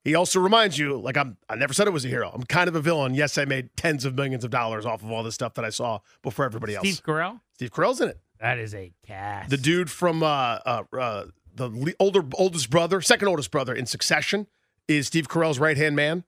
He 0.06 0.14
also 0.14 0.38
reminds 0.38 0.78
you, 0.78 0.96
like 0.98 1.16
I'm. 1.16 1.36
I 1.48 1.56
never 1.56 1.72
said 1.72 1.88
it 1.88 1.92
was 1.92 2.04
a 2.04 2.08
hero. 2.08 2.30
I'm 2.32 2.44
kind 2.44 2.68
of 2.68 2.76
a 2.76 2.80
villain. 2.80 3.14
Yes, 3.14 3.36
I 3.38 3.44
made 3.44 3.76
tens 3.76 4.04
of 4.04 4.14
millions 4.14 4.44
of 4.44 4.52
dollars 4.52 4.86
off 4.86 5.02
of 5.02 5.10
all 5.10 5.24
this 5.24 5.34
stuff 5.34 5.54
that 5.54 5.64
I 5.64 5.70
saw 5.70 5.98
before 6.22 6.44
everybody 6.44 6.76
else. 6.76 6.86
Steve 6.86 7.02
Carell. 7.02 7.40
Steve 7.54 7.72
Carell's 7.72 8.00
in 8.00 8.10
it. 8.10 8.20
That 8.38 8.56
is 8.60 8.72
a 8.72 8.92
cast. 9.04 9.50
The 9.50 9.56
dude 9.56 9.90
from 9.90 10.22
uh, 10.22 10.60
uh, 10.64 10.84
uh, 10.96 11.24
the 11.56 11.96
older 11.98 12.22
oldest 12.34 12.70
brother, 12.70 13.00
second 13.00 13.26
oldest 13.26 13.50
brother 13.50 13.74
in 13.74 13.84
Succession, 13.84 14.46
is 14.86 15.08
Steve 15.08 15.26
Carell's 15.26 15.58
right 15.58 15.76
hand 15.76 15.96
man. 15.96 16.22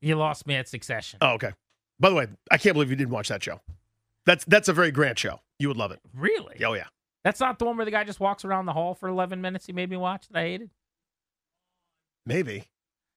You 0.00 0.16
lost 0.16 0.46
me 0.46 0.54
at 0.54 0.66
Succession. 0.66 1.18
Oh, 1.20 1.32
okay. 1.32 1.52
By 2.00 2.08
the 2.08 2.14
way, 2.14 2.26
I 2.50 2.56
can't 2.56 2.72
believe 2.72 2.88
you 2.88 2.96
didn't 2.96 3.12
watch 3.12 3.28
that 3.28 3.42
show. 3.42 3.60
That's 4.24 4.46
that's 4.46 4.70
a 4.70 4.72
very 4.72 4.92
grand 4.92 5.18
show. 5.18 5.40
You 5.58 5.68
would 5.68 5.76
love 5.76 5.90
it. 5.90 6.00
Really? 6.14 6.64
Oh 6.64 6.72
yeah. 6.72 6.86
That's 7.22 7.38
not 7.38 7.58
the 7.58 7.66
one 7.66 7.76
where 7.76 7.84
the 7.84 7.90
guy 7.90 8.04
just 8.04 8.18
walks 8.18 8.46
around 8.46 8.64
the 8.64 8.72
hall 8.72 8.94
for 8.94 9.10
11 9.10 9.42
minutes. 9.42 9.66
He 9.66 9.74
made 9.74 9.90
me 9.90 9.98
watch 9.98 10.28
that 10.28 10.38
I 10.38 10.42
hated. 10.44 10.70
Maybe. 12.26 12.64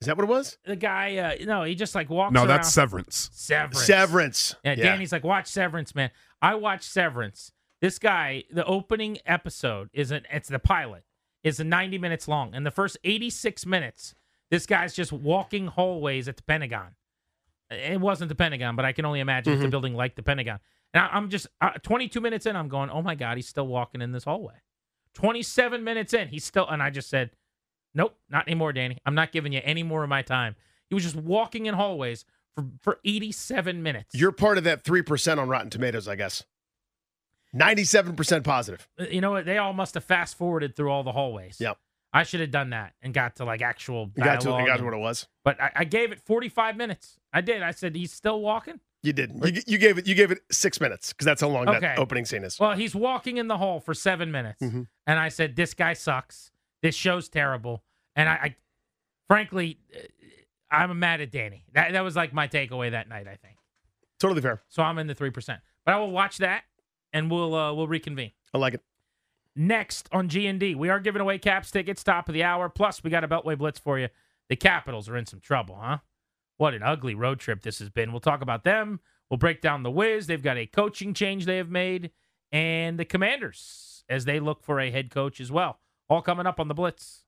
Is 0.02 0.06
that 0.06 0.16
what 0.16 0.24
it 0.24 0.30
was? 0.30 0.58
The 0.64 0.78
guy, 0.78 1.18
uh, 1.18 1.46
no, 1.46 1.64
he 1.64 1.76
just 1.76 1.94
like 1.94 2.10
walks. 2.10 2.34
No, 2.34 2.42
around. 2.42 2.48
that's 2.48 2.72
Severance. 2.72 3.30
Severance. 3.34 3.84
Severance. 3.86 4.56
Yeah, 4.64 4.76
yeah, 4.78 4.84
Danny's 4.84 5.12
like, 5.12 5.26
watch 5.26 5.48
Severance, 5.48 5.94
man. 5.94 6.12
I 6.42 6.56
watched 6.56 6.86
Severance. 6.90 7.52
This 7.82 8.00
guy, 8.00 8.46
the 8.52 8.64
opening 8.66 9.18
episode 9.26 9.90
is 9.94 10.12
an 10.12 10.24
it's 10.32 10.48
the 10.48 10.60
pilot 10.60 11.04
is 11.44 11.60
a 11.60 11.64
90 11.64 11.98
minutes 11.98 12.28
long, 12.28 12.54
and 12.54 12.66
the 12.66 12.72
first 12.72 12.98
86 13.04 13.66
minutes, 13.66 14.14
This 14.52 14.66
guy's 14.66 14.94
just 14.96 15.12
walking 15.12 15.68
hallways 15.68 16.28
at 16.28 16.38
the 16.38 16.44
Pentagon. 16.44 16.96
It 17.70 18.00
wasn't 18.02 18.30
the 18.30 18.36
Pentagon, 18.36 18.76
but 18.76 18.84
I 18.84 18.94
can 18.94 19.06
only 19.06 19.20
imagine 19.20 19.54
it's 19.54 19.64
a 19.64 19.68
Mhm. 19.68 19.72
building 19.72 19.94
like 19.94 20.16
the 20.16 20.24
Pentagon. 20.24 20.60
And 20.94 21.04
I, 21.04 21.08
I'm 21.08 21.30
just 21.30 21.46
uh, 21.62 21.72
22 21.84 22.20
minutes 22.20 22.46
in, 22.48 22.56
I'm 22.56 22.68
going, 22.68 22.90
oh 22.90 23.02
my 23.04 23.14
God, 23.16 23.38
he's 23.38 23.48
still 23.48 23.68
walking 23.68 24.02
in 24.02 24.12
this 24.12 24.24
hallway. 24.24 24.56
27 25.14 25.84
minutes 25.84 26.14
in, 26.14 26.30
he's 26.30 26.44
still, 26.44 26.68
and 26.68 26.82
I 26.82 26.90
just 26.90 27.10
said, 27.10 27.32
nope, 27.94 28.18
not 28.30 28.48
anymore, 28.48 28.74
Danny. 28.74 28.98
I'm 29.06 29.16
not 29.16 29.32
giving 29.32 29.52
you 29.54 29.62
any 29.64 29.84
more 29.84 30.04
of 30.04 30.10
my 30.10 30.22
time. 30.22 30.56
He 30.90 30.96
was 30.96 31.04
just 31.04 31.16
walking 31.16 31.66
in 31.68 31.74
hallways 31.76 32.26
for, 32.56 32.66
for 32.82 33.00
87 33.06 33.84
minutes. 33.84 34.16
You're 34.16 34.32
part 34.32 34.58
of 34.58 34.64
that 34.64 34.84
3% 34.84 35.38
on 35.38 35.48
Rotten 35.50 35.70
Tomatoes, 35.70 36.08
I 36.08 36.16
guess. 36.16 36.44
97% 37.56 38.44
positive. 38.44 38.88
Uh, 39.00 39.06
you 39.10 39.22
know 39.22 39.32
what? 39.32 39.46
They 39.46 39.58
all 39.58 39.74
must 39.74 39.96
have 39.96 40.04
fast 40.04 40.38
forwarded 40.38 40.76
through 40.76 40.92
all 40.92 41.04
the 41.04 41.12
hallways. 41.12 41.58
Yep. 41.60 41.78
I 42.12 42.24
should 42.24 42.40
have 42.40 42.52
done 42.52 42.72
that 42.72 42.94
and 43.02 43.14
got 43.14 43.36
to 43.38 43.46
like 43.46 43.62
actual 43.62 44.12
You 44.16 44.24
got 44.24 44.42
to, 44.42 44.50
got 44.50 44.78
to 44.78 44.84
what 44.84 44.94
it 44.94 45.00
was. 45.00 45.28
But 45.44 45.62
I, 45.62 45.72
I 45.78 45.84
gave 45.84 46.12
it 46.12 46.20
45 46.26 46.76
minutes. 46.76 47.20
I 47.32 47.42
did. 47.42 47.62
I 47.62 47.72
said 47.72 47.96
he's 47.96 48.12
still 48.12 48.42
walking. 48.42 48.80
You 49.04 49.14
did. 49.14 49.32
You, 49.44 49.62
you 49.68 49.78
gave 49.78 49.98
it. 50.00 50.08
You 50.08 50.16
gave 50.16 50.32
it 50.32 50.40
six 50.52 50.82
minutes 50.82 51.14
because 51.14 51.26
that's 51.26 51.42
how 51.42 51.48
long 51.50 51.70
Okay. 51.70 51.80
that 51.80 52.00
opening 52.00 52.26
scene 52.26 52.44
is. 52.44 52.60
Well, 52.60 52.74
he's 52.76 52.94
walking 52.96 53.38
in 53.38 53.48
the 53.48 53.58
hall 53.58 53.80
for 53.80 53.94
seven 53.94 54.30
minutes, 54.32 54.62
Mhm. 54.62 54.88
and 55.08 55.20
I 55.20 55.30
said, 55.30 55.56
"This 55.56 55.74
guy 55.74 55.94
sucks. 55.94 56.52
This 56.82 56.96
show's 56.96 57.30
terrible." 57.30 57.84
And 58.16 58.28
I, 58.30 58.34
I 58.34 58.56
frankly, 59.28 59.80
uh, 59.96 60.00
I'm 60.72 60.98
mad 61.00 61.22
at 61.22 61.32
Danny. 61.32 61.66
That 61.74 61.94
that 61.94 62.04
was 62.04 62.16
like 62.16 62.34
my 62.34 62.48
takeaway 62.48 62.92
that 62.92 63.08
night. 63.10 63.28
I 63.28 63.36
think 63.36 63.56
Totally 64.20 64.42
fair. 64.42 64.62
so. 64.70 64.84
I'm 64.84 64.98
in 64.98 65.08
the 65.08 65.16
three 65.16 65.30
percent, 65.32 65.62
but 65.86 65.94
I 65.94 65.98
will 66.00 66.12
watch 66.12 66.38
that, 66.40 66.64
and 67.14 67.32
we'll 67.32 67.56
uh, 67.56 67.74
we'll 67.74 67.88
reconvene. 67.88 68.32
I 68.54 68.58
like 68.58 68.74
it. 68.74 68.82
Next 69.56 70.08
on 70.12 70.30
G 70.30 70.48
and 70.48 70.60
D, 70.60 70.76
we 70.76 70.90
are 70.90 71.00
giving 71.00 71.22
away 71.22 71.38
Caps 71.38 71.72
tickets 71.72 72.04
top 72.04 72.30
of 72.30 72.34
the 72.34 72.44
hour. 72.44 72.70
Plus, 72.70 73.04
we 73.04 73.10
got 73.10 73.24
a 73.24 73.28
Beltway 73.28 73.58
Blitz 73.58 73.80
for 73.80 74.00
you. 74.00 74.08
The 74.48 74.56
Capitals 74.56 75.08
are 75.10 75.18
in 75.18 75.26
some 75.26 75.40
trouble, 75.40 75.78
huh? 75.82 75.98
What 76.58 76.74
an 76.74 76.84
ugly 76.84 77.16
road 77.16 77.40
trip 77.40 77.62
this 77.62 77.80
has 77.80 77.90
been. 77.90 78.12
We'll 78.12 78.20
talk 78.20 78.42
about 78.42 78.64
them. 78.64 79.00
We'll 79.30 79.38
break 79.38 79.62
down 79.62 79.84
the 79.84 79.92
Wiz. 79.92 80.28
They've 80.28 80.42
got 80.42 80.58
a 80.58 80.66
coaching 80.66 81.14
change 81.14 81.46
they 81.46 81.58
have 81.58 81.70
made, 81.70 82.12
and 82.52 82.98
the 83.00 83.06
Commanders 83.06 84.04
as 84.10 84.26
they 84.26 84.40
look 84.40 84.64
for 84.64 84.80
a 84.80 84.92
head 84.92 85.10
coach 85.12 85.40
as 85.40 85.52
well. 85.52 85.80
All 86.10 86.24
coming 86.24 86.48
up 86.48 86.60
on 86.60 86.68
the 86.68 86.74
Blitz. 86.74 87.24